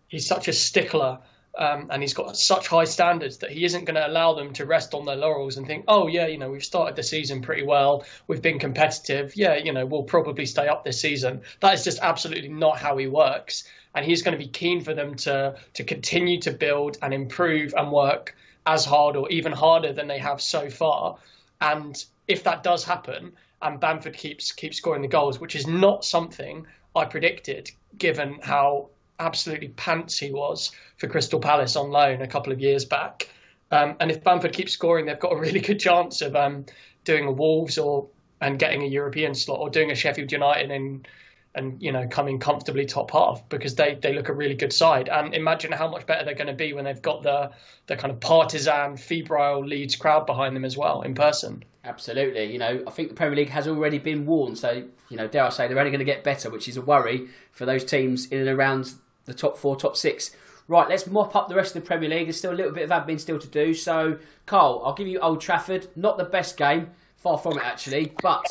he's 0.07 0.25
such 0.25 0.47
a 0.47 0.53
stickler 0.53 1.19
um, 1.57 1.87
and 1.89 2.01
he's 2.01 2.13
got 2.13 2.37
such 2.37 2.67
high 2.67 2.83
standards 2.83 3.37
that 3.37 3.51
he 3.51 3.65
isn't 3.65 3.85
going 3.85 3.95
to 3.95 4.07
allow 4.07 4.33
them 4.33 4.53
to 4.53 4.65
rest 4.65 4.93
on 4.93 5.05
their 5.05 5.15
laurels 5.15 5.57
and 5.57 5.65
think, 5.65 5.83
oh 5.87 6.07
yeah, 6.07 6.27
you 6.27 6.37
know, 6.37 6.51
we've 6.51 6.63
started 6.63 6.95
the 6.95 7.03
season 7.03 7.41
pretty 7.41 7.63
well, 7.63 8.05
we've 8.27 8.41
been 8.41 8.59
competitive, 8.59 9.35
yeah, 9.35 9.55
you 9.55 9.73
know, 9.73 9.85
we'll 9.85 10.03
probably 10.03 10.45
stay 10.45 10.67
up 10.67 10.85
this 10.85 11.01
season. 11.01 11.41
That 11.61 11.73
is 11.73 11.83
just 11.83 11.99
absolutely 12.01 12.49
not 12.49 12.77
how 12.77 12.97
he 12.97 13.07
works, 13.07 13.67
and 13.95 14.05
he's 14.05 14.21
going 14.21 14.37
to 14.37 14.43
be 14.43 14.49
keen 14.49 14.81
for 14.81 14.93
them 14.93 15.15
to 15.15 15.55
to 15.73 15.83
continue 15.83 16.39
to 16.41 16.51
build 16.51 16.97
and 17.01 17.13
improve 17.13 17.73
and 17.75 17.91
work 17.91 18.35
as 18.67 18.85
hard 18.85 19.15
or 19.15 19.29
even 19.29 19.51
harder 19.51 19.93
than 19.93 20.07
they 20.07 20.19
have 20.19 20.41
so 20.41 20.69
far. 20.69 21.17
And 21.61 22.03
if 22.27 22.43
that 22.43 22.63
does 22.63 22.83
happen, 22.83 23.31
and 23.61 23.79
Bamford 23.79 24.15
keeps 24.15 24.51
keeps 24.51 24.77
scoring 24.77 25.01
the 25.01 25.07
goals, 25.07 25.39
which 25.39 25.55
is 25.55 25.65
not 25.65 26.05
something 26.05 26.67
I 26.95 27.05
predicted, 27.05 27.71
given 27.97 28.39
how 28.41 28.89
absolutely 29.19 29.69
pants 29.69 30.17
he 30.17 30.31
was 30.31 30.71
for 30.97 31.07
Crystal 31.07 31.39
Palace 31.39 31.75
on 31.75 31.89
loan 31.89 32.21
a 32.21 32.27
couple 32.27 32.53
of 32.53 32.59
years 32.59 32.85
back. 32.85 33.29
Um, 33.71 33.95
and 33.99 34.11
if 34.11 34.23
Bamford 34.23 34.53
keeps 34.53 34.71
scoring, 34.71 35.05
they've 35.05 35.19
got 35.19 35.33
a 35.33 35.37
really 35.37 35.59
good 35.69 35.79
chance 35.79 36.21
of 36.21 36.35
um, 36.35 36.65
doing 37.03 37.25
a 37.25 37.31
Wolves 37.31 37.77
or 37.77 38.07
and 38.39 38.59
getting 38.59 38.83
a 38.83 38.85
European 38.85 39.33
slot 39.33 39.59
or 39.59 39.69
doing 39.69 39.89
a 39.91 39.95
Sheffield 39.95 40.31
United 40.31 40.69
and 40.69 41.07
and 41.55 41.81
you 41.81 41.91
know 41.91 42.07
coming 42.07 42.37
comfortably 42.37 42.85
top 42.85 43.09
half 43.09 43.41
because 43.49 43.73
they, 43.73 43.97
they 43.99 44.13
look 44.13 44.29
a 44.29 44.33
really 44.33 44.53
good 44.53 44.71
side. 44.71 45.09
And 45.09 45.33
imagine 45.33 45.71
how 45.71 45.87
much 45.87 46.05
better 46.05 46.23
they're 46.23 46.35
going 46.35 46.47
to 46.47 46.53
be 46.53 46.73
when 46.73 46.85
they've 46.85 47.01
got 47.01 47.23
the 47.23 47.51
the 47.87 47.95
kind 47.95 48.11
of 48.11 48.19
partisan, 48.19 48.95
febrile 48.95 49.65
Leeds 49.65 49.95
crowd 49.95 50.25
behind 50.25 50.55
them 50.55 50.65
as 50.65 50.77
well 50.77 51.01
in 51.01 51.15
person. 51.15 51.63
Absolutely. 51.83 52.51
You 52.51 52.59
know, 52.59 52.83
I 52.85 52.91
think 52.91 53.09
the 53.09 53.15
Premier 53.15 53.35
League 53.35 53.49
has 53.49 53.65
already 53.67 53.97
been 53.97 54.25
warned. 54.25 54.57
So, 54.57 54.83
you 55.07 55.15
know, 55.15 55.27
dare 55.27 55.45
I 55.45 55.49
say, 55.49 55.67
they're 55.67 55.79
only 55.79 55.89
going 55.89 55.99
to 55.99 56.05
get 56.05 56.21
better, 56.21 56.49
which 56.49 56.67
is 56.67 56.75
a 56.75 56.81
worry 56.81 57.29
for 57.53 57.65
those 57.65 57.85
teams 57.85 58.25
in 58.25 58.39
and 58.39 58.49
around 58.49 58.93
the 59.27 59.33
top 59.33 59.57
four, 59.57 59.75
top 59.75 59.95
six. 59.95 60.31
Right, 60.67 60.89
let's 60.89 61.07
mop 61.07 61.35
up 61.35 61.47
the 61.47 61.55
rest 61.55 61.75
of 61.75 61.83
the 61.83 61.87
Premier 61.87 62.09
League. 62.09 62.25
There's 62.25 62.37
still 62.37 62.51
a 62.51 62.55
little 62.55 62.73
bit 62.73 62.83
of 62.83 62.89
admin 62.89 63.19
still 63.19 63.39
to 63.39 63.47
do. 63.47 63.73
So, 63.73 64.17
Carl, 64.45 64.81
I'll 64.83 64.93
give 64.93 65.07
you 65.07 65.19
Old 65.19 65.39
Trafford. 65.39 65.87
Not 65.95 66.17
the 66.17 66.25
best 66.25 66.57
game, 66.57 66.89
far 67.15 67.37
from 67.37 67.57
it 67.57 67.63
actually. 67.63 68.13
But 68.21 68.45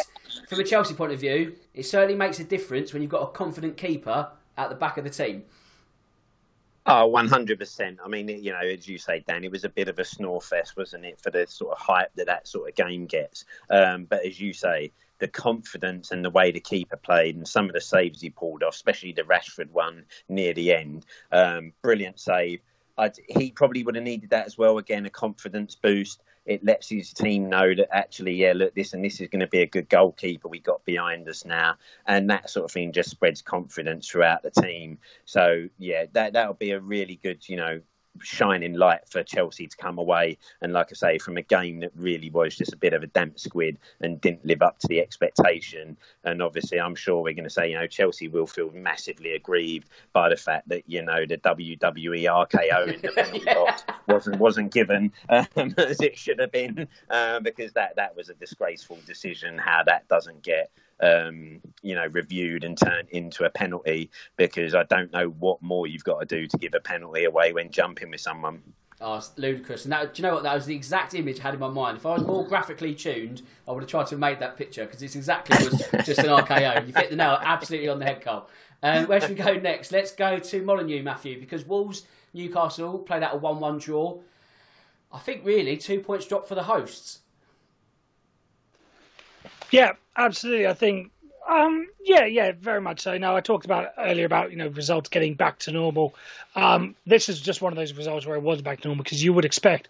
from 0.48 0.60
a 0.60 0.64
Chelsea 0.64 0.94
point 0.94 1.12
of 1.12 1.20
view, 1.20 1.56
it 1.74 1.84
certainly 1.84 2.14
makes 2.14 2.40
a 2.40 2.44
difference 2.44 2.92
when 2.92 3.02
you've 3.02 3.10
got 3.10 3.22
a 3.22 3.26
confident 3.26 3.76
keeper 3.76 4.28
at 4.56 4.68
the 4.70 4.74
back 4.74 4.96
of 4.96 5.04
the 5.04 5.10
team. 5.10 5.44
Oh, 6.88 7.10
100%. 7.12 7.98
I 8.02 8.08
mean, 8.08 8.28
you 8.28 8.52
know, 8.52 8.60
as 8.60 8.86
you 8.86 8.96
say, 8.96 9.24
Dan, 9.26 9.42
it 9.42 9.50
was 9.50 9.64
a 9.64 9.68
bit 9.68 9.88
of 9.88 9.98
a 9.98 10.04
snore 10.04 10.40
fest, 10.40 10.76
wasn't 10.76 11.04
it, 11.04 11.20
for 11.20 11.30
the 11.30 11.44
sort 11.48 11.72
of 11.72 11.78
hype 11.78 12.14
that 12.14 12.26
that 12.26 12.46
sort 12.46 12.68
of 12.68 12.76
game 12.76 13.06
gets. 13.06 13.44
Um, 13.70 14.04
but 14.04 14.24
as 14.24 14.40
you 14.40 14.52
say, 14.52 14.92
the 15.18 15.28
confidence 15.28 16.10
and 16.10 16.24
the 16.24 16.30
way 16.30 16.50
the 16.50 16.60
keeper 16.60 16.96
played 16.96 17.36
and 17.36 17.46
some 17.46 17.66
of 17.66 17.72
the 17.72 17.80
saves 17.80 18.20
he 18.20 18.30
pulled 18.30 18.62
off, 18.62 18.74
especially 18.74 19.12
the 19.12 19.22
Rashford 19.22 19.70
one 19.70 20.04
near 20.28 20.54
the 20.54 20.72
end. 20.72 21.06
Um, 21.32 21.72
brilliant 21.82 22.20
save. 22.20 22.60
I'd, 22.98 23.16
he 23.28 23.50
probably 23.50 23.82
would 23.82 23.94
have 23.94 24.04
needed 24.04 24.30
that 24.30 24.46
as 24.46 24.56
well. 24.56 24.78
Again, 24.78 25.06
a 25.06 25.10
confidence 25.10 25.74
boost. 25.74 26.22
It 26.46 26.64
lets 26.64 26.88
his 26.88 27.12
team 27.12 27.48
know 27.48 27.74
that 27.74 27.88
actually, 27.94 28.34
yeah, 28.34 28.52
look, 28.54 28.74
this 28.74 28.92
and 28.92 29.04
this 29.04 29.20
is 29.20 29.28
going 29.28 29.40
to 29.40 29.48
be 29.48 29.62
a 29.62 29.66
good 29.66 29.88
goalkeeper 29.88 30.48
we 30.48 30.60
got 30.60 30.84
behind 30.84 31.28
us 31.28 31.44
now, 31.44 31.74
and 32.06 32.30
that 32.30 32.48
sort 32.48 32.64
of 32.64 32.70
thing 32.70 32.92
just 32.92 33.10
spreads 33.10 33.42
confidence 33.42 34.08
throughout 34.08 34.42
the 34.42 34.50
team. 34.50 34.98
So 35.24 35.68
yeah, 35.78 36.06
that 36.12 36.34
that'll 36.34 36.54
be 36.54 36.70
a 36.70 36.80
really 36.80 37.18
good, 37.20 37.46
you 37.48 37.56
know, 37.56 37.80
shining 38.22 38.74
light 38.74 39.08
for 39.08 39.22
Chelsea 39.22 39.66
to 39.66 39.76
come 39.76 39.98
away 39.98 40.38
and, 40.60 40.72
like 40.72 40.88
I 40.90 40.94
say, 40.94 41.18
from 41.18 41.36
a 41.36 41.42
game 41.42 41.80
that 41.80 41.92
really 41.96 42.30
was 42.30 42.56
just 42.56 42.72
a 42.72 42.76
bit 42.76 42.92
of 42.92 43.02
a 43.02 43.06
damp 43.06 43.38
squid 43.38 43.78
and 44.00 44.20
didn't 44.20 44.44
live 44.44 44.62
up 44.62 44.78
to 44.80 44.88
the 44.88 45.00
expectation. 45.00 45.96
And 46.24 46.42
obviously, 46.42 46.80
I'm 46.80 46.94
sure 46.94 47.22
we're 47.22 47.34
going 47.34 47.44
to 47.44 47.50
say, 47.50 47.70
you 47.70 47.76
know, 47.76 47.86
Chelsea 47.86 48.28
will 48.28 48.46
feel 48.46 48.70
massively 48.72 49.34
aggrieved 49.34 49.88
by 50.12 50.28
the 50.28 50.36
fact 50.36 50.68
that 50.68 50.82
you 50.86 51.02
know 51.02 51.26
the 51.26 51.38
WWE 51.38 52.24
RKO 52.24 52.94
in 52.94 53.00
the 53.00 53.08
penalty 53.08 53.42
yeah. 53.46 53.54
box 53.54 53.84
wasn't 54.06 54.38
wasn't 54.38 54.72
given 54.72 55.12
um, 55.28 55.46
as 55.76 56.00
it 56.00 56.16
should 56.16 56.38
have 56.38 56.52
been 56.52 56.88
uh, 57.10 57.40
because 57.40 57.72
that 57.72 57.96
that 57.96 58.16
was 58.16 58.28
a 58.28 58.34
disgraceful 58.34 58.98
decision. 59.06 59.58
How 59.58 59.82
that 59.84 60.08
doesn't 60.08 60.42
get 60.42 60.70
um, 61.00 61.60
you 61.82 61.94
know, 61.94 62.06
reviewed 62.06 62.64
and 62.64 62.76
turned 62.76 63.08
into 63.10 63.44
a 63.44 63.50
penalty 63.50 64.10
because 64.36 64.74
I 64.74 64.84
don't 64.84 65.12
know 65.12 65.28
what 65.28 65.62
more 65.62 65.86
you've 65.86 66.04
got 66.04 66.20
to 66.20 66.26
do 66.26 66.46
to 66.46 66.58
give 66.58 66.74
a 66.74 66.80
penalty 66.80 67.24
away 67.24 67.52
when 67.52 67.70
jumping 67.70 68.10
with 68.10 68.20
someone. 68.20 68.62
Oh, 68.98 69.16
it's 69.16 69.32
ludicrous. 69.36 69.84
And 69.84 69.92
that, 69.92 70.14
do 70.14 70.22
you 70.22 70.28
know 70.28 70.34
what? 70.34 70.42
That 70.44 70.54
was 70.54 70.64
the 70.64 70.74
exact 70.74 71.12
image 71.12 71.40
I 71.40 71.44
had 71.44 71.54
in 71.54 71.60
my 71.60 71.68
mind. 71.68 71.98
If 71.98 72.06
I 72.06 72.14
was 72.14 72.22
more 72.22 72.46
graphically 72.46 72.94
tuned, 72.94 73.42
I 73.68 73.72
would 73.72 73.82
have 73.82 73.90
tried 73.90 74.06
to 74.06 74.10
have 74.10 74.20
made 74.20 74.40
that 74.40 74.56
picture 74.56 74.86
because 74.86 75.02
it's 75.02 75.16
exactly 75.16 75.56
was 75.66 75.80
just 76.06 76.20
an 76.20 76.26
RKO. 76.26 76.86
You've 76.86 76.96
hit 76.96 77.10
the 77.10 77.16
nail 77.16 77.38
absolutely 77.42 77.88
on 77.88 77.98
the 77.98 78.06
head, 78.06 78.22
Cole. 78.22 78.48
Um, 78.82 79.06
where 79.06 79.20
should 79.20 79.30
we 79.30 79.36
go 79.36 79.54
next? 79.54 79.92
Let's 79.92 80.12
go 80.12 80.38
to 80.38 80.62
Molineux, 80.62 81.02
Matthew, 81.02 81.38
because 81.38 81.66
Wolves, 81.66 82.04
Newcastle 82.32 82.98
played 82.98 83.22
out 83.22 83.34
a 83.34 83.36
1 83.36 83.60
1 83.60 83.78
draw. 83.78 84.18
I 85.12 85.18
think 85.18 85.44
really 85.44 85.76
two 85.76 86.00
points 86.00 86.26
dropped 86.26 86.48
for 86.48 86.54
the 86.54 86.64
hosts. 86.64 87.20
Yeah, 89.70 89.92
absolutely. 90.16 90.66
I 90.66 90.74
think, 90.74 91.10
um, 91.48 91.86
yeah, 92.02 92.24
yeah, 92.24 92.52
very 92.58 92.80
much 92.80 93.00
so. 93.00 93.16
Now, 93.18 93.36
I 93.36 93.40
talked 93.40 93.64
about 93.64 93.92
earlier 93.98 94.26
about 94.26 94.50
you 94.50 94.56
know 94.56 94.68
results 94.68 95.08
getting 95.08 95.34
back 95.34 95.58
to 95.60 95.72
normal. 95.72 96.14
Um, 96.54 96.94
this 97.06 97.28
is 97.28 97.40
just 97.40 97.62
one 97.62 97.72
of 97.72 97.76
those 97.76 97.92
results 97.92 98.26
where 98.26 98.36
it 98.36 98.42
was 98.42 98.62
back 98.62 98.80
to 98.80 98.88
normal 98.88 99.04
because 99.04 99.22
you 99.22 99.32
would 99.32 99.44
expect 99.44 99.88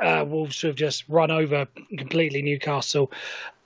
uh, 0.00 0.24
Wolves 0.26 0.58
to 0.60 0.68
have 0.68 0.76
just 0.76 1.04
run 1.08 1.30
over 1.30 1.66
completely 1.96 2.42
Newcastle. 2.42 3.10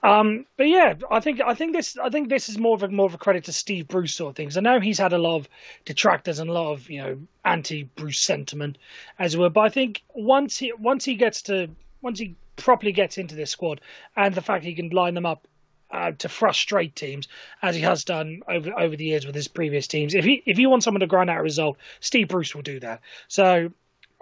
Um, 0.03 0.47
but 0.57 0.69
yeah, 0.69 0.95
I 1.11 1.21
think 1.21 1.41
I 1.41 1.55
think 1.55 1.75
this 1.75 1.97
I 1.97 2.11
think 2.11 2.29
this 2.29 2.49
is 2.49 2.59
more 2.59 2.75
of 2.75 2.83
a 2.83 2.89
more 2.89 3.07
of 3.07 3.15
a 3.15 3.19
credit 3.19 3.45
to 3.45 3.53
Steve 3.53 3.87
Bruce 3.87 4.15
sort 4.15 4.31
of 4.31 4.37
things. 4.37 4.57
I 4.57 4.61
know 4.61 4.81
he's 4.81 4.99
had 4.99 5.13
a 5.13 5.19
lot 5.19 5.37
of 5.37 5.49
detractors 5.85 6.41
and 6.41 6.51
a 6.51 6.53
lot 6.53 6.73
of 6.73 6.91
you 6.91 7.01
know 7.01 7.19
anti 7.45 7.85
Bruce 7.85 8.21
sentiment 8.21 8.79
as 9.19 9.37
well. 9.37 9.51
But 9.51 9.61
I 9.61 9.69
think 9.69 10.03
once 10.15 10.59
he 10.59 10.73
once 10.73 11.05
he 11.05 11.15
gets 11.15 11.43
to 11.43 11.69
once 12.01 12.19
he 12.19 12.35
properly 12.63 12.93
gets 12.93 13.19
into 13.19 13.35
this 13.35 13.51
squad, 13.51 13.81
and 14.17 14.35
the 14.35 14.41
fact 14.41 14.65
he 14.65 14.75
can 14.75 14.91
line 14.91 15.15
them 15.15 15.27
up 15.27 15.47
uh, 15.91 16.13
to 16.13 16.29
frustrate 16.29 16.97
teams 16.97 17.29
as 17.61 17.77
he 17.77 17.83
has 17.83 18.05
done 18.05 18.41
over 18.49 18.79
over 18.79 18.97
the 18.97 19.05
years 19.05 19.27
with 19.27 19.35
his 19.35 19.49
previous 19.49 19.87
teams. 19.87 20.15
If 20.15 20.25
he 20.25 20.43
if 20.47 20.59
you 20.59 20.71
want 20.71 20.83
someone 20.83 21.01
to 21.01 21.07
grind 21.07 21.31
out 21.31 21.39
a 21.39 21.43
result, 21.43 21.77
Steve 22.01 22.29
Bruce 22.29 22.55
will 22.55 22.63
do 22.63 22.81
that. 22.81 23.01
So. 23.29 23.73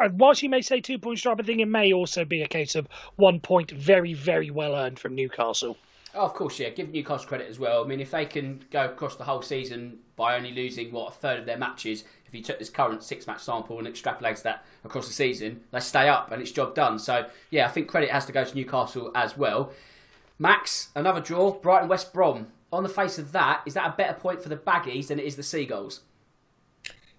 Uh, 0.03 0.09
whilst 0.15 0.43
you 0.43 0.49
may 0.49 0.63
say 0.63 0.81
two 0.81 0.99
points 0.99 1.21
drop, 1.21 1.39
I 1.39 1.43
think 1.43 1.61
it 1.61 1.67
may 1.67 1.93
also 1.93 2.25
be 2.25 2.41
a 2.41 2.49
case 2.49 2.75
of 2.75 2.89
one 3.17 3.39
point 3.39 3.71
very, 3.71 4.15
very 4.15 4.51
well 4.51 4.75
earned 4.75 4.99
from 4.99 5.15
Newcastle. 5.15 5.77
Oh, 6.15 6.25
of 6.25 6.33
course, 6.33 6.59
yeah. 6.59 6.71
Give 6.71 6.89
Newcastle 6.89 7.29
credit 7.29 7.51
as 7.51 7.59
well. 7.59 7.85
I 7.85 7.87
mean, 7.87 8.01
if 8.01 8.11
they 8.11 8.25
can 8.25 8.65
go 8.71 8.87
across 8.87 9.17
the 9.17 9.25
whole 9.25 9.43
season 9.43 9.99
by 10.21 10.37
only 10.37 10.53
losing 10.53 10.93
what 10.93 11.09
a 11.09 11.15
third 11.17 11.39
of 11.39 11.47
their 11.47 11.57
matches, 11.57 12.05
if 12.27 12.35
you 12.35 12.43
took 12.43 12.59
this 12.59 12.69
current 12.69 13.03
six 13.03 13.27
match 13.27 13.41
sample 13.41 13.79
and 13.79 13.89
extrapolated 13.89 14.43
that 14.43 14.67
across 14.85 15.07
the 15.07 15.15
season, 15.15 15.63
they 15.71 15.81
stay 15.81 16.11
up 16.11 16.31
and 16.31 16.43
it's 16.43 16.53
job 16.53 16.75
done. 16.75 16.99
So 16.99 17.25
yeah, 17.49 17.65
I 17.65 17.71
think 17.71 17.89
credit 17.89 18.11
has 18.11 18.27
to 18.27 18.33
go 18.33 18.45
to 18.45 18.55
Newcastle 18.55 19.13
as 19.15 19.39
well. 19.39 19.73
Max, 20.39 20.91
another 20.95 21.23
draw, 21.23 21.53
Brighton 21.53 21.89
West 21.89 22.13
Brom. 22.13 22.49
On 22.71 22.83
the 22.83 22.89
face 22.91 23.19
of 23.19 23.33
that, 23.33 23.63
is 23.65 23.73
that 23.73 23.95
a 23.95 23.97
better 23.97 24.13
point 24.13 24.43
for 24.43 24.51
the 24.51 24.59
Baggies 24.59 25.07
than 25.07 25.19
it 25.19 25.25
is 25.25 25.37
the 25.37 25.43
Seagulls? 25.43 26.01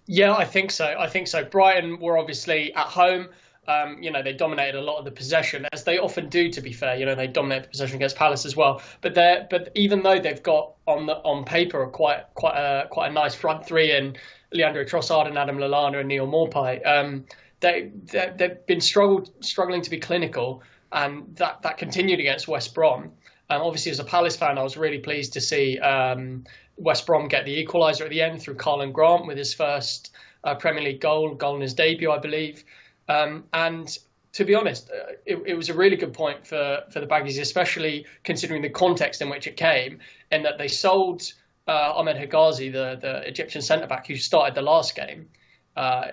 Yeah, 0.06 0.36
I 0.36 0.46
think 0.46 0.70
so. 0.70 0.96
I 1.00 1.10
think 1.10 1.28
so. 1.28 1.44
Brighton 1.44 2.00
were 2.00 2.20
obviously 2.20 2.72
at 2.76 2.86
home. 2.86 3.30
Um, 3.68 4.02
you 4.02 4.10
know, 4.10 4.24
they 4.24 4.34
dominated 4.34 4.78
a 4.78 4.82
lot 4.82 4.98
of 4.98 5.06
the 5.06 5.12
possession, 5.12 5.68
as 5.72 5.84
they 5.84 6.00
often 6.00 6.30
do. 6.30 6.50
To 6.50 6.62
be 6.62 6.74
fair, 6.74 6.96
you 6.96 7.06
know, 7.06 7.14
they 7.14 7.28
dominated 7.28 7.66
the 7.66 7.70
possession 7.70 7.98
against 7.98 8.16
Palace 8.16 8.46
as 8.46 8.56
well. 8.56 8.82
But 9.02 9.14
they 9.14 9.46
but 9.50 9.72
even 9.76 10.02
though 10.02 10.20
they've 10.20 10.42
got 10.42 10.74
on 10.88 11.06
the 11.06 11.18
on 11.18 11.46
paper 11.46 11.86
quite 11.88 12.24
quite 12.34 12.58
a 12.58 12.88
quite 12.90 13.12
a 13.12 13.14
nice 13.14 13.36
front 13.36 13.66
three 13.66 13.96
in 13.96 14.16
Leandro 14.52 14.84
Trossard 14.84 15.28
and 15.28 15.38
Adam 15.38 15.58
Lallana 15.58 16.00
and 16.00 16.08
Neal 16.08 16.28
Maupay, 16.28 16.86
um, 16.86 17.26
they, 17.60 17.92
they 18.06 18.34
they've 18.36 18.66
been 18.66 18.82
struggled 18.82 19.32
struggling 19.44 19.82
to 19.84 19.90
be 19.90 20.00
clinical, 20.00 20.64
and 20.92 21.36
that 21.36 21.62
that 21.62 21.78
continued 21.78 22.20
against 22.20 22.48
West 22.48 22.74
Brom. 22.74 23.12
Um, 23.52 23.62
obviously, 23.62 23.92
as 23.92 24.00
a 24.00 24.06
Palace 24.06 24.36
fan, 24.36 24.58
I 24.58 24.64
was 24.64 24.76
really 24.76 25.00
pleased 25.00 25.34
to 25.34 25.42
see 25.42 25.78
um, 25.80 26.46
West 26.78 27.06
Brom 27.06 27.28
get 27.28 27.46
the 27.46 27.64
equaliser 27.64 28.02
at 28.02 28.10
the 28.10 28.22
end 28.22 28.42
through 28.42 28.56
Karlan 28.56 28.92
Grant 28.92 29.28
with 29.28 29.38
his 29.38 29.54
first 29.54 30.12
uh, 30.44 30.56
Premier 30.56 30.84
League 30.84 31.02
goal, 31.02 31.36
goal 31.36 31.56
in 31.56 31.62
his 31.62 31.74
debut, 31.74 32.12
I 32.12 32.18
believe. 32.18 32.64
Um, 33.12 33.44
and 33.54 33.98
to 34.34 34.46
be 34.46 34.56
honest, 34.56 34.90
uh, 34.90 35.14
it, 35.26 35.42
it, 35.46 35.54
was 35.56 35.70
a 35.70 35.74
really 35.74 35.98
good 35.98 36.14
point 36.14 36.48
for, 36.48 36.84
for 36.92 37.00
the 37.00 37.08
Baggies, 37.08 37.40
especially 37.42 38.06
considering 38.24 38.62
the 38.62 38.70
context 38.70 39.22
in 39.22 39.30
which 39.30 39.48
it 39.48 39.58
came, 39.58 40.00
in 40.32 40.44
that 40.44 40.58
they 40.58 40.68
sold 40.68 41.34
uh, 41.68 41.94
Ahmed 41.96 42.18
Hegazi, 42.18 42.72
the, 42.72 42.98
the 43.02 43.28
Egyptian 43.28 43.62
centre 43.62 43.88
back 43.88 44.08
who 44.08 44.16
started 44.16 44.56
the 44.56 44.62
last 44.62 44.96
game, 44.96 45.28
uh, 45.76 46.04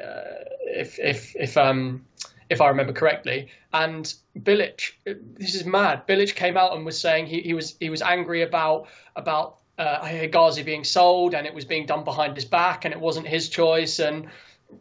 if 0.66 0.98
if 0.98 1.34
if 1.36 1.56
um 1.56 2.04
if 2.50 2.60
I 2.60 2.68
remember 2.68 2.92
correctly. 2.92 3.48
And 3.72 4.12
Bilic, 4.38 4.92
this 5.04 5.54
is 5.54 5.64
mad. 5.64 6.06
Bilic 6.06 6.34
came 6.34 6.56
out 6.56 6.74
and 6.74 6.84
was 6.84 6.98
saying 6.98 7.26
he, 7.26 7.40
he 7.40 7.54
was 7.54 7.76
he 7.80 7.90
was 7.90 8.02
angry 8.02 8.42
about 8.42 8.88
about 9.16 9.58
uh, 9.78 10.00
Hegazi 10.00 10.64
being 10.64 10.84
sold 10.84 11.34
and 11.34 11.46
it 11.46 11.54
was 11.54 11.64
being 11.64 11.86
done 11.86 12.04
behind 12.04 12.34
his 12.34 12.44
back 12.44 12.84
and 12.84 12.92
it 12.92 13.00
wasn't 13.00 13.26
his 13.26 13.48
choice 13.48 14.00
and 14.00 14.28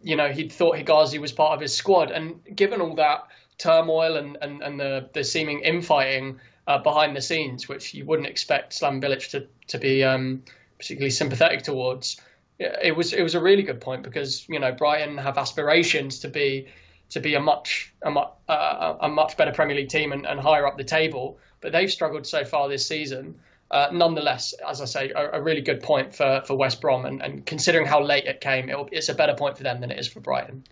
you 0.01 0.15
know 0.15 0.29
he 0.29 0.47
thought 0.49 0.75
Hegazi 0.75 1.19
was 1.19 1.31
part 1.31 1.53
of 1.53 1.61
his 1.61 1.75
squad 1.75 2.11
and 2.11 2.39
given 2.55 2.81
all 2.81 2.95
that 2.95 3.27
turmoil 3.57 4.17
and 4.17 4.37
and, 4.41 4.61
and 4.61 4.79
the 4.79 5.09
the 5.13 5.23
seeming 5.23 5.61
infighting 5.61 6.39
uh, 6.67 6.77
behind 6.77 7.15
the 7.15 7.21
scenes 7.21 7.69
which 7.69 7.93
you 7.93 8.05
wouldn't 8.05 8.27
expect 8.27 8.73
Slaven 8.73 9.01
Bilic 9.01 9.29
to 9.31 9.47
to 9.67 9.77
be 9.77 10.03
um, 10.03 10.43
particularly 10.77 11.11
sympathetic 11.11 11.63
towards 11.63 12.21
it 12.59 12.95
was 12.95 13.13
it 13.13 13.21
was 13.21 13.35
a 13.35 13.41
really 13.41 13.63
good 13.63 13.79
point 13.79 14.03
because 14.03 14.47
you 14.49 14.59
know 14.59 14.71
Brighton 14.71 15.17
have 15.17 15.37
aspirations 15.37 16.19
to 16.19 16.27
be 16.27 16.67
to 17.09 17.19
be 17.19 17.35
a 17.35 17.39
much 17.39 17.93
a, 18.01 18.11
much, 18.11 18.29
uh, 18.49 18.95
a 19.01 19.07
much 19.07 19.37
better 19.37 19.51
Premier 19.51 19.75
League 19.75 19.89
team 19.89 20.11
and, 20.11 20.25
and, 20.25 20.39
higher 20.39 20.67
up 20.67 20.77
the 20.77 20.83
table, 20.83 21.37
but 21.61 21.71
they've 21.71 21.91
struggled 21.91 22.27
so 22.27 22.43
far 22.43 22.67
this 22.67 22.85
season. 22.85 23.39
Uh, 23.69 23.89
nonetheless, 23.91 24.53
as 24.67 24.81
I 24.81 24.85
say, 24.85 25.11
a, 25.11 25.39
a, 25.39 25.41
really 25.41 25.59
good 25.59 25.83
point 25.83 26.15
for, 26.15 26.41
for 26.45 26.55
West 26.55 26.79
Brom, 26.79 27.05
and, 27.05 27.21
and 27.21 27.45
considering 27.45 27.85
how 27.85 28.01
late 28.01 28.25
it 28.25 28.39
came, 28.39 28.69
it, 28.69 28.77
it's 28.93 29.09
a 29.09 29.13
better 29.13 29.33
point 29.33 29.57
for 29.57 29.63
them 29.63 29.81
than 29.81 29.91
it 29.91 29.99
is 29.99 30.07
for 30.07 30.21
Brighton. 30.21 30.63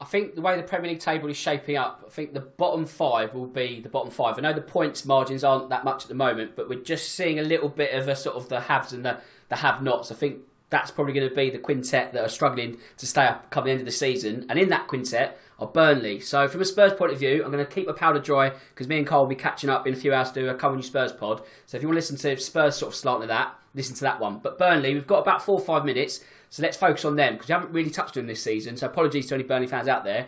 I 0.00 0.04
think 0.04 0.34
the 0.34 0.40
way 0.40 0.56
the 0.56 0.64
Premier 0.64 0.90
League 0.90 0.98
table 0.98 1.28
is 1.28 1.36
shaping 1.36 1.76
up, 1.76 2.02
I 2.04 2.10
think 2.10 2.34
the 2.34 2.40
bottom 2.40 2.86
five 2.86 3.34
will 3.34 3.46
be 3.46 3.80
the 3.80 3.88
bottom 3.88 4.10
five. 4.10 4.36
I 4.36 4.40
know 4.40 4.52
the 4.52 4.60
points 4.60 5.04
margins 5.04 5.44
aren't 5.44 5.68
that 5.68 5.84
much 5.84 6.02
at 6.02 6.08
the 6.08 6.16
moment, 6.16 6.56
but 6.56 6.68
we're 6.68 6.82
just 6.82 7.14
seeing 7.14 7.38
a 7.38 7.42
little 7.42 7.68
bit 7.68 7.94
of 7.94 8.08
a 8.08 8.16
sort 8.16 8.34
of 8.34 8.48
the 8.48 8.62
haves 8.62 8.92
and 8.92 9.04
the, 9.04 9.18
the 9.48 9.56
have-nots. 9.56 10.10
I 10.10 10.16
think 10.16 10.38
that's 10.70 10.90
probably 10.90 11.12
going 11.12 11.28
to 11.28 11.34
be 11.34 11.50
the 11.50 11.58
quintet 11.58 12.12
that 12.14 12.24
are 12.24 12.28
struggling 12.28 12.78
to 12.96 13.06
stay 13.06 13.26
up 13.26 13.50
come 13.50 13.66
the 13.66 13.70
end 13.70 13.78
of 13.78 13.86
the 13.86 13.92
season. 13.92 14.46
And 14.48 14.58
in 14.58 14.70
that 14.70 14.88
quintet, 14.88 15.38
are 15.62 15.68
Burnley. 15.68 16.20
So 16.20 16.48
from 16.48 16.60
a 16.60 16.64
Spurs 16.64 16.92
point 16.92 17.12
of 17.12 17.18
view, 17.18 17.42
I'm 17.44 17.50
going 17.50 17.64
to 17.64 17.70
keep 17.70 17.86
my 17.86 17.92
powder 17.92 18.18
dry 18.18 18.52
because 18.70 18.88
me 18.88 18.98
and 18.98 19.06
Cole 19.06 19.22
will 19.22 19.28
be 19.28 19.34
catching 19.34 19.70
up 19.70 19.86
in 19.86 19.94
a 19.94 19.96
few 19.96 20.12
hours 20.12 20.30
to 20.32 20.40
do 20.40 20.48
a 20.48 20.66
On 20.66 20.76
You 20.76 20.82
Spurs 20.82 21.12
pod. 21.12 21.42
So 21.66 21.76
if 21.76 21.82
you 21.82 21.88
want 21.88 21.96
to 21.96 21.98
listen 22.12 22.16
to 22.16 22.36
Spurs 22.36 22.76
sort 22.76 22.92
of 22.92 22.96
slant 22.96 23.22
of 23.22 23.28
that, 23.28 23.54
listen 23.74 23.94
to 23.96 24.02
that 24.02 24.20
one. 24.20 24.38
But 24.38 24.58
Burnley, 24.58 24.94
we've 24.94 25.06
got 25.06 25.20
about 25.20 25.42
four 25.42 25.58
or 25.58 25.64
five 25.64 25.84
minutes, 25.84 26.20
so 26.50 26.62
let's 26.62 26.76
focus 26.76 27.04
on 27.04 27.16
them 27.16 27.34
because 27.34 27.48
we 27.48 27.52
haven't 27.52 27.72
really 27.72 27.90
touched 27.90 28.16
on 28.16 28.26
this 28.26 28.42
season. 28.42 28.76
So 28.76 28.86
apologies 28.86 29.26
to 29.28 29.34
any 29.34 29.44
Burnley 29.44 29.66
fans 29.66 29.88
out 29.88 30.04
there. 30.04 30.26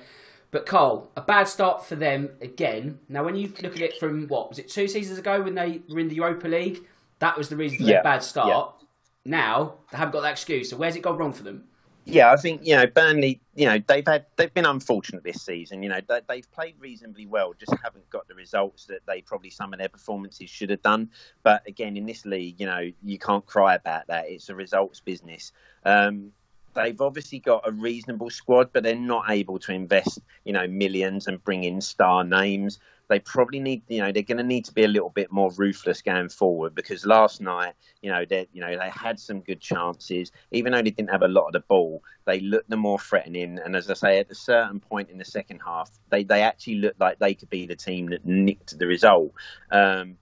But 0.51 0.66
Cole, 0.66 1.11
a 1.16 1.20
bad 1.20 1.49
start 1.49 1.85
for 1.85 1.97
them 1.97 2.30
again. 2.41 3.01
Now, 3.09 3.24
when 3.24 3.35
you 3.35 3.53
look 3.61 3.74
at 3.74 3.80
it 3.80 3.99
from 3.99 4.28
what 4.28 4.49
was 4.49 4.61
it 4.61 4.68
two 4.68 4.87
seasons 4.87 5.18
ago 5.18 5.43
when 5.43 5.57
they 5.57 5.82
were 5.89 5.99
in 5.99 6.09
the 6.09 6.14
Europa 6.14 6.47
League, 6.47 6.80
that 7.18 7.37
was 7.37 7.49
the 7.49 7.57
reason 7.57 7.78
for 7.78 7.85
yeah. 7.85 7.95
their 7.95 8.03
bad 8.05 8.22
start. 8.22 8.49
Yeah. 8.49 8.87
Now 9.26 9.74
they 9.91 9.99
haven't 9.99 10.12
got 10.12 10.20
that 10.20 10.32
excuse. 10.32 10.70
So 10.70 10.76
where's 10.76 10.95
it 10.95 11.03
gone 11.03 11.16
wrong 11.16 11.32
for 11.32 11.43
them? 11.43 11.64
Yeah, 12.07 12.30
I 12.30 12.36
think 12.36 12.66
you 12.66 12.76
know 12.76 12.86
Burnley. 12.86 13.40
You 13.55 13.66
know 13.66 13.78
they've 13.86 14.07
had 14.07 14.26
they've 14.36 14.52
been 14.52 14.66
unfortunate 14.66 15.24
this 15.24 15.42
season. 15.42 15.82
You 15.82 15.88
know 15.88 16.00
they, 16.07 16.20
they've 16.28 16.52
played 16.52 16.74
reasonably 16.78 17.26
well, 17.26 17.55
just 17.59 17.74
haven't 17.82 18.09
got 18.11 18.28
the 18.28 18.34
results 18.34 18.86
that 18.86 19.00
they 19.07 19.22
probably 19.22 19.50
some 19.50 19.72
of 19.72 19.78
their 19.78 19.88
performances 19.88 20.50
should 20.50 20.70
have 20.70 20.82
done. 20.82 21.11
But 21.42 21.66
again, 21.66 21.96
in 21.96 22.05
this 22.05 22.26
league, 22.26 22.61
you 22.61 22.66
know 22.66 22.90
you 23.02 23.18
can't 23.18 23.46
cry 23.46 23.74
about 23.74 24.07
that. 24.09 24.28
It's 24.28 24.48
a 24.50 24.55
results 24.55 25.00
business. 25.00 25.52
Um, 25.84 26.32
they've 26.74 27.00
obviously 27.00 27.38
got 27.38 27.66
a 27.66 27.72
reasonable 27.72 28.30
squad, 28.30 28.70
but 28.72 28.82
they're 28.82 28.94
not 28.94 29.30
able 29.30 29.59
to 29.61 29.72
invest, 29.72 30.20
you 30.44 30.52
know, 30.52 30.66
millions 30.66 31.26
and 31.26 31.42
bring 31.42 31.64
in 31.64 31.80
star 31.80 32.24
names. 32.24 32.78
They 33.14 33.20
probably 33.20 33.60
need, 33.60 33.84
you 33.86 34.00
know, 34.00 34.10
they're 34.10 34.24
going 34.24 34.38
to 34.38 34.42
need 34.42 34.64
to 34.64 34.72
be 34.72 34.82
a 34.82 34.88
little 34.88 35.08
bit 35.08 35.30
more 35.30 35.52
ruthless 35.52 36.02
going 36.02 36.30
forward 36.30 36.74
because 36.74 37.06
last 37.06 37.40
night, 37.40 37.74
you 38.02 38.10
know, 38.10 38.24
they, 38.24 38.48
you 38.52 38.60
know, 38.60 38.76
they 38.76 38.90
had 38.90 39.20
some 39.20 39.38
good 39.38 39.60
chances, 39.60 40.32
even 40.50 40.72
though 40.72 40.82
they 40.82 40.90
didn't 40.90 41.10
have 41.10 41.22
a 41.22 41.28
lot 41.28 41.46
of 41.46 41.52
the 41.52 41.60
ball. 41.60 42.02
They 42.24 42.40
looked 42.40 42.68
the 42.68 42.76
more 42.76 42.98
threatening, 42.98 43.60
and 43.64 43.76
as 43.76 43.88
I 43.88 43.94
say, 43.94 44.18
at 44.18 44.32
a 44.32 44.34
certain 44.34 44.80
point 44.80 45.10
in 45.10 45.18
the 45.18 45.24
second 45.24 45.60
half, 45.64 45.92
they 46.10 46.24
they 46.24 46.42
actually 46.42 46.78
looked 46.78 46.98
like 46.98 47.20
they 47.20 47.34
could 47.34 47.50
be 47.50 47.66
the 47.68 47.76
team 47.76 48.08
that 48.08 48.26
nicked 48.26 48.76
the 48.76 48.88
result. 48.88 49.30
Um, 49.70 50.16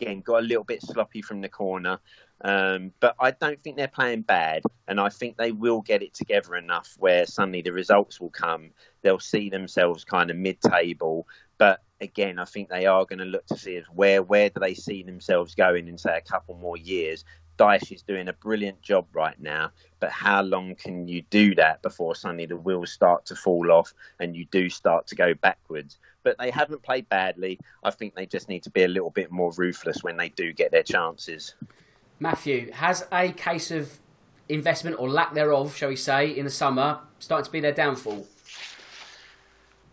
again, 0.00 0.22
got 0.22 0.38
a 0.42 0.46
little 0.46 0.64
bit 0.64 0.80
sloppy 0.80 1.20
from 1.20 1.42
the 1.42 1.50
corner. 1.50 1.98
Um, 2.40 2.92
but 3.00 3.14
I 3.20 3.32
don't 3.32 3.60
think 3.62 3.76
they're 3.76 3.88
playing 3.88 4.22
bad, 4.22 4.62
and 4.86 4.98
I 4.98 5.10
think 5.10 5.36
they 5.36 5.52
will 5.52 5.82
get 5.82 6.02
it 6.02 6.14
together 6.14 6.54
enough 6.54 6.94
where 6.98 7.26
suddenly 7.26 7.60
the 7.60 7.72
results 7.72 8.22
will 8.22 8.30
come. 8.30 8.70
They'll 9.02 9.20
see 9.20 9.50
themselves 9.50 10.04
kind 10.04 10.30
of 10.30 10.38
mid-table, 10.38 11.26
but 11.58 11.82
again, 12.00 12.38
I 12.38 12.44
think 12.44 12.68
they 12.68 12.86
are 12.86 13.04
going 13.04 13.18
to 13.18 13.24
look 13.24 13.46
to 13.46 13.56
see 13.56 13.74
is 13.74 13.86
where 13.86 14.22
where 14.22 14.50
do 14.50 14.60
they 14.60 14.74
see 14.74 15.02
themselves 15.02 15.54
going 15.54 15.88
in 15.88 15.98
say 15.98 16.16
a 16.16 16.20
couple 16.20 16.56
more 16.56 16.76
years. 16.76 17.24
Dyche 17.58 17.90
is 17.92 18.02
doing 18.02 18.28
a 18.28 18.32
brilliant 18.32 18.80
job 18.82 19.06
right 19.12 19.38
now, 19.40 19.72
but 19.98 20.12
how 20.12 20.42
long 20.42 20.76
can 20.76 21.08
you 21.08 21.22
do 21.22 21.56
that 21.56 21.82
before 21.82 22.14
suddenly 22.14 22.46
the 22.46 22.56
wheels 22.56 22.92
start 22.92 23.26
to 23.26 23.34
fall 23.34 23.72
off 23.72 23.92
and 24.20 24.36
you 24.36 24.44
do 24.52 24.70
start 24.70 25.08
to 25.08 25.16
go 25.16 25.34
backwards? 25.34 25.98
But 26.22 26.38
they 26.38 26.50
haven't 26.50 26.84
played 26.84 27.08
badly. 27.08 27.58
I 27.82 27.90
think 27.90 28.14
they 28.14 28.26
just 28.26 28.48
need 28.48 28.62
to 28.62 28.70
be 28.70 28.84
a 28.84 28.88
little 28.88 29.10
bit 29.10 29.32
more 29.32 29.52
ruthless 29.56 30.04
when 30.04 30.16
they 30.16 30.28
do 30.28 30.52
get 30.52 30.70
their 30.70 30.84
chances. 30.84 31.54
Matthew, 32.20 32.70
has 32.70 33.04
a 33.10 33.32
case 33.32 33.72
of 33.72 33.98
investment 34.48 34.96
or 34.98 35.08
lack 35.08 35.34
thereof, 35.34 35.74
shall 35.76 35.88
we 35.88 35.96
say, 35.96 36.30
in 36.30 36.44
the 36.44 36.50
summer 36.50 37.00
starting 37.18 37.44
to 37.44 37.50
be 37.50 37.60
their 37.60 37.72
downfall? 37.72 38.24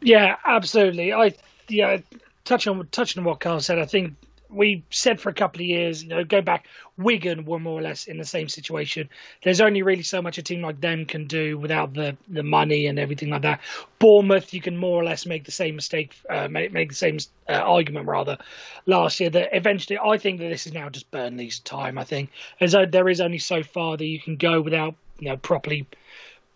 Yeah, 0.01 0.35
absolutely. 0.45 1.13
I 1.13 1.33
yeah, 1.67 1.97
touching 2.43 2.77
on 2.77 2.87
touching 2.87 3.19
on 3.21 3.25
what 3.25 3.39
Carl 3.39 3.59
said, 3.59 3.79
I 3.79 3.85
think 3.85 4.13
we 4.49 4.83
said 4.89 5.19
for 5.19 5.29
a 5.29 5.33
couple 5.33 5.61
of 5.61 5.67
years, 5.67 6.03
you 6.03 6.09
know, 6.09 6.23
go 6.23 6.41
back, 6.41 6.67
Wigan 6.97 7.45
were 7.45 7.59
more 7.59 7.79
or 7.79 7.81
less 7.81 8.05
in 8.05 8.17
the 8.17 8.25
same 8.25 8.47
situation. 8.47 9.09
There's 9.43 9.61
only 9.61 9.81
really 9.81 10.03
so 10.03 10.21
much 10.21 10.37
a 10.37 10.43
team 10.43 10.61
like 10.61 10.79
them 10.81 11.05
can 11.05 11.25
do 11.25 11.57
without 11.57 11.93
the, 11.93 12.15
the 12.29 12.43
money 12.43 12.87
and 12.87 12.97
everything 12.97 13.29
like 13.29 13.41
that. 13.41 13.59
Bournemouth, 13.99 14.53
you 14.53 14.61
can 14.61 14.77
more 14.77 15.01
or 15.01 15.03
less 15.03 15.25
make 15.25 15.43
the 15.45 15.51
same 15.51 15.75
mistake, 15.75 16.15
uh, 16.29 16.47
make, 16.47 16.71
make 16.71 16.89
the 16.89 16.95
same 16.95 17.17
uh, 17.49 17.53
argument 17.53 18.07
rather 18.07 18.37
last 18.85 19.19
year. 19.19 19.29
That 19.29 19.49
eventually, 19.51 19.99
I 19.99 20.17
think 20.17 20.39
that 20.39 20.49
this 20.49 20.65
is 20.65 20.73
now 20.73 20.89
just 20.89 21.09
Burnley's 21.11 21.59
time. 21.59 21.97
I 21.97 22.03
think 22.03 22.29
as 22.61 22.71
though 22.71 22.85
there 22.85 23.09
is 23.09 23.21
only 23.21 23.39
so 23.39 23.63
far 23.63 23.97
that 23.97 24.05
you 24.05 24.19
can 24.19 24.37
go 24.37 24.61
without 24.61 24.95
you 25.19 25.29
know 25.29 25.37
properly 25.37 25.87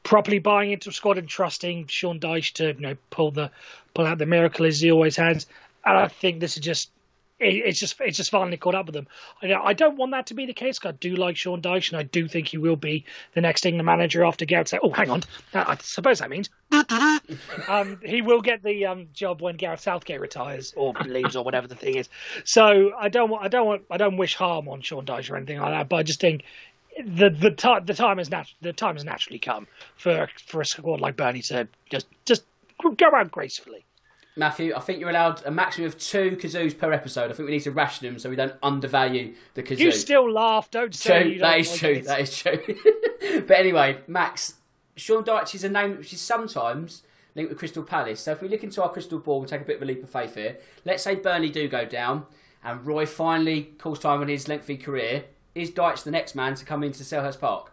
properly 0.03 0.39
buying 0.39 0.71
into 0.71 0.89
a 0.89 0.93
squad 0.93 1.17
and 1.17 1.27
trusting 1.27 1.87
Sean 1.87 2.19
Dyche 2.19 2.53
to 2.53 2.67
you 2.73 2.79
know 2.79 2.95
pull 3.09 3.31
the 3.31 3.51
out 4.07 4.17
the 4.17 4.25
miracle 4.25 4.65
as 4.65 4.81
he 4.81 4.91
always 4.91 5.15
has. 5.15 5.45
And 5.85 5.97
I 5.97 6.07
think 6.07 6.39
this 6.39 6.57
is 6.57 6.63
just 6.63 6.91
it's 7.39 7.79
just 7.79 7.99
it's 8.01 8.17
just 8.17 8.31
finally 8.31 8.57
caught 8.57 8.75
up 8.75 8.85
with 8.85 8.95
them. 8.95 9.07
I, 9.41 9.73
don't 9.73 9.95
want 9.95 10.11
that 10.11 10.25
to 10.27 10.33
be 10.33 10.45
the 10.45 10.53
case. 10.53 10.79
I 10.83 10.91
do 10.91 11.15
like 11.15 11.37
Sean 11.37 11.61
Dyche, 11.61 11.91
and 11.91 11.99
I 11.99 12.03
do 12.03 12.27
think 12.27 12.49
he 12.49 12.57
will 12.57 12.75
be 12.75 13.05
the 13.33 13.41
next 13.41 13.65
England 13.65 13.85
manager 13.85 14.25
after 14.25 14.45
Gareth. 14.45 14.67
Say, 14.67 14.79
oh, 14.83 14.89
hang 14.89 15.09
on, 15.09 15.23
I 15.53 15.77
suppose 15.81 16.19
that 16.19 16.29
means 16.29 16.49
um, 17.69 17.99
he 18.03 18.21
will 18.21 18.41
get 18.41 18.61
the 18.63 18.85
um, 18.85 19.07
job 19.13 19.41
when 19.41 19.55
Gareth 19.55 19.79
Southgate 19.79 20.19
retires 20.19 20.73
or 20.75 20.93
leaves 21.05 21.35
or 21.35 21.43
whatever 21.45 21.67
the 21.67 21.75
thing 21.75 21.95
is. 21.95 22.09
So 22.43 22.91
I 22.99 23.07
don't 23.07 23.29
want 23.29 23.45
I 23.45 23.47
don't 23.47 23.65
want 23.65 23.83
I 23.89 23.97
don't 23.97 24.17
wish 24.17 24.35
harm 24.35 24.67
on 24.67 24.81
Sean 24.81 25.05
Dyche 25.05 25.31
or 25.31 25.37
anything 25.37 25.59
like 25.59 25.71
that. 25.71 25.87
But 25.87 25.95
I 25.97 26.03
just 26.03 26.19
think 26.19 26.43
the 27.05 27.29
the 27.29 27.51
time 27.51 27.85
the 27.85 27.93
time 27.93 28.17
has 28.17 28.29
nat- 28.29 28.53
the 28.61 28.73
time 28.73 28.95
has 28.95 29.05
naturally 29.05 29.39
come 29.39 29.67
for 29.95 30.27
for 30.45 30.61
a 30.61 30.65
squad 30.65 30.99
like 30.99 31.15
Burnley 31.15 31.41
to 31.43 31.67
just 31.89 32.07
just 32.25 32.43
go 32.97 33.07
out 33.15 33.31
gracefully. 33.31 33.85
Matthew, 34.35 34.73
I 34.75 34.79
think 34.79 34.99
you're 34.99 35.09
allowed 35.09 35.45
a 35.45 35.51
maximum 35.51 35.87
of 35.87 35.97
two 35.97 36.37
kazoos 36.37 36.77
per 36.77 36.93
episode. 36.93 37.29
I 37.29 37.33
think 37.33 37.47
we 37.47 37.53
need 37.53 37.63
to 37.63 37.71
ration 37.71 38.07
them 38.07 38.19
so 38.19 38.29
we 38.29 38.35
don't 38.35 38.53
undervalue 38.63 39.33
the 39.53 39.63
kazoo. 39.63 39.79
You 39.79 39.91
still 39.91 40.31
laugh, 40.31 40.71
don't 40.71 40.93
say 40.95 41.23
true. 41.23 41.31
you 41.31 41.39
That 41.39 41.59
is 41.59 41.69
like 41.71 41.79
true. 41.79 41.89
it. 41.89 42.05
That 42.05 42.19
is 42.21 42.37
true. 42.37 43.41
but 43.47 43.57
anyway, 43.57 43.99
Max, 44.07 44.55
Sean 44.95 45.23
Dyche 45.23 45.55
is 45.55 45.63
a 45.63 45.69
name 45.69 45.97
which 45.97 46.13
is 46.13 46.21
sometimes 46.21 47.03
linked 47.35 47.49
with 47.49 47.59
Crystal 47.59 47.83
Palace. 47.83 48.21
So 48.21 48.31
if 48.31 48.41
we 48.41 48.47
look 48.47 48.63
into 48.63 48.81
our 48.83 48.89
crystal 48.89 49.19
ball 49.19 49.41
and 49.41 49.49
take 49.49 49.61
a 49.61 49.65
bit 49.65 49.77
of 49.77 49.81
a 49.81 49.85
leap 49.85 50.03
of 50.03 50.09
faith 50.09 50.35
here, 50.35 50.57
let's 50.85 51.03
say 51.03 51.15
Burnley 51.15 51.49
do 51.49 51.67
go 51.67 51.85
down 51.85 52.25
and 52.63 52.85
Roy 52.85 53.05
finally 53.05 53.73
calls 53.77 53.99
time 53.99 54.21
on 54.21 54.27
his 54.27 54.47
lengthy 54.47 54.77
career. 54.77 55.25
Is 55.55 55.71
Dyche 55.71 56.03
the 56.03 56.11
next 56.11 56.35
man 56.35 56.55
to 56.55 56.65
come 56.65 56.83
into 56.83 57.03
Selhurst 57.03 57.39
Park? 57.39 57.71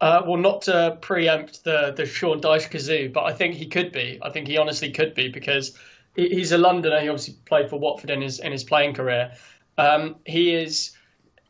Uh, 0.00 0.22
well, 0.26 0.36
not 0.36 0.62
to 0.62 0.98
preempt 1.00 1.64
the 1.64 1.92
the 1.96 2.04
Sean 2.04 2.40
Dyche 2.40 2.70
kazoo, 2.70 3.12
but 3.12 3.24
I 3.24 3.32
think 3.32 3.54
he 3.54 3.66
could 3.66 3.92
be. 3.92 4.18
I 4.22 4.30
think 4.30 4.46
he 4.46 4.58
honestly 4.58 4.90
could 4.90 5.14
be 5.14 5.28
because 5.28 5.76
he, 6.14 6.28
he's 6.28 6.52
a 6.52 6.58
Londoner. 6.58 7.00
He 7.00 7.08
obviously 7.08 7.34
played 7.46 7.70
for 7.70 7.78
Watford 7.78 8.10
in 8.10 8.20
his 8.20 8.38
in 8.38 8.52
his 8.52 8.62
playing 8.62 8.94
career. 8.94 9.32
Um, 9.78 10.16
he 10.26 10.54
is 10.54 10.92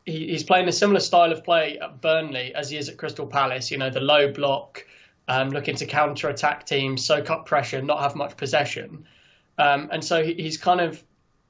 he, 0.05 0.27
he's 0.27 0.43
playing 0.43 0.69
a 0.69 0.71
similar 0.71 1.01
style 1.01 1.33
of 1.33 1.43
play 1.43 1.77
at 1.79 2.01
Burnley 2.01 2.55
as 2.55 2.69
he 2.69 2.77
is 2.77 2.87
at 2.87 2.97
Crystal 2.97 3.27
Palace. 3.27 3.69
You 3.69 3.79
know, 3.79 3.89
the 3.89 3.99
low 3.99 4.31
block, 4.31 4.85
um, 5.27 5.49
looking 5.49 5.75
to 5.75 5.85
counter 5.85 6.29
attack 6.29 6.65
teams, 6.65 7.03
soak 7.03 7.29
up 7.29 7.45
pressure, 7.45 7.81
not 7.81 7.99
have 7.99 8.15
much 8.15 8.37
possession, 8.37 9.05
um, 9.57 9.89
and 9.91 10.01
so 10.01 10.23
he, 10.23 10.33
he's 10.35 10.57
kind 10.57 10.79
of 10.79 11.03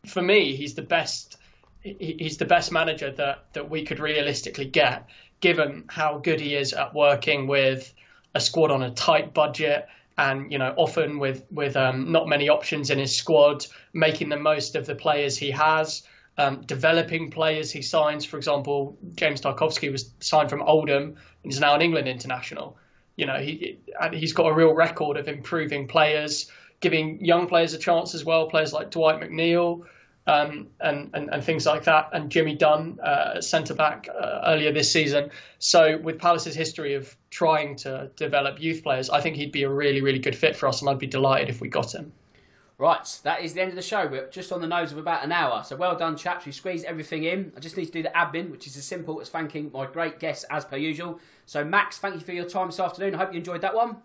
for 0.08 0.22
me 0.22 0.56
he's 0.56 0.74
the 0.74 0.82
best 0.82 1.38
he, 1.82 2.16
he's 2.18 2.38
the 2.38 2.45
best 2.45 2.72
manager 2.72 3.12
that 3.12 3.45
that 3.54 3.70
we 3.70 3.84
could 3.84 4.00
realistically 4.00 4.66
get 4.66 5.08
given 5.40 5.86
how 5.88 6.18
good 6.18 6.40
he 6.40 6.56
is 6.56 6.74
at 6.74 6.94
working 6.94 7.48
with 7.48 7.94
a 8.36 8.40
squad 8.40 8.72
on 8.72 8.84
a 8.84 8.92
tight 8.92 9.34
budget 9.34 9.88
and 10.18 10.52
you 10.52 10.58
know 10.58 10.74
often 10.78 11.20
with 11.20 11.46
with 11.52 11.76
um, 11.76 12.12
not 12.12 12.28
many 12.28 12.50
options 12.50 12.90
in 12.90 12.98
his 12.98 13.16
squad, 13.16 13.66
making 13.94 14.30
the 14.30 14.38
most 14.38 14.76
of 14.76 14.86
the 14.86 14.96
players 14.96 15.38
he 15.38 15.52
has, 15.52 16.04
um, 16.38 16.62
developing 16.62 17.30
players 17.30 17.72
he 17.72 17.82
signs. 17.82 18.26
For 18.26 18.38
example, 18.38 18.98
James 19.16 19.42
Tarkowski 19.42 19.92
was 19.92 20.12
signed 20.20 20.50
from 20.50 20.64
Oldham 20.64 21.16
and 21.44 21.52
is 21.52 21.60
now 21.60 21.76
an 21.76 21.82
England 21.82 22.08
international. 22.08 22.78
You 23.16 23.28
know 23.28 23.38
he 23.38 23.78
he's 24.14 24.34
got 24.34 24.48
a 24.48 24.54
real 24.54 24.74
record 24.74 25.18
of 25.18 25.28
improving 25.28 25.88
players, 25.88 26.52
giving 26.80 27.24
young 27.24 27.48
players 27.48 27.74
a 27.74 27.78
chance 27.78 28.16
as 28.16 28.26
well. 28.26 28.48
Players 28.48 28.74
like 28.74 28.90
Dwight 28.90 29.22
McNeil 29.22 29.86
um, 30.28 30.67
and, 30.82 31.09
and, 31.13 31.30
and 31.32 31.43
things 31.43 31.65
like 31.65 31.84
that, 31.86 32.09
and 32.13 32.30
Jimmy 32.30 32.55
Dunne, 32.55 32.99
uh, 32.99 33.41
centre 33.41 33.73
back 33.73 34.07
uh, 34.09 34.41
earlier 34.45 34.71
this 34.71 34.91
season. 34.91 35.32
So, 35.59 35.97
with 35.97 36.19
Palace's 36.19 36.55
history 36.55 36.93
of 36.93 37.15
trying 37.30 37.75
to 37.78 38.11
develop 38.15 38.59
youth 38.59 38.84
players, 38.84 39.09
I 39.09 39.21
think 39.21 39.38
he'd 39.38 39.51
be 39.51 39.63
a 39.63 39.69
really, 39.69 40.01
really 40.01 40.19
good 40.19 40.36
fit 40.36 40.55
for 40.55 40.67
us, 40.67 40.82
and 40.82 40.89
I'd 40.89 40.99
be 40.99 41.07
delighted 41.07 41.49
if 41.49 41.61
we 41.61 41.69
got 41.69 41.95
him. 41.95 42.11
Right, 42.80 43.19
that 43.23 43.41
is 43.41 43.55
the 43.55 43.61
end 43.61 43.69
of 43.69 43.75
the 43.75 43.82
show. 43.82 44.05
We're 44.05 44.30
just 44.30 44.51
on 44.51 44.61
the 44.61 44.67
nose 44.67 44.91
of 44.91 44.99
about 44.99 45.23
an 45.23 45.32
hour. 45.32 45.63
So 45.63 45.75
well 45.75 45.97
done, 45.97 46.15
chaps. 46.15 46.45
We 46.45 46.51
squeezed 46.51 46.86
everything 46.86 47.23
in. 47.23 47.51
I 47.57 47.59
just 47.59 47.75
need 47.75 47.88
to 47.88 47.91
do 47.91 48.03
the 48.03 48.09
admin, 48.09 48.51
which 48.51 48.67
is 48.67 48.78
as 48.78 48.84
simple 48.84 49.19
as 49.19 49.30
thanking 49.30 49.71
my 49.73 49.88
great 49.88 50.19
guests 50.19 50.45
as 50.51 50.63
per 50.63 50.78
usual. 50.78 51.19
So, 51.47 51.65
Max, 51.65 51.97
thank 51.97 52.13
you 52.15 52.21
for 52.21 52.34
your 52.34 52.45
time 52.45 52.67
this 52.67 52.80
afternoon. 52.80 53.15
I 53.15 53.17
hope 53.17 53.34
you 53.34 53.39
enjoyed 53.39 53.61
that 53.61 53.73
one. 53.73 53.97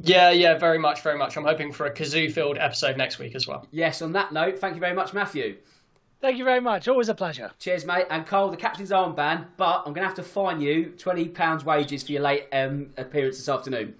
Yeah, 0.00 0.30
yeah, 0.30 0.58
very 0.58 0.78
much, 0.78 1.00
very 1.02 1.16
much. 1.16 1.36
I'm 1.36 1.44
hoping 1.44 1.72
for 1.72 1.86
a 1.86 1.90
kazoo 1.94 2.30
filled 2.30 2.58
episode 2.58 2.96
next 2.96 3.18
week 3.18 3.34
as 3.34 3.46
well. 3.46 3.66
Yes, 3.70 4.02
on 4.02 4.12
that 4.12 4.32
note, 4.32 4.58
thank 4.58 4.74
you 4.74 4.80
very 4.80 4.94
much, 4.94 5.14
Matthew. 5.14 5.56
Thank 6.20 6.38
you 6.38 6.44
very 6.44 6.60
much. 6.60 6.88
Always 6.88 7.08
a 7.08 7.14
pleasure. 7.14 7.50
Cheers, 7.58 7.84
mate. 7.84 8.06
And 8.10 8.26
Cole, 8.26 8.50
the 8.50 8.56
captain's 8.56 8.90
armband, 8.90 9.46
but 9.56 9.78
I'm 9.86 9.92
going 9.92 10.02
to 10.02 10.06
have 10.06 10.14
to 10.14 10.22
fine 10.22 10.60
you 10.60 10.94
£20 10.96 11.64
wages 11.64 12.02
for 12.02 12.12
your 12.12 12.22
late 12.22 12.46
um, 12.52 12.90
appearance 12.96 13.36
this 13.36 13.48
afternoon. 13.48 13.94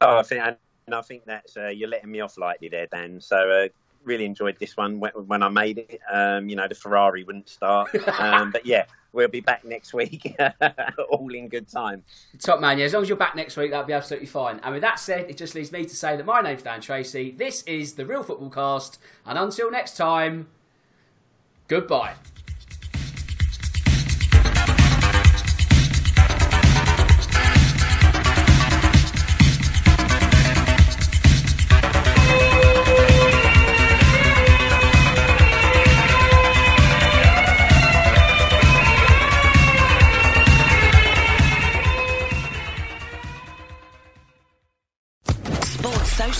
Oh, 0.00 0.18
I 0.18 0.22
think, 0.22 0.42
and 0.86 0.94
I 0.94 1.00
think 1.02 1.24
that's 1.24 1.56
uh, 1.56 1.68
you're 1.68 1.88
letting 1.88 2.10
me 2.10 2.20
off 2.20 2.36
lightly 2.36 2.68
there, 2.68 2.86
Dan. 2.86 3.20
So 3.20 3.36
uh, 3.50 3.68
really 4.04 4.24
enjoyed 4.26 4.58
this 4.58 4.76
one 4.76 5.00
when, 5.00 5.12
when 5.12 5.42
I 5.42 5.48
made 5.48 5.78
it. 5.78 6.00
Um, 6.12 6.48
you 6.48 6.56
know, 6.56 6.68
the 6.68 6.74
Ferrari 6.74 7.24
wouldn't 7.24 7.48
start, 7.48 7.94
um, 8.18 8.50
but 8.50 8.66
yeah, 8.66 8.84
we'll 9.14 9.28
be 9.28 9.40
back 9.40 9.64
next 9.64 9.94
week, 9.94 10.36
all 11.10 11.32
in 11.34 11.48
good 11.48 11.68
time. 11.68 12.02
Top 12.40 12.60
man, 12.60 12.78
yeah. 12.78 12.84
As 12.84 12.92
long 12.92 13.02
as 13.02 13.08
you're 13.08 13.16
back 13.16 13.36
next 13.36 13.56
week, 13.56 13.70
that'll 13.70 13.86
be 13.86 13.92
absolutely 13.92 14.26
fine. 14.26 14.60
And 14.62 14.74
with 14.74 14.82
that 14.82 14.98
said, 14.98 15.30
it 15.30 15.36
just 15.36 15.54
leaves 15.54 15.72
me 15.72 15.84
to 15.84 15.96
say 15.96 16.16
that 16.16 16.26
my 16.26 16.40
name's 16.40 16.62
Dan 16.62 16.80
Tracy. 16.80 17.30
This 17.30 17.62
is 17.62 17.94
the 17.94 18.04
Real 18.04 18.22
Football 18.22 18.50
Cast, 18.50 18.98
and 19.24 19.38
until 19.38 19.70
next 19.70 19.96
time, 19.96 20.48
goodbye. 21.68 22.14